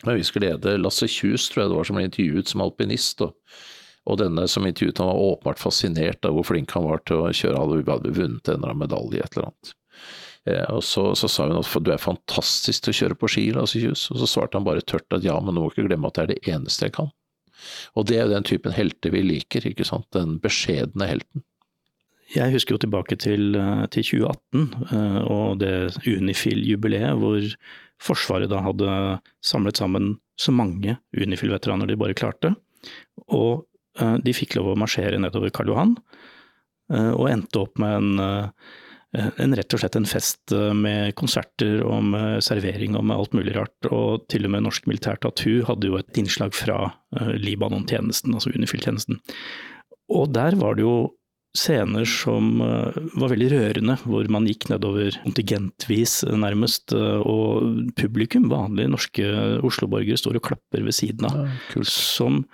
med 0.03 0.19
viss 0.19 0.33
glede 0.35 0.75
Lasse 0.81 1.07
Kjus, 1.07 1.47
tror 1.47 1.63
jeg 1.63 1.71
det 1.71 1.77
var, 1.77 1.87
som 1.87 1.95
ble 1.95 2.07
intervjuet 2.09 2.51
som 2.51 2.63
alpinist. 2.65 3.23
og 3.23 3.37
og 4.03 4.19
denne 4.19 4.47
som 4.51 4.65
intervjuet 4.67 4.99
han 4.99 5.09
var 5.09 5.21
åpenbart 5.29 5.61
fascinert 5.61 6.27
av 6.27 6.35
hvor 6.35 6.47
flink 6.49 6.73
han 6.75 6.87
var 6.87 7.03
til 7.07 7.23
å 7.23 7.31
kjøre, 7.31 7.61
hadde, 7.61 7.85
hadde 7.87 8.13
vunnet 8.17 8.49
en 8.49 8.59
eller 8.59 8.73
annen 8.73 8.83
medalje, 8.83 9.23
et 9.23 9.37
eller 9.37 9.49
annet. 9.49 9.73
Eh, 10.49 10.69
og 10.75 10.83
så, 10.83 11.05
så, 11.15 11.29
sa 11.31 11.47
hun 11.47 11.61
at 11.61 11.87
du 11.87 11.91
er 11.93 12.03
fantastisk 12.03 12.83
til 12.83 12.93
å 12.93 12.97
kjøre 12.99 13.19
på 13.19 13.31
ski, 13.31 13.45
Lasse 13.55 13.79
Kjus, 13.79 14.09
og 14.11 14.19
så 14.19 14.29
svarte 14.29 14.59
han 14.59 14.67
bare 14.67 14.83
tørt 14.83 15.15
at 15.15 15.23
ja, 15.23 15.37
men 15.39 15.55
du 15.55 15.63
må 15.63 15.71
ikke 15.71 15.87
glemme 15.87 16.11
at 16.11 16.19
det 16.19 16.25
er 16.25 16.33
det 16.33 16.55
eneste 16.57 16.89
jeg 16.89 16.97
kan. 16.99 17.13
Og 17.95 18.09
det 18.09 18.17
er 18.17 18.27
jo 18.27 18.35
den 18.35 18.47
typen 18.47 18.75
helter 18.75 19.13
vi 19.13 19.23
liker, 19.23 19.65
ikke 19.69 19.87
sant, 19.87 20.09
den 20.15 20.35
beskjedne 20.43 21.07
helten. 21.07 21.45
Jeg 22.33 22.51
husker 22.55 22.75
jo 22.75 22.81
tilbake 22.81 23.15
til, 23.21 23.53
eh, 23.55 23.85
til 23.93 24.07
2018 24.09 24.67
eh, 24.97 25.19
og 25.31 25.59
det 25.63 25.73
Unifil-jubileet, 26.03 27.15
hvor 27.21 27.49
Forsvaret 28.03 28.49
da 28.51 28.59
hadde 28.65 28.93
samlet 29.45 29.79
sammen 29.79 30.15
så 30.35 30.51
mange 30.51 30.97
Unifil-veteraner 31.15 31.87
de 31.87 31.95
bare 31.95 32.17
klarte. 32.17 32.49
Og 33.31 33.63
de 33.99 34.33
fikk 34.35 34.57
lov 34.57 34.71
å 34.71 34.79
marsjere 34.79 35.19
nedover 35.21 35.53
Karl 35.53 35.73
Johan, 35.73 35.93
eh, 36.93 37.11
og 37.13 37.29
endte 37.29 37.61
opp 37.61 37.79
med 37.81 37.95
en, 37.99 38.19
eh, 38.23 39.29
en, 39.43 39.53
rett 39.53 39.73
og 39.75 39.83
slett 39.83 39.97
en 39.99 40.09
fest 40.09 40.53
med 40.73 41.13
konserter 41.19 41.83
og 41.85 42.03
med 42.09 42.41
servering 42.41 42.97
og 42.97 43.05
med 43.05 43.17
alt 43.17 43.35
mulig 43.37 43.55
rart. 43.55 43.91
Og 43.91 44.27
til 44.33 44.47
og 44.47 44.55
med 44.55 44.65
Norsk 44.65 44.87
Militært 44.89 45.21
Tattoo 45.21 45.61
hadde 45.67 45.91
jo 45.91 45.99
et 45.99 46.17
innslag 46.17 46.55
fra 46.57 46.87
Libanon-tjenesten, 47.37 48.33
altså 48.33 48.49
Unifil-tjenesten. 48.55 49.21
Og 50.09 50.33
der 50.33 50.57
var 50.57 50.75
det 50.75 50.87
jo 50.87 51.13
scener 51.53 52.09
som 52.09 52.57
var 52.57 53.29
veldig 53.29 53.51
rørende, 53.51 53.99
hvor 54.01 54.25
man 54.33 54.47
gikk 54.49 54.71
nedover 54.71 55.13
kontingentvis 55.21 56.23
nærmest, 56.33 56.95
og 56.97 57.93
publikum, 57.93 58.49
vanlige 58.49 58.89
norske 58.89 59.27
Oslo-borgere, 59.61 60.17
står 60.17 60.41
og 60.41 60.47
klapper 60.49 60.81
ved 60.81 60.97
siden 60.97 61.29
av. 61.29 61.43
Ja, 61.45 61.85
som 61.85 62.47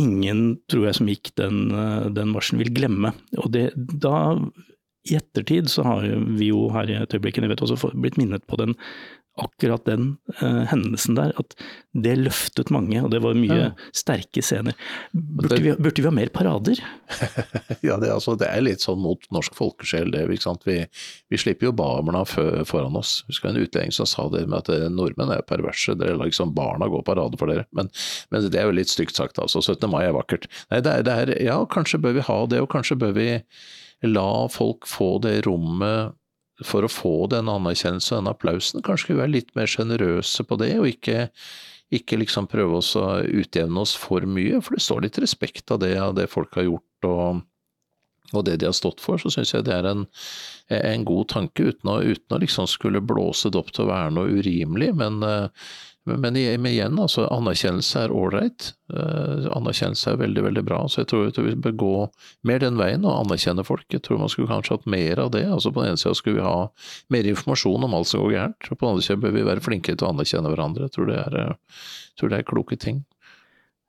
ingen, 0.00 0.58
tror 0.70 0.88
jeg, 0.88 0.98
som 0.98 1.10
gikk 1.10 1.32
den, 1.40 1.68
eh, 1.74 2.08
den 2.14 2.32
marsjen, 2.34 2.60
vil 2.62 2.72
glemme. 2.74 3.12
Og 3.42 3.50
det, 3.54 3.70
da, 3.76 4.36
i 5.08 5.16
ettertid, 5.18 5.70
så 5.72 5.84
har 5.86 6.08
vi 6.38 6.50
jo 6.50 6.68
her 6.74 6.90
i 6.90 6.98
et 6.98 7.14
øyeblikk 7.14 7.40
jeg 7.40 7.50
vet 7.50 7.62
også 7.64 7.92
blitt 7.94 8.18
minnet 8.20 8.44
på 8.48 8.58
den 8.60 8.74
akkurat 9.40 9.84
den 9.88 10.16
uh, 10.40 10.64
hendelsen 10.70 11.16
der, 11.18 11.32
at 11.40 11.54
det 11.96 12.14
løftet 12.18 12.70
mange, 12.74 13.00
og 13.02 13.10
det 13.12 13.20
var 13.24 13.36
mye 13.38 13.58
ja. 13.58 13.68
sterke 13.96 14.42
scener. 14.44 14.76
Burde, 15.12 15.60
vi, 15.62 15.72
burde, 15.78 16.02
vi, 16.02 16.06
ha 16.06 16.12
mer 16.14 16.32
parader? 16.34 16.80
ja, 17.86 17.96
det, 17.96 18.10
altså, 18.12 18.36
det, 18.38 18.50
er 18.50 18.64
litt 18.66 18.84
sånn 18.84 19.00
mot 19.02 19.24
norsk 19.34 19.56
folkesjel, 19.58 20.12
det. 20.14 20.26
Vi, 20.30 20.78
vi, 21.32 21.40
slipper 21.40 21.70
jo 21.70 21.74
barna 21.78 22.24
foran 22.28 22.98
oss. 22.98 23.22
Husker 23.30 23.52
en 23.52 23.60
utlending 23.62 23.94
som 23.94 24.08
sa 24.08 24.28
det 24.32 24.44
med 24.46 24.60
at 24.60 24.72
eh, 24.74 24.86
nordmenn 24.92 25.32
er 25.34 25.46
perverse, 25.48 25.96
dere 25.98 26.18
lar 26.18 26.30
liksom 26.30 26.54
barna 26.56 26.90
gå 26.90 27.02
parade 27.06 27.40
for 27.40 27.50
dere. 27.50 27.66
Men, 27.76 27.90
men, 28.32 28.46
det 28.48 28.60
er 28.60 28.68
jo 28.68 28.78
litt 28.78 28.92
stygt 28.92 29.18
sagt, 29.18 29.40
altså. 29.42 29.64
17. 29.64 29.88
mai 29.90 30.04
er 30.06 30.16
vakkert. 30.16 30.48
Nei, 30.72 30.82
det 30.84 30.94
er, 30.94 31.08
det 31.08 31.18
er, 31.24 31.34
ja, 31.48 31.60
kanskje 31.70 32.02
bør 32.04 32.18
vi 32.18 32.28
ha 32.28 32.40
det, 32.50 32.62
og 32.64 32.72
kanskje 32.74 32.98
bør 33.00 33.16
vi 33.16 33.30
la 34.06 34.46
folk 34.52 34.86
få 34.86 35.16
det 35.24 35.40
rommet 35.48 36.17
for 36.66 36.84
å 36.84 36.90
få 36.90 37.14
den 37.30 37.50
anerkjennelsen 37.50 38.18
og 38.18 38.22
den 38.22 38.32
applausen, 38.32 38.84
kanskje 38.84 39.06
skulle 39.06 39.18
vi 39.18 39.24
være 39.24 39.36
litt 39.36 39.52
mer 39.58 39.70
sjenerøse 39.70 40.46
på 40.48 40.58
det, 40.60 40.72
og 40.80 40.88
ikke, 40.90 41.28
ikke 41.94 42.18
liksom 42.22 42.48
prøve 42.50 42.80
å 42.80 43.04
utjevne 43.42 43.84
oss 43.84 43.94
for 43.98 44.26
mye, 44.26 44.62
for 44.64 44.76
det 44.76 44.84
står 44.84 45.06
litt 45.06 45.20
respekt 45.22 45.70
av 45.74 45.82
det, 45.84 45.94
av 46.02 46.16
det 46.18 46.26
folk 46.32 46.58
har 46.58 46.66
gjort 46.66 47.08
og, 47.08 47.44
og 48.34 48.44
det 48.44 48.58
de 48.60 48.68
har 48.68 48.76
stått 48.76 49.00
for, 49.04 49.20
så 49.22 49.32
syns 49.32 49.54
jeg 49.54 49.68
det 49.68 49.76
er 49.76 49.86
en, 49.88 50.06
en 50.74 51.06
god 51.08 51.30
tanke, 51.32 51.70
uten 51.70 51.92
å, 51.92 52.00
uten 52.02 52.36
å, 52.36 52.42
liksom 52.42 52.68
skulle 52.68 53.04
blåse 53.04 53.52
det 53.52 53.60
opp 53.60 53.70
til 53.72 53.86
å 53.86 53.92
være 53.92 54.16
noe 54.18 54.40
urimelig. 54.40 54.90
Men, 54.98 55.22
men, 56.16 56.36
igjen, 56.38 56.98
altså, 56.98 57.26
anerkjennelse 57.32 58.04
er 58.06 58.14
ålreit. 58.14 58.70
Uh, 58.92 59.48
anerkjennelse 59.56 60.12
er 60.12 60.20
veldig, 60.22 60.44
veldig 60.46 60.64
bra. 60.64 60.80
Så 60.88 61.02
jeg 61.02 61.10
tror 61.10 61.28
vi 61.44 61.54
bør 61.58 61.74
gå 61.82 61.92
mer 62.48 62.62
den 62.62 62.78
veien 62.80 63.04
og 63.04 63.26
anerkjenne 63.26 63.64
folk. 63.66 63.84
Jeg 63.92 64.04
tror 64.06 64.22
man 64.22 64.32
skulle 64.32 64.50
kanskje 64.50 64.78
hatt 64.78 64.88
mer 64.88 65.22
av 65.24 65.32
det. 65.34 65.44
Altså 65.48 65.72
På 65.74 65.84
den 65.84 65.92
ene 65.92 66.00
sida 66.00 66.14
skulle 66.16 66.40
vi 66.40 66.46
ha 66.46 66.68
mer 67.14 67.28
informasjon 67.34 67.84
om 67.84 67.96
alt 67.98 68.10
som 68.10 68.24
går 68.24 68.34
gærent, 68.36 68.70
og 68.70 68.78
på 68.78 68.86
den 68.86 68.94
andre 68.94 69.06
sida 69.06 69.22
bør 69.24 69.36
vi 69.36 69.46
være 69.50 69.64
flinkere 69.64 69.98
til 69.98 70.08
å 70.08 70.12
anerkjenne 70.14 70.52
hverandre. 70.54 70.88
Jeg 70.88 70.96
tror 70.96 71.10
det 71.10 71.20
er, 71.24 71.38
uh, 71.52 71.86
tror 72.20 72.32
det 72.32 72.40
er 72.40 72.50
kloke 72.52 72.80
ting. 72.80 73.04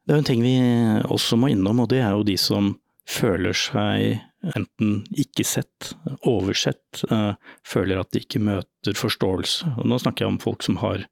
Det 0.07 0.15
er 0.15 0.23
en 0.23 0.27
ting 0.27 0.41
vi 0.41 0.57
også 1.05 1.37
må 1.37 1.51
innom, 1.53 1.83
og 1.83 1.91
det 1.91 2.01
er 2.01 2.17
jo 2.17 2.25
de 2.25 2.35
som 2.41 2.73
føler 3.09 3.55
seg 3.57 4.19
enten 4.55 5.03
ikke 5.19 5.43
sett, 5.47 5.93
oversett, 6.27 7.03
uh, 7.11 7.33
føler 7.67 7.99
at 8.01 8.11
de 8.13 8.23
ikke 8.23 8.41
møter 8.41 8.97
forståelse. 8.97 9.75
Og 9.77 9.89
nå 9.89 9.99
snakker 10.01 10.25
jeg 10.25 10.33
om 10.33 10.41
folk 10.41 10.65
som 10.65 10.79
har 10.83 11.05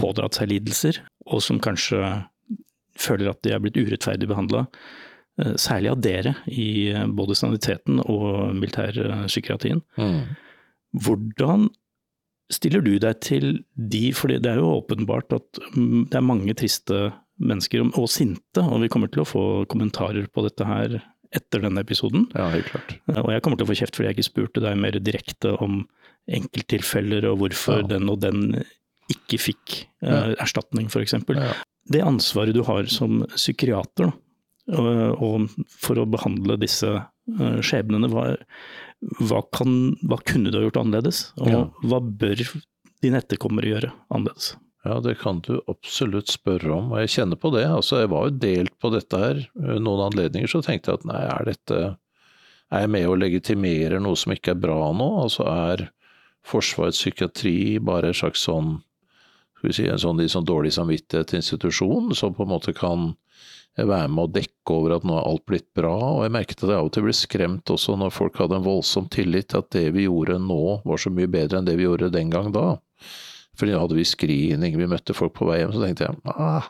pådratt 0.00 0.38
seg 0.38 0.50
lidelser, 0.52 1.00
og 1.30 1.42
som 1.44 1.60
kanskje 1.62 2.00
føler 2.98 3.32
at 3.32 3.42
de 3.44 3.54
er 3.54 3.62
blitt 3.62 3.78
urettferdig 3.78 4.28
behandla. 4.30 4.66
Eh, 5.42 5.54
særlig 5.58 5.90
av 5.90 6.02
dere 6.04 6.36
i 6.46 6.90
eh, 6.92 7.06
både 7.10 7.36
saniteten 7.38 7.98
og 8.04 8.54
militærpsykiatrien. 8.54 9.82
Mm. 9.98 10.36
Hvordan 11.04 11.68
stiller 12.52 12.84
du 12.84 12.92
deg 13.02 13.18
til 13.24 13.48
de, 13.74 14.04
for 14.14 14.30
det 14.30 14.46
er 14.46 14.60
jo 14.60 14.76
åpenbart 14.76 15.34
at 15.34 15.62
mm, 15.74 16.10
det 16.12 16.20
er 16.20 16.26
mange 16.26 16.54
triste 16.58 17.08
mennesker, 17.42 17.82
og 17.98 18.06
sinte, 18.12 18.62
og 18.62 18.84
vi 18.84 18.90
kommer 18.92 19.10
til 19.10 19.24
å 19.24 19.26
få 19.26 19.44
kommentarer 19.70 20.28
på 20.30 20.44
dette 20.44 20.68
her 20.68 21.00
etter 21.34 21.64
denne 21.64 21.82
episoden. 21.82 22.28
Ja, 22.36 22.46
helt 22.52 22.70
klart. 22.70 22.94
Eh, 23.10 23.18
og 23.24 23.32
jeg 23.34 23.42
kommer 23.42 23.58
til 23.58 23.66
å 23.66 23.72
få 23.72 23.78
kjeft 23.80 23.98
fordi 23.98 24.10
jeg 24.12 24.18
ikke 24.18 24.30
spurte 24.30 24.62
deg 24.62 24.78
mer 24.78 25.00
direkte 25.02 25.56
om 25.64 25.82
enkelttilfeller 26.30 27.26
og 27.28 27.42
hvorfor 27.42 27.82
ja. 27.82 27.88
den 27.96 28.06
og 28.08 28.22
den 28.22 28.62
ikke 29.12 29.40
fikk 29.40 29.78
uh, 30.06 30.32
erstatning, 30.40 30.88
f.eks. 30.88 31.16
Ja. 31.34 31.52
Det 31.92 32.00
ansvaret 32.04 32.56
du 32.56 32.62
har 32.64 32.88
som 32.92 33.22
psykiater 33.34 34.12
og, 34.72 35.20
og 35.20 35.48
for 35.68 36.00
å 36.00 36.06
behandle 36.08 36.56
disse 36.60 36.88
uh, 36.88 37.58
skjebnene, 37.60 38.08
hva, 38.12 38.30
hva, 39.20 39.42
kan, 39.52 39.94
hva, 40.08 40.20
kunne 40.24 40.52
du 40.52 40.58
ha 40.58 40.64
gjort 40.66 40.80
annerledes? 40.80 41.26
Og 41.40 41.50
ja. 41.52 41.64
hva 41.84 42.00
bør 42.00 42.44
dine 43.04 43.20
etterkommere 43.20 43.74
gjøre 43.74 43.92
annerledes? 44.08 44.54
Ja, 44.84 44.98
det 45.00 45.14
kan 45.22 45.40
du 45.40 45.62
absolutt 45.70 46.28
spørre 46.32 46.74
om, 46.76 46.90
og 46.92 47.00
jeg 47.00 47.14
kjenner 47.14 47.40
på 47.40 47.48
det. 47.54 47.64
Altså, 47.64 48.02
jeg 48.02 48.10
var 48.12 48.26
jo 48.28 48.40
delt 48.42 48.74
på 48.80 48.90
dette 48.92 49.20
her. 49.20 49.38
Eh, 49.56 49.78
noen 49.80 50.10
anledninger 50.10 50.50
så 50.50 50.60
tenkte 50.64 50.92
jeg 50.92 51.00
at 51.00 51.06
nei, 51.08 51.22
er 51.24 51.52
dette 51.52 51.82
Er 52.72 52.82
jeg 52.84 52.90
med 52.90 53.06
å 53.06 53.16
legitimere 53.16 54.00
noe 54.02 54.16
som 54.18 54.32
ikke 54.34 54.54
er 54.54 54.60
bra 54.60 54.88
nå? 54.96 55.06
Altså 55.22 55.44
er 55.46 55.82
Forsvarets 56.44 56.98
psykiatri 56.98 57.78
bare 57.80 58.10
en 58.10 58.16
slags 58.16 58.42
sånn 58.44 58.78
skal 59.64 59.72
vi 59.72 59.76
si, 59.88 59.88
en 59.88 60.00
sånn, 60.00 60.20
sånn 60.28 60.44
dårlig 60.44 60.74
samvittighet-institusjon 60.76 62.12
som 62.14 62.34
på 62.36 62.44
en 62.44 62.50
måte 62.52 62.74
kan 62.76 63.14
være 63.74 64.10
med 64.12 64.26
å 64.26 64.32
dekke 64.34 64.74
over 64.74 64.94
at 64.98 65.06
nå 65.08 65.16
er 65.16 65.24
alt 65.26 65.44
blitt 65.48 65.66
bra. 65.74 65.94
Og 66.18 66.24
jeg 66.26 66.34
merket 66.34 66.62
at 66.62 66.68
jeg 66.70 66.78
av 66.78 66.90
og 66.90 66.92
til 66.94 67.06
ble 67.06 67.14
skremt 67.16 67.72
også 67.72 67.96
når 67.98 68.12
folk 68.14 68.36
hadde 68.38 68.58
en 68.60 68.66
voldsom 68.66 69.08
tillit 69.08 69.48
til 69.50 69.62
at 69.62 69.70
det 69.74 69.86
vi 69.96 70.04
gjorde 70.04 70.36
nå 70.42 70.80
var 70.84 71.00
så 71.00 71.10
mye 71.14 71.30
bedre 71.30 71.58
enn 71.58 71.68
det 71.68 71.78
vi 71.80 71.88
gjorde 71.88 72.12
den 72.12 72.30
gang 72.34 72.52
da. 72.54 72.76
For 73.56 73.70
da 73.70 73.80
hadde 73.80 73.96
vi 73.96 74.06
screening, 74.06 74.76
vi 74.76 74.90
møtte 74.90 75.16
folk 75.16 75.34
på 75.38 75.48
vei 75.48 75.60
hjem, 75.62 75.72
så 75.74 75.82
tenkte 75.82 76.08
jeg 76.08 76.34
ah, 76.34 76.68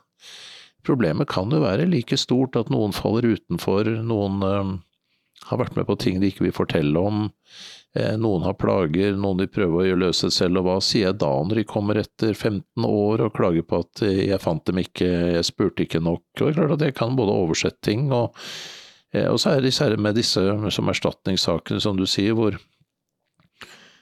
problemet 0.87 1.29
kan 1.33 1.53
jo 1.53 1.63
være 1.65 1.89
like 1.89 2.17
stort 2.21 2.57
at 2.61 2.71
noen 2.73 2.95
faller 2.95 3.27
utenfor, 3.35 3.89
noen 4.05 4.45
øh, 4.45 4.75
har 5.51 5.61
vært 5.61 5.79
med 5.81 5.89
på 5.89 5.97
ting 6.01 6.21
de 6.21 6.31
ikke 6.31 6.47
vil 6.47 6.57
fortelle 6.57 7.01
om. 7.01 7.27
Eh, 7.95 8.17
noen 8.19 8.43
har 8.43 8.57
plager, 8.59 9.15
noen 9.15 9.39
de 9.39 9.47
prøver 9.47 9.93
å 9.93 9.99
løse 10.01 10.27
selv, 10.35 10.59
og 10.59 10.67
hva 10.67 10.79
sier 10.83 11.13
jeg 11.13 11.19
da 11.23 11.31
når 11.47 11.61
de 11.61 11.67
kommer 11.71 12.01
etter 12.01 12.33
15 12.35 12.87
år 12.89 13.23
og 13.23 13.37
klager 13.37 13.63
på 13.71 13.85
at 13.85 14.03
eh, 14.03 14.25
jeg 14.33 14.43
fant 14.43 14.65
dem 14.67 14.81
ikke, 14.83 15.11
jeg 15.37 15.47
spurte 15.47 15.85
ikke 15.87 16.03
nok. 16.03 16.25
Og 16.35 16.43
det 16.43 16.49
er 16.51 16.57
klart 16.59 16.75
at 16.75 16.83
jeg 16.89 16.97
kan 16.99 17.15
både 17.15 17.37
oversette 17.45 17.87
ting, 17.87 18.09
og, 18.11 18.35
eh, 19.15 19.29
og 19.31 19.39
så 19.39 19.53
er 19.53 19.63
det 19.63 19.71
særlig 19.77 20.01
med 20.03 20.19
disse 20.19 20.43
som 20.75 20.91
erstatningssakene, 20.91 21.79
som 21.85 22.01
du 22.01 22.03
sier, 22.11 22.35
hvor, 22.35 22.59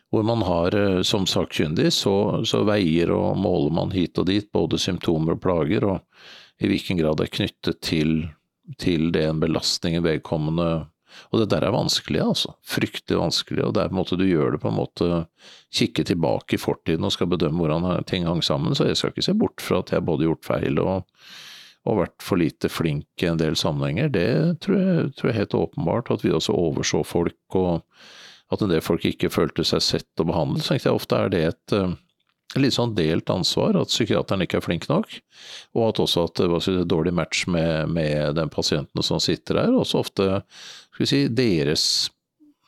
hvor 0.08 0.24
man 0.24 0.46
har 0.48 0.78
som 1.04 1.28
sakkyndig, 1.28 1.90
så, 1.92 2.14
så, 2.48 2.62
veier 2.68 3.12
og 3.12 3.36
måler 3.44 3.76
man 3.76 3.92
hit 3.92 4.16
og 4.16 4.30
dit 4.32 4.48
både 4.56 4.80
symptomer 4.80 5.36
og 5.36 5.44
plager, 5.44 5.84
og 5.84 6.64
i 6.64 6.72
hvilken 6.72 6.96
grad 6.96 7.20
det 7.20 7.28
er 7.28 7.36
knyttet 7.36 7.84
til, 7.84 8.16
til 8.80 9.10
den 9.12 9.44
belastningen 9.44 10.04
vedkommende 10.06 10.86
og 11.30 11.40
det 11.40 11.48
der 11.52 11.66
er 11.66 11.74
vanskelig, 11.74 12.20
altså. 12.24 12.54
Fryktelig 12.68 13.18
vanskelig. 13.20 13.62
Og 13.66 13.74
det 13.76 13.84
er 13.84 13.92
på 13.92 13.96
en 13.96 14.00
måte 14.00 14.18
du 14.20 14.26
gjør 14.26 14.54
det 14.54 14.62
på 14.62 14.70
en 14.72 14.78
måte 14.78 15.08
Kikke 15.72 16.04
tilbake 16.08 16.56
i 16.56 16.60
fortiden 16.60 17.06
og 17.08 17.14
skal 17.14 17.30
bedømme 17.32 17.62
hvordan 17.62 18.04
ting 18.08 18.26
hang 18.28 18.42
sammen. 18.44 18.76
Så 18.76 18.90
jeg 18.90 19.00
skal 19.00 19.14
ikke 19.14 19.26
se 19.28 19.36
bort 19.38 19.64
fra 19.64 19.80
at 19.82 19.94
jeg 19.94 20.04
både 20.06 20.28
gjort 20.28 20.44
feil 20.46 20.80
og, 20.82 21.08
og 21.88 22.02
vært 22.02 22.24
for 22.24 22.40
lite 22.40 22.70
flink 22.72 23.24
i 23.24 23.30
en 23.30 23.40
del 23.40 23.56
sammenhenger. 23.58 24.12
Det 24.12 24.28
tror 24.64 24.78
jeg, 24.78 25.12
tror 25.18 25.32
jeg 25.32 25.40
helt 25.40 25.58
åpenbart. 25.62 26.12
At 26.12 26.24
vi 26.26 26.34
også 26.36 26.56
overså 26.56 27.02
folk, 27.08 27.58
og 27.58 27.82
at 28.52 28.64
en 28.64 28.72
del 28.72 28.84
folk 28.84 29.06
ikke 29.08 29.32
følte 29.32 29.64
seg 29.64 29.84
sett 29.84 30.22
og 30.22 30.28
behandlet. 30.28 30.64
Så 30.64 30.74
tenkte 30.74 30.90
jeg 30.90 31.00
ofte 31.00 31.20
er 31.20 31.32
det 31.32 31.44
et 31.50 31.76
litt 32.60 32.74
sånn 32.76 32.94
delt 32.96 33.30
ansvar, 33.32 33.76
at 33.80 33.92
psykiateren 33.92 34.44
ikke 34.44 34.58
er 34.60 34.64
flink 34.64 34.88
nok, 34.90 35.14
og 35.76 35.86
at 35.88 36.00
også 36.04 36.26
at 36.28 36.40
det 36.42 36.48
var 36.52 36.66
et 36.68 36.88
dårlig 36.90 37.14
match 37.16 37.46
med, 37.50 37.92
med 37.94 38.36
den 38.36 38.52
pasienten 38.52 39.04
som 39.06 39.22
sitter 39.22 39.60
der. 39.62 39.76
Også 39.76 40.02
ofte 40.02 40.26
skal 40.92 41.04
vi 41.04 41.08
si, 41.08 41.22
deres 41.32 41.84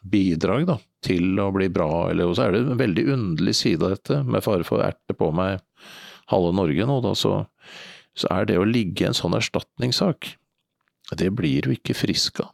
bidrag 0.05 0.66
da, 0.68 0.78
til 1.05 1.41
å 1.41 1.51
bli 1.55 1.68
bra, 1.72 2.09
eller 2.12 2.32
så 2.37 2.47
er 2.47 2.55
det 2.55 2.64
en 2.64 2.80
veldig 2.80 3.07
underlig 3.16 3.57
side 3.61 3.85
av 3.85 3.97
dette, 3.97 4.22
med 4.24 4.45
fare 4.45 4.66
for 4.68 4.85
erte 4.85 5.16
på 5.16 5.30
meg 5.37 5.61
halve 6.32 6.55
Norge 6.57 6.89
nå, 6.89 6.99
da, 7.05 7.12
så, 7.18 7.37
så 8.16 8.30
er 8.32 8.49
det 8.49 8.61
å 8.61 8.68
ligge 8.68 9.05
i 9.05 9.09
en 9.11 9.16
sånn 9.16 9.37
erstatningssak, 9.37 10.35
det 11.20 11.28
blir 11.37 11.66
du 11.66 11.74
ikke 11.74 11.97
frisk 11.97 12.41
av. 12.45 12.53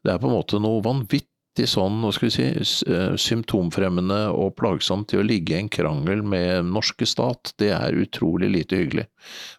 Det 0.00 0.14
er 0.14 0.20
på 0.20 0.30
en 0.30 0.38
måte 0.38 0.60
noe 0.62 0.80
vanvittig 0.84 1.28
alltid 1.50 1.68
sånn, 1.68 2.00
hva 2.04 2.12
skal 2.14 2.28
vi 2.28 2.62
si, 2.62 2.86
eh, 2.92 3.16
symptomfremmende 3.16 4.30
og 4.32 4.56
plagsomt 4.56 5.08
til 5.08 5.20
å 5.20 5.26
ligge 5.26 5.54
i 5.54 5.60
en 5.60 5.68
krangel 5.68 6.22
med 6.22 6.64
norske 6.64 7.06
stat. 7.06 7.52
Det 7.58 7.70
er 7.70 7.92
utrolig 7.92 8.50
lite 8.50 8.76
hyggelig. 8.76 9.06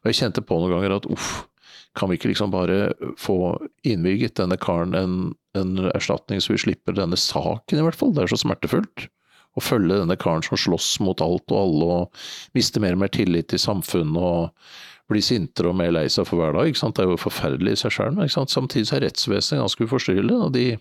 Og 0.03 0.11
jeg 0.11 0.15
kjente 0.15 0.45
på 0.45 0.59
noen 0.59 0.71
ganger 0.71 0.95
at 0.95 1.05
uff, 1.05 1.47
kan 1.93 2.07
vi 2.07 2.15
ikke 2.17 2.31
liksom 2.31 2.51
bare 2.51 2.93
få 3.17 3.59
innvilget 3.83 4.35
denne 4.35 4.57
karen 4.57 4.95
en, 4.95 5.33
en 5.53 5.91
erstatning 5.91 6.39
så 6.39 6.53
vi 6.53 6.63
slipper 6.63 6.95
denne 6.95 7.17
saken, 7.17 7.77
i 7.77 7.83
hvert 7.83 7.95
fall. 7.95 8.13
Det 8.13 8.23
er 8.23 8.31
så 8.31 8.39
smertefullt. 8.39 9.09
Å 9.57 9.59
følge 9.59 9.99
denne 9.99 10.15
karen 10.15 10.41
som 10.41 10.55
slåss 10.55 11.01
mot 11.03 11.19
alt 11.19 11.51
og 11.51 11.57
alle 11.59 11.85
og 11.91 12.21
mister 12.55 12.79
mer 12.79 12.95
og 12.95 13.03
mer 13.03 13.11
tillit 13.11 13.49
til 13.51 13.59
samfunnet 13.59 14.15
og 14.15 14.55
blir 15.11 15.21
sintere 15.21 15.67
og 15.67 15.75
mer 15.75 15.91
lei 15.91 16.07
seg 16.07 16.23
for 16.23 16.39
hver 16.39 16.55
dag. 16.55 16.71
Det 16.71 17.03
er 17.03 17.11
jo 17.11 17.19
forferdelig 17.19 17.75
i 17.75 17.81
seg 17.83 17.91
sjøl, 17.91 18.15
men 18.15 18.31
samtidig 18.31 18.87
er 18.95 19.03
rettsvesenet 19.03 19.59
ganske 19.59 19.83
uforstyrrelig. 19.83 20.37
og 20.39 20.53
de 20.55 20.77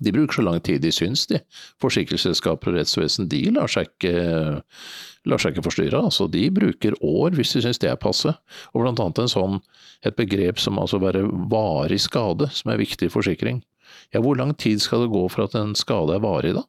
de 0.00 0.12
bruker 0.12 0.34
så 0.34 0.42
lang 0.42 0.60
tid 0.64 0.82
de 0.82 0.90
syns, 0.92 1.26
de. 1.30 1.38
Forsikringsselskaper 1.82 2.72
og 2.72 2.78
rettsvesen 2.80 3.28
de 3.30 3.44
lar 3.54 3.70
seg 3.70 3.86
ikke, 3.92 4.14
lar 5.30 5.42
seg 5.42 5.54
ikke 5.54 5.66
forstyrre. 5.68 6.02
Altså, 6.08 6.26
de 6.30 6.48
bruker 6.54 6.96
år 6.98 7.36
hvis 7.38 7.54
de 7.54 7.62
syns 7.62 7.78
det 7.82 7.92
er 7.92 8.00
passe. 8.00 8.34
Og 8.72 8.82
blant 8.82 9.02
annet 9.04 9.22
en 9.22 9.30
sånn, 9.30 9.62
et 10.04 10.18
begrep 10.18 10.58
som 10.62 10.80
altså 10.82 10.98
være 11.02 11.22
varig 11.52 12.02
skade, 12.02 12.50
som 12.50 12.74
er 12.74 12.82
viktig 12.82 13.08
i 13.08 13.14
forsikring. 13.14 13.62
Ja, 14.10 14.22
hvor 14.24 14.38
lang 14.38 14.54
tid 14.58 14.82
skal 14.82 15.04
det 15.04 15.14
gå 15.14 15.26
for 15.30 15.46
at 15.46 15.54
en 15.58 15.76
skade 15.78 16.16
er 16.16 16.24
varig, 16.24 16.56
da? 16.58 16.66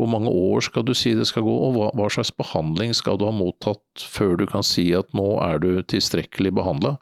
Hvor 0.00 0.08
mange 0.08 0.30
år 0.32 0.64
skal 0.64 0.86
du 0.88 0.94
si 0.96 1.12
det 1.14 1.28
skal 1.28 1.44
gå, 1.46 1.52
og 1.52 1.74
hva, 1.76 1.88
hva 1.94 2.06
slags 2.10 2.32
behandling 2.34 2.94
skal 2.96 3.18
du 3.20 3.26
ha 3.28 3.34
mottatt 3.36 4.02
før 4.02 4.38
du 4.40 4.46
kan 4.50 4.64
si 4.66 4.88
at 4.96 5.12
nå 5.14 5.36
er 5.44 5.60
du 5.62 5.76
tilstrekkelig 5.84 6.50
behandla? 6.58 6.96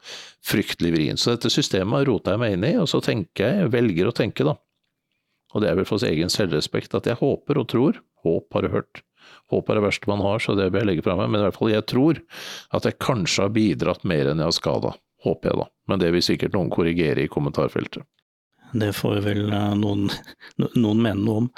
Fryktelig 0.44 0.90
vrient. 0.92 1.22
Så 1.22 1.32
dette 1.32 1.52
systemet 1.54 2.10
roter 2.10 2.34
jeg 2.34 2.42
meg 2.42 2.56
inn 2.58 2.66
i, 2.66 2.74
og 2.82 2.90
så 2.90 3.00
tenker 3.04 3.46
jeg, 3.46 3.70
velger 3.72 4.10
å 4.10 4.16
tenke, 4.20 4.44
da 4.44 4.58
og 5.54 5.62
det 5.62 5.70
er 5.70 5.78
vel 5.78 5.88
for 5.88 6.00
sin 6.00 6.12
egen 6.12 6.32
selvrespekt 6.32 6.94
at 6.98 7.08
jeg 7.08 7.18
håper 7.20 7.60
og 7.60 7.68
tror, 7.72 8.00
håp 8.24 8.54
har 8.54 8.66
du 8.66 8.74
hørt, 8.74 9.02
håp 9.50 9.70
er 9.70 9.78
det 9.78 9.84
verste 9.84 10.10
man 10.10 10.22
har, 10.24 10.42
så 10.42 10.54
det 10.58 10.70
vil 10.70 10.84
jeg 10.84 10.90
legge 10.92 11.04
fra 11.06 11.16
meg, 11.18 11.30
men 11.32 11.42
i 11.42 11.46
hvert 11.48 11.58
fall 11.58 11.72
jeg 11.72 11.86
tror 11.90 12.20
at 12.76 12.86
jeg 12.86 13.00
kanskje 13.02 13.46
har 13.46 13.54
bidratt 13.54 14.06
mer 14.08 14.30
enn 14.30 14.42
jeg 14.42 14.50
har 14.50 14.56
skada. 14.56 14.94
Håper 15.20 15.50
jeg 15.50 15.60
da, 15.60 15.66
men 15.90 16.00
det 16.00 16.10
vil 16.14 16.24
sikkert 16.24 16.54
noen 16.56 16.70
korrigere 16.72 17.26
i 17.26 17.30
kommentarfeltet. 17.30 18.06
Det 18.72 18.92
får 18.96 19.18
vel 19.26 19.50
eh, 19.52 19.72
noen, 19.76 20.06
noen 20.84 21.02
mene 21.02 21.20
noe 21.20 21.42
om. 21.44 21.48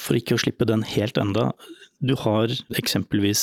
For 0.00 0.16
ikke 0.16 0.36
å 0.36 0.40
slippe 0.40 0.68
den 0.68 0.84
helt 0.86 1.18
enda, 1.20 1.50
du 2.00 2.14
har 2.20 2.52
eksempelvis 2.76 3.42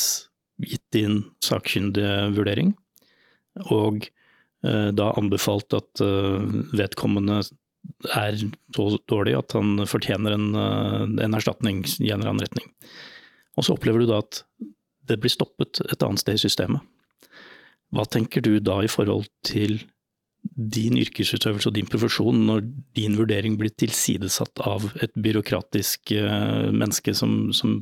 gitt 0.63 0.85
din 0.93 1.23
sakkyndige 1.43 2.31
vurdering, 2.35 2.73
og 3.73 4.07
eh, 4.65 4.89
da 4.95 5.11
anbefalt 5.19 5.73
at 5.77 6.01
eh, 6.05 6.41
vedkommende 6.77 7.41
er 8.15 8.37
så 8.75 8.85
dårlig 9.11 9.35
at 9.37 9.55
han 9.57 9.85
fortjener 9.89 10.35
en, 10.35 10.49
eh, 10.55 11.23
en 11.25 11.37
erstatning 11.37 11.83
i 11.99 12.11
en 12.11 12.19
eller 12.19 12.33
annen 12.33 12.45
retning. 12.45 12.67
Og 13.57 13.67
så 13.67 13.75
opplever 13.75 14.03
du 14.03 14.09
da 14.09 14.21
at 14.23 14.43
det 15.07 15.19
blir 15.21 15.31
stoppet 15.31 15.81
et 15.91 16.03
annet 16.03 16.23
sted 16.23 16.39
i 16.39 16.43
systemet. 16.45 16.81
Hva 17.93 18.05
tenker 18.09 18.41
du 18.41 18.57
da 18.63 18.79
i 18.81 18.89
forhold 18.89 19.27
til 19.45 19.83
din 20.43 20.97
yrkesutøvelse 20.99 21.69
og 21.69 21.75
din 21.77 21.87
profesjon 21.87 22.41
når 22.47 22.65
din 22.97 23.15
vurdering 23.17 23.55
blir 23.59 23.71
tilsidesatt 23.79 24.59
av 24.67 24.89
et 25.03 25.13
byråkratisk 25.15 26.11
uh, 26.19 26.67
menneske 26.73 27.13
som, 27.15 27.53
som, 27.55 27.77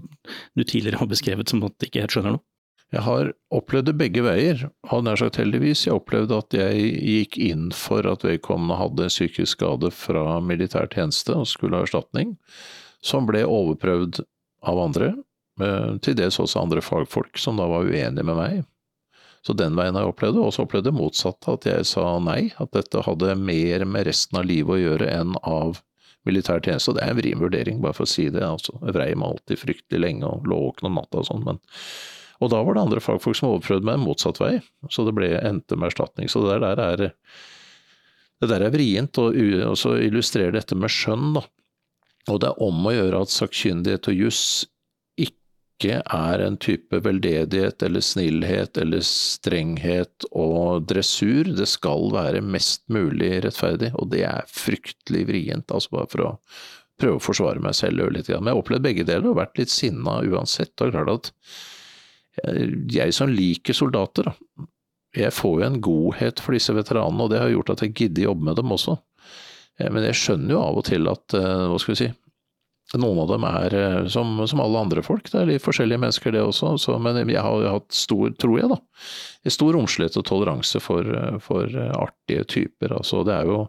du 0.56 0.64
tidligere 0.64 1.02
har 1.02 1.10
beskrevet 1.10 1.49
som 1.49 1.64
at 1.66 1.88
ikke 1.88 2.04
helt 2.04 2.14
skjønner 2.14 2.38
noe? 2.38 2.45
Jeg 2.92 3.06
har 3.06 3.30
opplevd 3.56 3.88
det 3.88 3.96
begge 4.02 4.24
veier, 4.26 4.66
hadde 4.92 5.06
nær 5.08 5.20
sagt 5.20 5.39
heldigvis. 5.39 5.86
Jeg 5.86 5.96
opplevde 5.96 6.42
at 6.42 6.56
jeg 6.56 6.89
gikk 7.00 7.38
inn 7.39 7.70
for 7.76 8.04
at 8.10 8.26
vedkommende 8.28 8.76
hadde 8.76 9.08
psykisk 9.08 9.56
skade 9.56 9.94
fra 9.96 10.42
militær 10.44 10.89
tjeneste 10.92 11.38
og 11.39 11.48
skulle 11.48 11.80
ha 11.80 11.88
erstatning, 11.88 12.36
som 13.00 13.30
ble 13.30 13.46
overprøvd 13.48 14.20
av 14.68 14.82
andre, 14.84 15.14
til 16.04 16.18
dels 16.20 16.39
også 16.42 16.66
andre 16.66 16.84
fagfolk 16.84 17.39
som 17.39 17.60
da 17.60 17.70
var 17.72 17.88
uenige 17.88 18.28
med 18.28 18.36
meg. 18.36 18.60
Så 19.46 19.56
den 19.58 19.78
veien 19.78 19.96
har 19.96 20.06
jeg 20.06 20.14
opplevd 20.14 20.38
det, 20.38 20.44
og 20.44 20.54
så 20.54 20.66
opplevde 20.66 20.92
det 20.92 21.00
motsatte, 21.00 21.56
at 21.56 21.66
jeg 21.66 21.88
sa 21.89 22.06
nei, 22.22 22.52
at 22.62 22.76
dette 22.76 23.02
hadde 23.08 23.39
mer 23.39 23.88
med 23.89 24.06
resten 24.10 24.38
av 24.38 24.46
livet 24.46 24.76
å 24.76 24.82
gjøre 24.82 25.10
enn 25.16 25.38
av 25.42 25.80
militær 26.28 26.62
tjeneste. 26.62 26.92
Og 26.92 27.00
det 27.00 27.08
er 27.08 27.16
en 27.16 27.22
vrien 27.24 27.42
vurdering, 27.42 27.80
bare 27.82 27.98
for 27.98 28.06
å 28.06 28.12
si 28.12 28.28
det. 28.30 28.44
altså. 28.46 28.76
Jeg 28.84 29.00
vrei 29.00 29.14
meg 29.16 29.32
alltid 29.32 29.64
fryktelig 29.64 30.04
lenge 30.04 30.30
og 30.30 30.50
lå 30.50 30.60
våken 30.68 30.92
om 30.92 31.00
natta 31.00 31.24
og 31.24 31.30
sånn, 31.32 31.48
men 31.48 31.62
og 32.42 32.50
da 32.50 32.62
var 32.66 32.76
det 32.76 32.84
andre 32.88 33.04
fagfolk 33.04 33.38
som 33.38 33.52
overprøvde 33.52 33.86
meg 33.86 34.02
motsatt 34.02 34.42
vei, 34.42 34.56
så 34.89 35.06
det 35.06 35.14
ble 35.18 35.30
endte 35.38 35.78
med 35.78 35.92
erstatning. 35.92 36.30
Så 36.32 36.42
det 36.48 36.58
der 36.64 36.82
er, 36.82 37.08
det 38.42 38.50
der 38.50 38.66
er 38.66 38.74
vrient, 38.74 39.20
og, 39.22 39.38
så 39.78 39.96
illustrerer 40.02 40.58
dette 40.58 40.78
med 40.78 40.94
skjønn, 40.94 41.36
da. 41.38 41.46
Og 42.30 42.42
det 42.42 42.52
er 42.52 42.62
om 42.62 42.86
å 42.86 42.94
gjøre 42.94 43.24
at 43.26 43.34
sakkyndighet 43.34 44.10
og 44.12 44.20
juss 44.20 44.44
ikke 45.18 45.98
er 46.02 46.44
en 46.46 46.60
type 46.62 47.00
veldedighet 47.02 47.82
eller 47.88 48.04
snillhet 48.06 48.78
eller 48.78 49.02
strenghet 49.06 50.28
og 50.30 50.86
dressur. 50.89 51.50
Det 51.58 51.66
skal 51.70 52.12
være 52.14 52.44
mest 52.46 52.84
mulig 52.94 53.39
rettferdig, 53.46 53.89
og 53.98 54.12
det 54.14 54.22
er 54.30 54.50
fryktelig 54.50 55.26
vrient, 55.30 55.74
altså 55.74 55.98
bare 55.98 56.12
for 56.14 56.26
å 56.28 56.32
prøve 57.02 57.18
å 57.18 57.26
forsvare 57.26 57.62
meg 57.64 57.78
selv 57.78 58.06
litt. 58.14 58.30
Men 58.30 58.52
jeg 58.52 58.54
har 58.54 58.62
opplevd 58.62 58.86
begge 58.86 59.08
deler 59.10 59.32
og 59.32 59.39
vært 59.42 59.58
litt 59.62 59.74
sinna 59.74 60.20
uansett. 60.22 60.76
og 60.82 60.94
klart 60.94 61.14
at 61.16 61.32
jeg 62.91 63.13
som 63.15 63.32
liker 63.32 63.75
soldater, 63.75 64.29
da, 64.32 64.67
jeg 65.17 65.36
får 65.36 65.57
jo 65.59 65.67
en 65.67 65.82
godhet 65.84 66.39
for 66.39 66.55
disse 66.55 66.73
veteranene, 66.75 67.25
og 67.25 67.32
det 67.34 67.41
har 67.41 67.51
gjort 67.51 67.73
at 67.73 67.84
jeg 67.84 67.95
gidder 67.97 68.29
jobbe 68.29 68.47
med 68.47 68.59
dem 68.61 68.71
også. 68.71 68.95
Eh, 69.79 69.89
men 69.91 70.07
jeg 70.07 70.19
skjønner 70.19 70.55
jo 70.55 70.63
av 70.63 70.82
og 70.82 70.88
til 70.88 71.09
at, 71.11 71.38
eh, 71.38 71.63
hva 71.71 71.79
skal 71.82 71.93
vi 71.95 72.01
si, 72.03 72.09
noen 72.99 73.21
av 73.23 73.32
dem 73.32 73.47
er 73.47 73.75
eh, 73.77 73.97
som, 74.11 74.39
som 74.47 74.63
alle 74.63 74.86
andre 74.86 75.03
folk, 75.05 75.27
det 75.32 75.41
er 75.41 75.49
litt 75.53 75.65
forskjellige 75.65 76.01
mennesker 76.03 76.36
det 76.36 76.43
også, 76.43 76.73
så, 76.82 76.95
men 76.99 77.19
jeg 77.23 77.43
har 77.43 77.67
hatt 77.67 77.91
stor, 77.95 78.32
tror 78.39 78.59
jeg 78.59 78.71
da, 78.71 78.79
stor 79.51 79.75
romslighet 79.75 80.19
og 80.21 80.27
toleranse 80.27 80.82
for, 80.84 81.11
for 81.43 81.75
artige 81.97 82.47
typer. 82.47 82.95
Altså, 82.99 83.25
det 83.27 83.36
er 83.36 83.51
jo, 83.51 83.65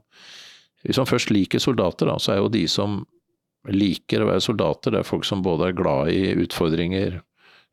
hvis 0.86 1.02
man 1.02 1.10
først 1.10 1.34
liker 1.34 1.62
soldater, 1.62 2.10
da, 2.10 2.18
så 2.22 2.34
er 2.34 2.42
jo 2.42 2.54
de 2.54 2.64
som 2.70 3.02
liker 3.70 4.24
å 4.24 4.30
være 4.30 4.42
soldater, 4.42 4.94
det 4.94 5.02
er 5.02 5.06
folk 5.06 5.26
som 5.26 5.42
både 5.42 5.70
er 5.70 5.78
glad 5.78 6.10
i 6.10 6.32
utfordringer, 6.42 7.20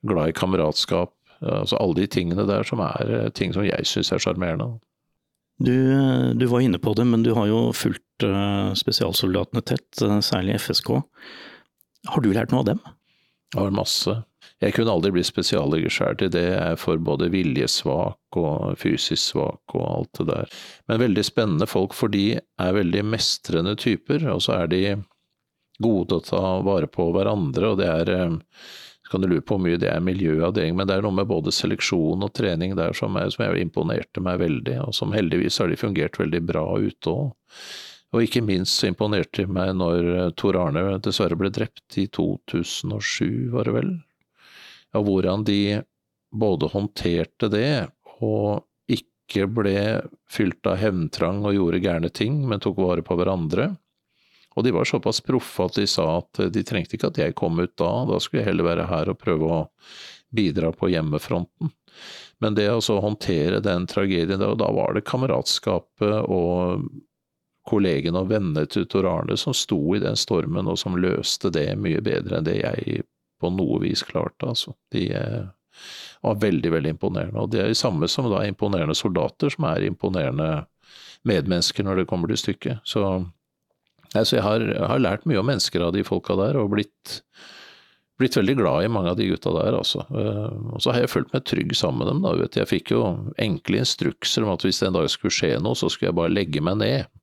glad 0.08 0.32
i 0.32 0.36
kameratskap. 0.36 1.14
Altså 1.40 1.80
alle 1.80 2.02
de 2.02 2.08
tingene 2.12 2.44
der 2.48 2.68
som 2.68 2.82
er 2.84 3.12
eh, 3.16 3.32
ting 3.36 3.54
som 3.56 3.64
jeg 3.64 3.88
syns 3.88 4.12
er 4.12 4.24
sjarmerende. 4.24 4.74
Du, 5.60 5.76
du, 6.40 6.46
var 6.48 6.64
inne 6.64 6.80
på 6.80 6.94
det, 6.96 7.04
men 7.08 7.24
du 7.24 7.34
har 7.36 7.50
jo 7.50 7.74
fulgt 7.76 8.24
uh, 8.24 8.72
spesialsoldatene 8.80 9.64
tett, 9.68 10.04
særlig 10.24 10.56
FSK. 10.64 10.94
Har 12.08 12.24
du 12.24 12.30
lært 12.32 12.54
noe 12.54 12.64
av 12.64 12.70
dem? 12.70 12.80
Jeg 13.52 13.66
har 13.66 13.76
masse. 13.76 14.14
Jeg 14.60 14.76
kunne 14.76 14.92
aldri 14.92 15.12
bli 15.16 15.24
spesialleger 15.24 15.92
sjøl 15.92 16.18
til 16.20 16.32
det. 16.32 16.46
Jeg 16.52 16.76
er 16.76 16.80
for 16.80 17.00
både 17.04 17.28
viljesvak 17.34 18.40
og 18.40 18.80
fysisk 18.80 19.34
svak 19.34 19.76
og 19.76 19.86
alt 19.88 20.20
det 20.20 20.28
der. 20.30 20.58
Men 20.88 21.04
veldig 21.04 21.26
spennende 21.28 21.68
folk, 21.68 21.96
for 21.96 22.12
de 22.12 22.40
er 22.40 22.76
veldig 22.76 23.04
mestrende 23.08 23.76
typer. 23.80 24.28
Og 24.32 24.44
så 24.46 24.62
er 24.62 24.72
de 24.72 24.84
gode 25.84 26.08
til 26.08 26.20
å 26.20 26.28
ta 26.28 26.44
vare 26.68 26.88
på 26.92 27.08
hverandre, 27.16 27.72
og 27.72 27.80
det 27.80 27.88
er 27.88 28.14
kan 29.10 29.22
du 29.22 29.28
lure 29.28 29.42
på 29.42 29.58
hvor 29.58 29.64
mye 29.64 29.80
det 29.82 29.90
er 29.90 30.04
miljøavdeling, 30.06 30.76
men 30.78 30.88
det 30.88 30.98
er 30.98 31.06
noe 31.06 31.16
med 31.18 31.30
både 31.30 31.54
seleksjon 31.56 32.26
og 32.26 32.34
trening 32.38 32.76
der 32.78 32.94
som, 32.98 33.18
er, 33.18 33.32
som 33.34 33.46
jeg 33.46 33.66
imponerte 33.66 34.22
meg 34.24 34.42
veldig, 34.44 34.76
og 34.86 34.96
som 34.96 35.14
heldigvis 35.16 35.60
har 35.62 35.72
de 35.72 35.80
fungert 35.80 36.20
veldig 36.22 36.44
bra 36.46 36.66
ute 36.78 37.14
òg. 37.14 37.32
Og 38.10 38.26
ikke 38.26 38.42
minst 38.42 38.80
så 38.80 38.90
imponerte 38.90 39.44
de 39.44 39.54
meg 39.54 39.76
når 39.78 40.08
eh, 40.16 40.32
Tor 40.38 40.58
Arne 40.58 40.84
dessverre 41.06 41.38
ble 41.38 41.52
drept 41.54 41.98
i 42.02 42.08
2007, 42.10 43.52
var 43.54 43.70
det 43.70 43.76
vel, 43.76 43.92
og 44.98 45.06
hvordan 45.06 45.46
de 45.46 45.60
både 46.30 46.70
håndterte 46.74 47.50
det 47.54 47.90
og 48.26 48.66
ikke 48.90 49.46
ble 49.54 49.78
fylt 50.30 50.66
av 50.70 50.80
hevntrang 50.82 51.44
og 51.46 51.56
gjorde 51.56 51.82
gærne 51.84 52.10
ting, 52.14 52.42
men 52.50 52.62
tok 52.62 52.82
vare 52.82 53.06
på 53.06 53.18
hverandre. 53.18 53.72
Og 54.60 54.66
de 54.66 54.76
var 54.76 54.88
såpass 54.88 55.22
proffe 55.24 55.70
at 55.70 55.80
de 55.80 55.88
sa 55.88 56.06
at 56.20 56.42
de 56.52 56.64
trengte 56.68 56.98
ikke 56.98 57.14
at 57.14 57.20
jeg 57.22 57.38
kom 57.40 57.60
ut 57.62 57.76
da, 57.80 57.92
da 58.10 58.20
skulle 58.20 58.44
jeg 58.44 58.52
heller 58.52 58.68
være 58.68 58.88
her 58.92 59.12
og 59.12 59.22
prøve 59.22 59.52
å 59.56 59.60
bidra 60.36 60.74
på 60.76 60.92
hjemmefronten. 60.92 61.72
Men 62.44 62.56
det 62.56 62.68
å 62.72 63.00
håndtere 63.04 63.62
den 63.64 63.88
tragedien, 63.90 64.44
og 64.44 64.60
da 64.60 64.68
var 64.76 64.96
det 64.96 65.08
kameratskapet 65.08 66.28
og 66.32 66.90
kollegene 67.70 68.24
og 68.24 68.32
vennene 68.32 68.66
til 68.72 68.88
Tor 68.90 69.08
Arne 69.10 69.38
som 69.38 69.56
sto 69.56 69.80
i 69.96 70.02
den 70.04 70.18
stormen, 70.20 70.70
og 70.70 70.80
som 70.80 70.98
løste 71.00 71.52
det 71.54 71.68
mye 71.80 72.02
bedre 72.04 72.40
enn 72.40 72.48
det 72.48 72.60
jeg 72.62 73.04
på 73.40 73.52
noe 73.54 73.80
vis 73.84 74.04
klarte. 74.08 74.52
Altså. 74.52 74.76
De 74.94 75.06
eh, 75.16 75.50
var 76.26 76.40
veldig, 76.44 76.72
veldig 76.76 76.96
imponerende. 76.96 77.40
Og 77.44 77.52
det 77.54 77.64
er 77.64 77.72
det 77.72 77.80
samme 77.80 78.08
som 78.12 78.28
da 78.32 78.44
imponerende 78.48 78.98
soldater, 78.98 79.52
som 79.54 79.68
er 79.70 79.88
imponerende 79.88 80.66
medmennesker 81.28 81.86
når 81.86 82.02
det 82.02 82.10
kommer 82.10 82.32
til 82.32 82.42
stykket. 82.42 82.84
Så 82.88 83.04
altså, 84.16 84.38
jeg, 84.38 84.46
har, 84.46 84.66
har, 84.92 85.02
lært 85.02 85.26
mye 85.30 85.42
om 85.42 85.50
mennesker 85.50 85.84
av 85.86 85.96
de 85.96 86.06
folka 86.08 86.38
der, 86.40 86.58
og 86.60 86.72
blitt, 86.74 87.20
blitt 88.20 88.38
veldig 88.38 88.58
glad 88.60 88.86
i 88.86 88.92
mange 88.92 89.14
av 89.14 89.20
de 89.20 89.30
gutta 89.30 89.54
der, 89.56 89.78
altså. 89.78 90.06
Eh, 90.10 90.58
og 90.74 90.84
så 90.84 90.94
har 90.96 91.06
jeg 91.06 91.14
følt 91.14 91.34
meg 91.36 91.46
trygg 91.50 91.76
sammen 91.78 92.04
med 92.04 92.12
dem, 92.14 92.26
da. 92.26 92.36
Vet. 92.42 92.60
Jeg 92.62 92.72
fikk 92.72 92.94
jo 92.96 93.04
enkle 93.42 93.84
instrukser 93.84 94.46
om 94.46 94.54
at 94.56 94.66
hvis 94.66 94.82
det 94.82 94.90
en 94.90 95.00
dag 95.00 95.10
skulle 95.14 95.36
skje 95.36 95.56
noe, 95.64 95.78
så 95.78 95.92
skulle 95.92 96.12
jeg 96.12 96.20
bare 96.22 96.36
legge 96.36 96.64
meg 96.66 96.82
ned. 96.82 97.20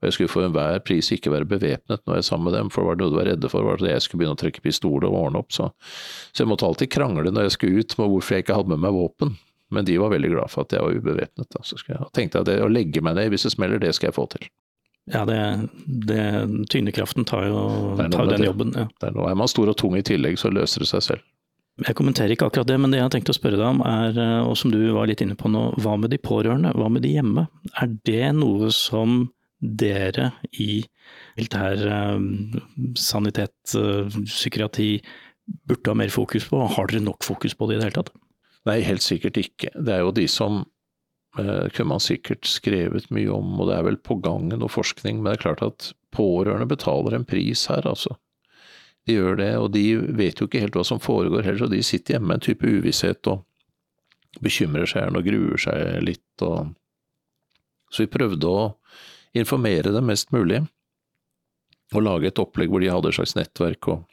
Og 0.00 0.08
jeg 0.08 0.16
skulle 0.16 0.32
for 0.32 0.46
enhver 0.46 0.80
pris 0.80 1.10
ikke 1.12 1.32
være 1.32 1.48
bevæpnet 1.48 2.00
når 2.06 2.16
jeg 2.16 2.22
er 2.22 2.26
sammen 2.30 2.48
med 2.48 2.56
dem, 2.56 2.70
for 2.72 2.88
var 2.88 2.96
det 2.96 3.04
noe 3.04 3.12
du 3.12 3.18
var 3.18 3.28
redde 3.28 3.50
for, 3.52 3.66
var 3.66 3.82
det 3.82 3.92
jeg 3.92 4.06
skulle 4.06 4.22
begynne 4.22 4.38
å 4.38 4.40
trekke 4.40 4.62
pistol 4.64 5.04
og 5.04 5.16
ordne 5.18 5.42
opp. 5.42 5.52
Så. 5.52 5.68
så 6.32 6.42
jeg 6.42 6.48
måtte 6.48 6.64
alltid 6.64 6.92
krangle 6.94 7.28
når 7.28 7.50
jeg 7.50 7.56
skulle 7.58 7.84
ut 7.84 7.96
med 8.00 8.12
hvorfor 8.14 8.36
jeg 8.36 8.46
ikke 8.46 8.56
hadde 8.56 8.72
med 8.72 8.80
meg 8.86 8.96
våpen. 8.96 9.36
Men 9.70 9.86
de 9.86 9.98
var 10.00 10.10
veldig 10.10 10.32
glad 10.32 10.50
for 10.50 10.64
at 10.64 10.72
jeg 10.74 10.82
var 10.82 10.96
ubevæpnet. 10.96 11.60
Så 11.62 11.76
jeg 11.86 12.08
tenkte 12.16 12.40
at 12.40 12.48
det, 12.48 12.56
å 12.64 12.72
legge 12.72 13.04
meg 13.04 13.18
ned 13.20 13.28
hvis 13.30 13.44
det 13.46 13.52
smeller, 13.54 13.82
det 13.82 13.92
skal 13.94 14.08
jeg 14.08 14.16
få 14.16 14.24
til. 14.32 14.48
Ja, 15.10 15.24
det, 15.26 15.68
det 15.86 16.24
tyngdekraften 16.70 17.24
tar 17.24 17.48
jo 17.48 17.60
tar 18.12 18.28
den 18.30 18.44
jobben. 18.44 18.74
Ja. 18.76 18.86
Det 19.00 19.10
er, 19.10 19.20
er 19.30 19.38
man 19.38 19.50
stor 19.50 19.72
og 19.72 19.78
tung 19.80 19.96
i 19.98 20.04
tillegg, 20.06 20.38
så 20.38 20.52
løser 20.52 20.84
det 20.84 20.90
seg 20.92 21.06
selv. 21.06 21.28
Jeg 21.80 21.96
kommenterer 21.96 22.34
ikke 22.34 22.50
akkurat 22.50 22.68
det, 22.68 22.76
men 22.80 22.92
det 22.92 23.00
jeg 23.00 23.06
har 23.06 23.12
tenkt 23.14 23.30
å 23.32 23.36
spørre 23.36 23.56
deg 23.56 23.64
om 23.64 23.80
er, 23.86 24.16
eh, 24.20 24.38
og 24.44 24.56
som 24.60 24.72
du 24.72 24.78
var 24.92 25.08
litt 25.08 25.22
inne 25.24 25.36
på 25.38 25.48
nå, 25.48 25.70
hva 25.80 25.96
med 26.00 26.12
de 26.12 26.18
pårørende? 26.20 26.74
Hva 26.76 26.90
med 26.92 27.06
de 27.06 27.14
hjemme? 27.14 27.46
Er 27.80 27.92
det 28.08 28.32
noe 28.36 28.68
som 28.74 29.30
dere 29.60 30.30
i 30.52 30.82
militær 31.38 31.84
eh, 31.96 32.26
sanitet, 33.00 33.56
eh, 33.78 34.20
psykiatri, 34.28 34.90
burde 35.66 35.90
ha 35.90 35.96
mer 35.96 36.12
fokus 36.12 36.46
på? 36.50 36.60
Har 36.76 36.92
dere 36.92 37.06
nok 37.06 37.24
fokus 37.26 37.56
på 37.56 37.70
det 37.70 37.78
i 37.78 37.80
det 37.80 37.88
hele 37.88 37.98
tatt? 38.02 38.12
Nei, 38.68 38.82
helt 38.84 39.04
sikkert 39.04 39.40
ikke. 39.40 39.72
Det 39.72 39.96
er 39.96 40.04
jo 40.04 40.12
de 40.14 40.28
som 40.28 40.60
kunne 41.36 41.90
man 41.92 42.02
sikkert 42.02 42.48
skrevet 42.48 43.10
mye 43.14 43.30
om, 43.30 43.52
og 43.60 43.68
det 43.70 43.76
er 43.76 43.86
vel 43.86 44.00
på 44.02 44.16
gang 44.24 44.48
noe 44.50 44.70
forskning, 44.70 45.20
men 45.20 45.30
det 45.30 45.38
er 45.38 45.44
klart 45.44 45.62
at 45.62 45.92
pårørende 46.14 46.66
betaler 46.70 47.14
en 47.14 47.26
pris 47.28 47.68
her, 47.70 47.86
altså. 47.86 48.16
De 49.06 49.16
gjør 49.16 49.38
det, 49.40 49.52
og 49.58 49.70
de 49.74 49.84
vet 50.18 50.40
jo 50.40 50.48
ikke 50.48 50.60
helt 50.64 50.76
hva 50.76 50.84
som 50.86 51.00
foregår 51.02 51.46
heller, 51.46 51.64
så 51.64 51.70
de 51.70 51.80
sitter 51.86 52.16
hjemme 52.16 52.32
med 52.32 52.40
en 52.40 52.46
type 52.50 52.66
uvisshet 52.66 53.30
og 53.30 53.46
bekymrer 54.44 54.90
seg 54.90 55.16
og 55.16 55.26
gruer 55.26 55.62
seg 55.62 56.02
litt. 56.04 56.44
Og... 56.46 56.74
Så 57.90 58.04
vi 58.04 58.12
prøvde 58.12 58.50
å 58.50 58.68
informere 59.38 59.94
dem 59.94 60.10
mest 60.10 60.34
mulig, 60.34 60.64
og 61.94 62.06
lage 62.06 62.30
et 62.30 62.38
opplegg 62.38 62.70
hvor 62.70 62.82
de 62.82 62.90
hadde 62.92 63.10
et 63.10 63.16
slags 63.16 63.34
nettverk, 63.38 63.88
og, 63.90 64.04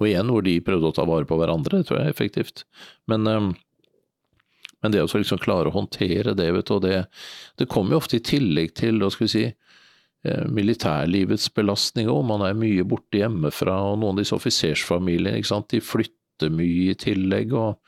og 0.00 0.08
igjen 0.08 0.32
hvor 0.32 0.44
de 0.44 0.58
prøvde 0.64 0.90
å 0.90 0.96
ta 0.96 1.06
vare 1.08 1.28
på 1.28 1.38
hverandre, 1.40 1.80
det 1.80 1.88
tror 1.88 2.00
jeg 2.00 2.08
er 2.08 2.16
effektivt. 2.16 2.64
Men, 3.08 3.28
um, 3.28 3.52
men 4.82 4.94
det 4.94 5.02
å 5.02 5.08
liksom 5.10 5.40
klare 5.42 5.70
å 5.70 5.74
håndtere 5.74 6.34
det, 6.36 6.50
vet 6.56 6.70
du, 6.70 6.76
og 6.76 6.84
det, 6.86 7.02
det 7.60 7.68
kommer 7.70 7.96
jo 7.96 8.02
ofte 8.02 8.20
i 8.20 8.24
tillegg 8.24 8.72
til, 8.80 9.02
hva 9.02 9.10
skal 9.12 9.26
vi 9.26 9.32
si, 9.34 9.44
eh, 10.24 10.46
militærlivets 10.48 11.50
belastning 11.56 12.08
òg. 12.12 12.24
Man 12.30 12.46
er 12.46 12.56
mye 12.58 12.86
borte 12.88 13.20
hjemmefra, 13.20 13.76
og 13.90 14.00
noen 14.00 14.16
av 14.16 14.24
disse 14.24 14.36
offisersfamiliene, 14.38 15.44
de 15.70 15.84
flytter 15.84 16.52
mye 16.54 16.94
i 16.94 16.98
tillegg. 16.98 17.52
og 17.52 17.78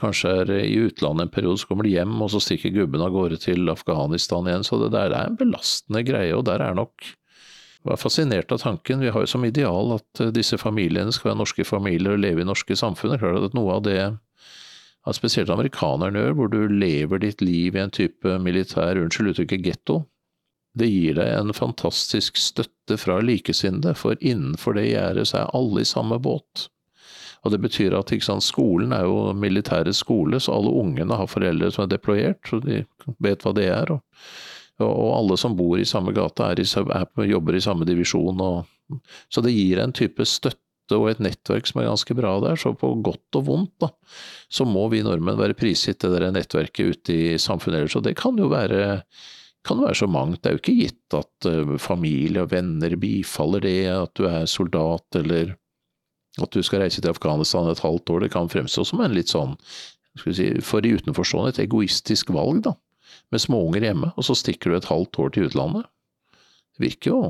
kanskje 0.00 0.30
er 0.42 0.50
i 0.62 0.76
utlandet 0.80 1.26
en 1.26 1.32
periode, 1.34 1.60
så 1.60 1.68
kommer 1.68 1.84
de 1.84 1.94
hjem, 1.94 2.14
og 2.24 2.30
så 2.32 2.40
stikker 2.40 2.72
gubben 2.72 3.02
av 3.04 3.12
gårde 3.12 3.36
til 3.42 3.68
Afghanistan 3.68 4.46
igjen. 4.48 4.64
Så 4.64 4.78
det 4.80 4.94
der 4.94 5.12
er 5.12 5.28
en 5.28 5.36
belastende 5.36 6.04
greie, 6.06 6.36
og 6.36 6.46
der 6.48 6.64
er 6.64 6.78
nok 6.78 7.10
jeg 7.80 7.88
var 7.88 7.96
fascinert 7.96 8.50
av 8.52 8.58
tanken. 8.60 9.00
Vi 9.00 9.08
har 9.08 9.22
jo 9.24 9.28
som 9.30 9.44
ideal 9.44 9.94
at 9.94 10.20
eh, 10.20 10.32
disse 10.36 10.58
familiene 10.60 11.14
skal 11.16 11.30
være 11.30 11.40
norske 11.40 11.64
familier 11.64 12.12
og 12.12 12.20
leve 12.20 12.42
i 12.42 12.48
norske 12.48 12.76
samfunn. 12.76 13.16
Klart 13.16 13.46
at 13.46 13.56
noe 13.56 13.78
av 13.78 13.86
det 13.86 13.94
at 15.08 15.16
spesielt 15.16 15.50
amerikanerne 15.52 16.20
gjør, 16.20 16.34
hvor 16.36 16.50
du 16.52 16.60
lever 16.68 17.22
ditt 17.22 17.40
liv 17.44 17.76
i 17.76 17.82
en 17.82 17.92
type 17.94 18.38
militær, 18.44 19.00
unnskyld 19.00 19.32
uttrykket, 19.32 19.64
getto, 19.64 20.02
det 20.78 20.86
gir 20.86 21.16
deg 21.18 21.32
en 21.34 21.54
fantastisk 21.56 22.38
støtte 22.38 22.98
fra 23.00 23.18
likesinnede, 23.24 23.96
for 23.98 24.18
innenfor 24.20 24.76
det 24.78 24.90
gjerdet 24.90 25.32
er 25.34 25.50
alle 25.56 25.82
i 25.82 25.88
samme 25.88 26.20
båt. 26.22 26.68
Og 27.42 27.54
det 27.54 27.62
betyr 27.64 27.96
at 27.96 28.12
sant, 28.22 28.44
skolen 28.44 28.92
er 28.92 29.06
jo 29.08 29.32
militærets 29.32 30.02
skole, 30.04 30.38
så 30.40 30.58
alle 30.58 30.74
ungene 30.82 31.16
har 31.16 31.30
foreldre 31.30 31.72
som 31.72 31.86
er 31.86 31.94
deployert, 31.94 32.40
så 32.46 32.60
de 32.62 32.82
vet 33.24 33.42
hva 33.42 33.54
det 33.56 33.66
er. 33.72 33.94
Og, 33.96 34.02
og 34.84 35.10
alle 35.16 35.38
som 35.40 35.56
bor 35.56 35.80
i 35.80 35.88
samme 35.88 36.12
gata, 36.16 36.52
er 36.52 36.60
i, 36.60 36.66
er, 36.68 37.08
jobber 37.32 37.56
i 37.56 37.64
samme 37.64 37.88
divisjon. 37.88 38.44
Og, 38.44 39.00
så 39.32 39.42
det 39.44 39.56
gir 39.56 39.80
en 39.80 39.96
type 39.96 40.26
støtte 40.28 40.60
og 40.96 41.10
et 41.10 41.22
nettverk 41.22 41.68
som 41.68 41.82
er 41.82 41.90
ganske 41.90 42.16
bra 42.18 42.36
der. 42.44 42.58
Så 42.60 42.72
på 42.78 42.92
godt 43.04 43.38
og 43.38 43.46
vondt, 43.48 43.74
da, 43.82 43.90
så 44.52 44.66
må 44.68 44.86
vi 44.92 45.02
nordmenn 45.06 45.40
være 45.40 45.58
prisgitt 45.58 46.02
det 46.02 46.14
der 46.16 46.32
nettverket 46.34 46.96
ute 46.96 47.16
i 47.16 47.38
samfunnet 47.40 47.82
ellers. 47.82 47.98
Og 47.98 48.06
det 48.06 48.16
kan 48.20 48.38
jo 48.40 48.50
være 48.52 49.00
kan 49.66 49.80
være 49.82 49.98
så 49.98 50.06
mangt. 50.08 50.40
Det 50.40 50.48
er 50.48 50.54
jo 50.56 50.62
ikke 50.62 50.78
gitt 50.78 51.16
at 51.18 51.48
uh, 51.50 51.74
familie 51.76 52.44
og 52.44 52.52
venner 52.54 52.94
bifaller 52.96 53.60
det, 53.60 53.80
at 53.92 54.14
du 54.16 54.24
er 54.24 54.48
soldat 54.48 55.20
eller 55.20 55.54
at 56.40 56.52
du 56.54 56.62
skal 56.64 56.84
reise 56.84 57.02
til 57.02 57.10
Afghanistan 57.10 57.68
et 57.68 57.82
halvt 57.82 58.12
år, 58.14 58.24
det 58.24 58.32
kan 58.32 58.48
fremstå 58.48 58.84
som 58.86 59.02
en 59.02 59.14
litt 59.16 59.32
sånn, 59.32 59.56
skal 60.16 60.30
vi 60.30 60.36
si, 60.38 60.48
for 60.64 60.84
de 60.84 60.94
utenforstående 60.96 61.54
et 61.54 61.62
egoistisk 61.66 62.30
valg, 62.34 62.62
da. 62.68 62.76
Med 63.34 63.42
småunger 63.42 63.84
hjemme, 63.84 64.12
og 64.16 64.26
så 64.26 64.36
stikker 64.38 64.70
du 64.70 64.78
et 64.78 64.88
halvt 64.90 65.18
år 65.22 65.32
til 65.34 65.48
utlandet. 65.48 65.88
Det 66.78 66.86
virker 66.86 67.10
jo, 67.10 67.20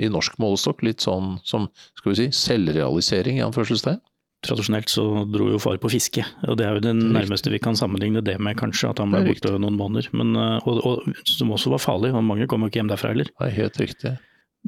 i 0.00 0.10
norsk 0.10 0.40
målestokk, 0.42 0.82
litt 0.86 1.04
sånn 1.04 1.38
som, 1.46 1.68
skal 1.98 2.12
vi 2.12 2.18
si, 2.18 2.28
selvrealisering, 2.34 3.38
i 3.38 3.46
anførselstegn. 3.46 4.00
Tradisjonelt 4.44 4.90
så 4.92 5.04
dro 5.32 5.46
jo 5.54 5.60
far 5.62 5.78
på 5.80 5.88
fiske, 5.94 6.24
og 6.44 6.58
det 6.60 6.66
er 6.66 6.76
jo 6.76 6.84
det 6.84 6.92
nærmeste 6.98 7.52
vi 7.52 7.62
kan 7.62 7.78
sammenligne 7.78 8.20
det 8.24 8.36
med, 8.42 8.58
kanskje, 8.60 8.90
at 8.90 9.00
han 9.00 9.14
ble 9.14 9.22
borte 9.30 9.54
noen 9.56 9.78
måneder. 9.78 10.10
Men, 10.12 10.34
og, 10.36 10.82
og, 10.84 11.08
som 11.30 11.54
også 11.54 11.72
var 11.72 11.80
farlig, 11.80 12.12
og 12.12 12.26
mange 12.26 12.48
kom 12.50 12.66
jo 12.66 12.72
ikke 12.72 12.82
hjem 12.82 12.92
derfra 12.92 13.14
heller. 13.14 13.30
Det 13.32 13.48
er 13.48 13.58
helt 13.62 13.80
riktig. 13.80 14.16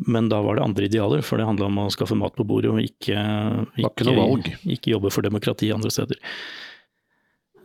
Men 0.04 0.28
da 0.28 0.42
var 0.44 0.56
det 0.56 0.64
andre 0.64 0.88
idealer, 0.88 1.24
for 1.24 1.40
det 1.40 1.48
handla 1.48 1.68
om 1.70 1.80
å 1.80 1.90
skaffe 1.92 2.16
mat 2.18 2.36
på 2.36 2.44
bordet 2.48 2.72
og 2.72 2.80
ikke, 2.82 3.16
ikke, 3.80 4.56
ikke, 4.68 4.92
jobbe 4.92 5.12
for 5.12 5.24
demokrati 5.24 5.70
andre 5.72 5.92
steder. 5.92 6.20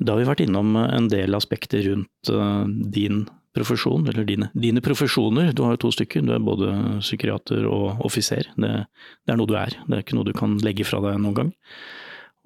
Da 0.02 0.16
har 0.16 0.22
vi 0.22 0.30
vært 0.30 0.44
innom 0.46 0.78
en 0.80 1.10
del 1.12 1.36
aspekter 1.38 1.84
rundt 1.90 2.32
uh, 2.32 2.64
din 2.68 3.26
profesjon, 3.56 4.08
eller 4.08 4.28
dine, 4.28 4.50
dine, 4.54 4.84
profesjoner. 4.84 5.52
Du 5.56 5.64
har 5.66 5.76
jo 5.76 5.84
to 5.86 5.92
stykker, 5.96 6.24
du 6.26 6.34
er 6.36 6.44
både 6.44 6.72
psykiater 7.02 7.68
og 7.68 8.04
offiser. 8.08 8.48
Det, 8.56 8.72
det, 8.88 9.34
er 9.34 9.40
noe 9.40 9.50
du 9.50 9.58
er, 9.60 9.76
det 9.88 9.98
er 9.98 10.06
ikke 10.06 10.18
noe 10.20 10.30
du 10.30 10.36
kan 10.38 10.58
legge 10.64 10.88
fra 10.88 11.02
deg 11.04 11.20
noen 11.22 11.38
gang. 11.38 11.54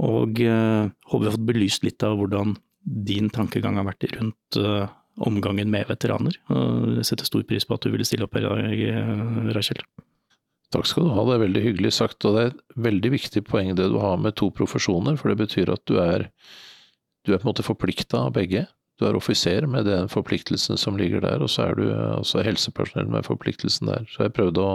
Og 0.06 0.42
eh, 0.44 0.90
håper 1.08 1.24
vi 1.24 1.30
har 1.30 1.38
fått 1.38 1.50
belyst 1.52 1.86
litt 1.88 2.04
av 2.04 2.18
hvordan 2.20 2.58
din 2.86 3.32
tankegang 3.34 3.80
har 3.80 3.88
vært 3.88 4.10
rundt 4.18 4.60
eh, 4.60 4.90
omgangen 5.26 5.72
med 5.72 5.88
veteraner. 5.88 6.36
Jeg 7.00 7.08
setter 7.08 7.28
stor 7.28 7.46
pris 7.48 7.66
på 7.66 7.78
at 7.78 7.86
du 7.86 7.94
ville 7.94 8.08
stille 8.08 8.28
opp 8.28 8.36
her 8.36 8.50
i 8.68 8.90
dag, 8.92 9.56
Rachel. 9.56 9.80
Takk 10.74 10.88
skal 10.90 11.06
du 11.06 11.14
ha, 11.14 11.24
det 11.24 11.36
er 11.36 11.44
veldig 11.46 11.64
hyggelig 11.64 11.94
sagt. 11.96 12.26
Og 12.28 12.36
det 12.36 12.44
er 12.44 12.52
et 12.52 12.64
veldig 12.88 13.12
viktig 13.14 13.44
poeng 13.48 13.74
det 13.78 13.88
du 13.94 14.00
har 14.02 14.18
med 14.22 14.36
to 14.40 14.50
profesjoner, 14.56 15.16
for 15.20 15.32
det 15.32 15.40
betyr 15.46 15.72
at 15.72 15.84
du 15.88 16.00
er, 16.02 16.28
du 17.24 17.32
er 17.34 17.40
på 17.40 17.46
en 17.48 17.52
måte 17.54 17.66
forplikta 17.66 18.26
av 18.28 18.36
begge. 18.36 18.66
Du 19.00 19.08
er 19.08 19.18
offiser 19.18 19.68
med 19.68 19.90
den 19.90 20.10
forpliktelsen 20.12 20.80
som 20.80 20.98
ligger 21.00 21.24
der, 21.26 21.44
og 21.44 21.52
så 21.52 21.70
er 21.70 21.80
du 21.80 21.86
altså 21.92 22.44
helsepersonell 22.46 23.10
med 23.12 23.28
forpliktelsen 23.28 23.92
der. 23.92 24.08
Så 24.14 24.28
jeg 24.28 24.36
prøvde 24.38 24.64
å, 24.64 24.74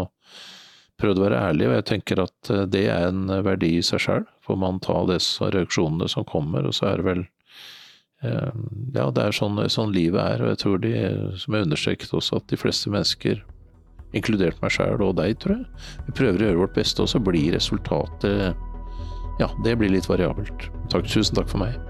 prøvde 1.01 1.23
å 1.23 1.27
være 1.29 1.43
ærlig, 1.51 1.71
og 1.71 1.77
jeg 1.79 1.89
tenker 1.95 2.25
at 2.27 2.53
eh, 2.53 2.67
det 2.69 2.87
er 2.93 3.09
en 3.09 3.27
verdi 3.47 3.77
i 3.79 3.85
seg 3.87 4.05
sjøl. 4.05 4.27
Får 4.45 4.61
man 4.61 4.83
ta 4.85 4.99
disse 5.09 5.49
reaksjonene 5.55 6.11
som 6.13 6.29
kommer, 6.29 6.69
og 6.69 6.77
så 6.77 6.91
er 6.93 7.01
det 7.01 7.09
vel 7.09 7.29
Eh, 8.23 8.53
ja, 8.95 9.07
det 9.11 9.23
er 9.23 9.37
sånn, 9.37 9.57
sånn, 9.73 9.95
livet 9.97 10.21
er, 10.21 10.43
og 10.45 10.53
jeg 10.53 10.61
tror 10.61 10.83
de, 10.83 10.93
som 11.41 11.57
jeg 11.57 11.69
understreket 11.69 12.13
også, 12.17 12.41
at 12.41 12.51
de 12.53 12.59
fleste 12.61 12.93
mennesker, 12.93 13.45
inkludert 14.17 14.59
meg 14.61 14.75
sjøl 14.75 15.05
og 15.07 15.15
deg, 15.21 15.37
tror 15.41 15.61
jeg, 15.61 15.85
vi 16.09 16.17
prøver 16.19 16.43
å 16.43 16.49
gjøre 16.49 16.63
vårt 16.65 16.77
beste, 16.77 17.05
og 17.05 17.13
så 17.13 17.23
blir 17.23 17.55
resultatet 17.57 18.67
Ja, 19.41 19.49
det 19.65 19.79
blir 19.81 19.95
litt 19.95 20.11
variabelt. 20.11 20.69
Takk, 20.93 21.09
tusen 21.09 21.39
takk 21.39 21.49
for 21.49 21.63
meg. 21.63 21.90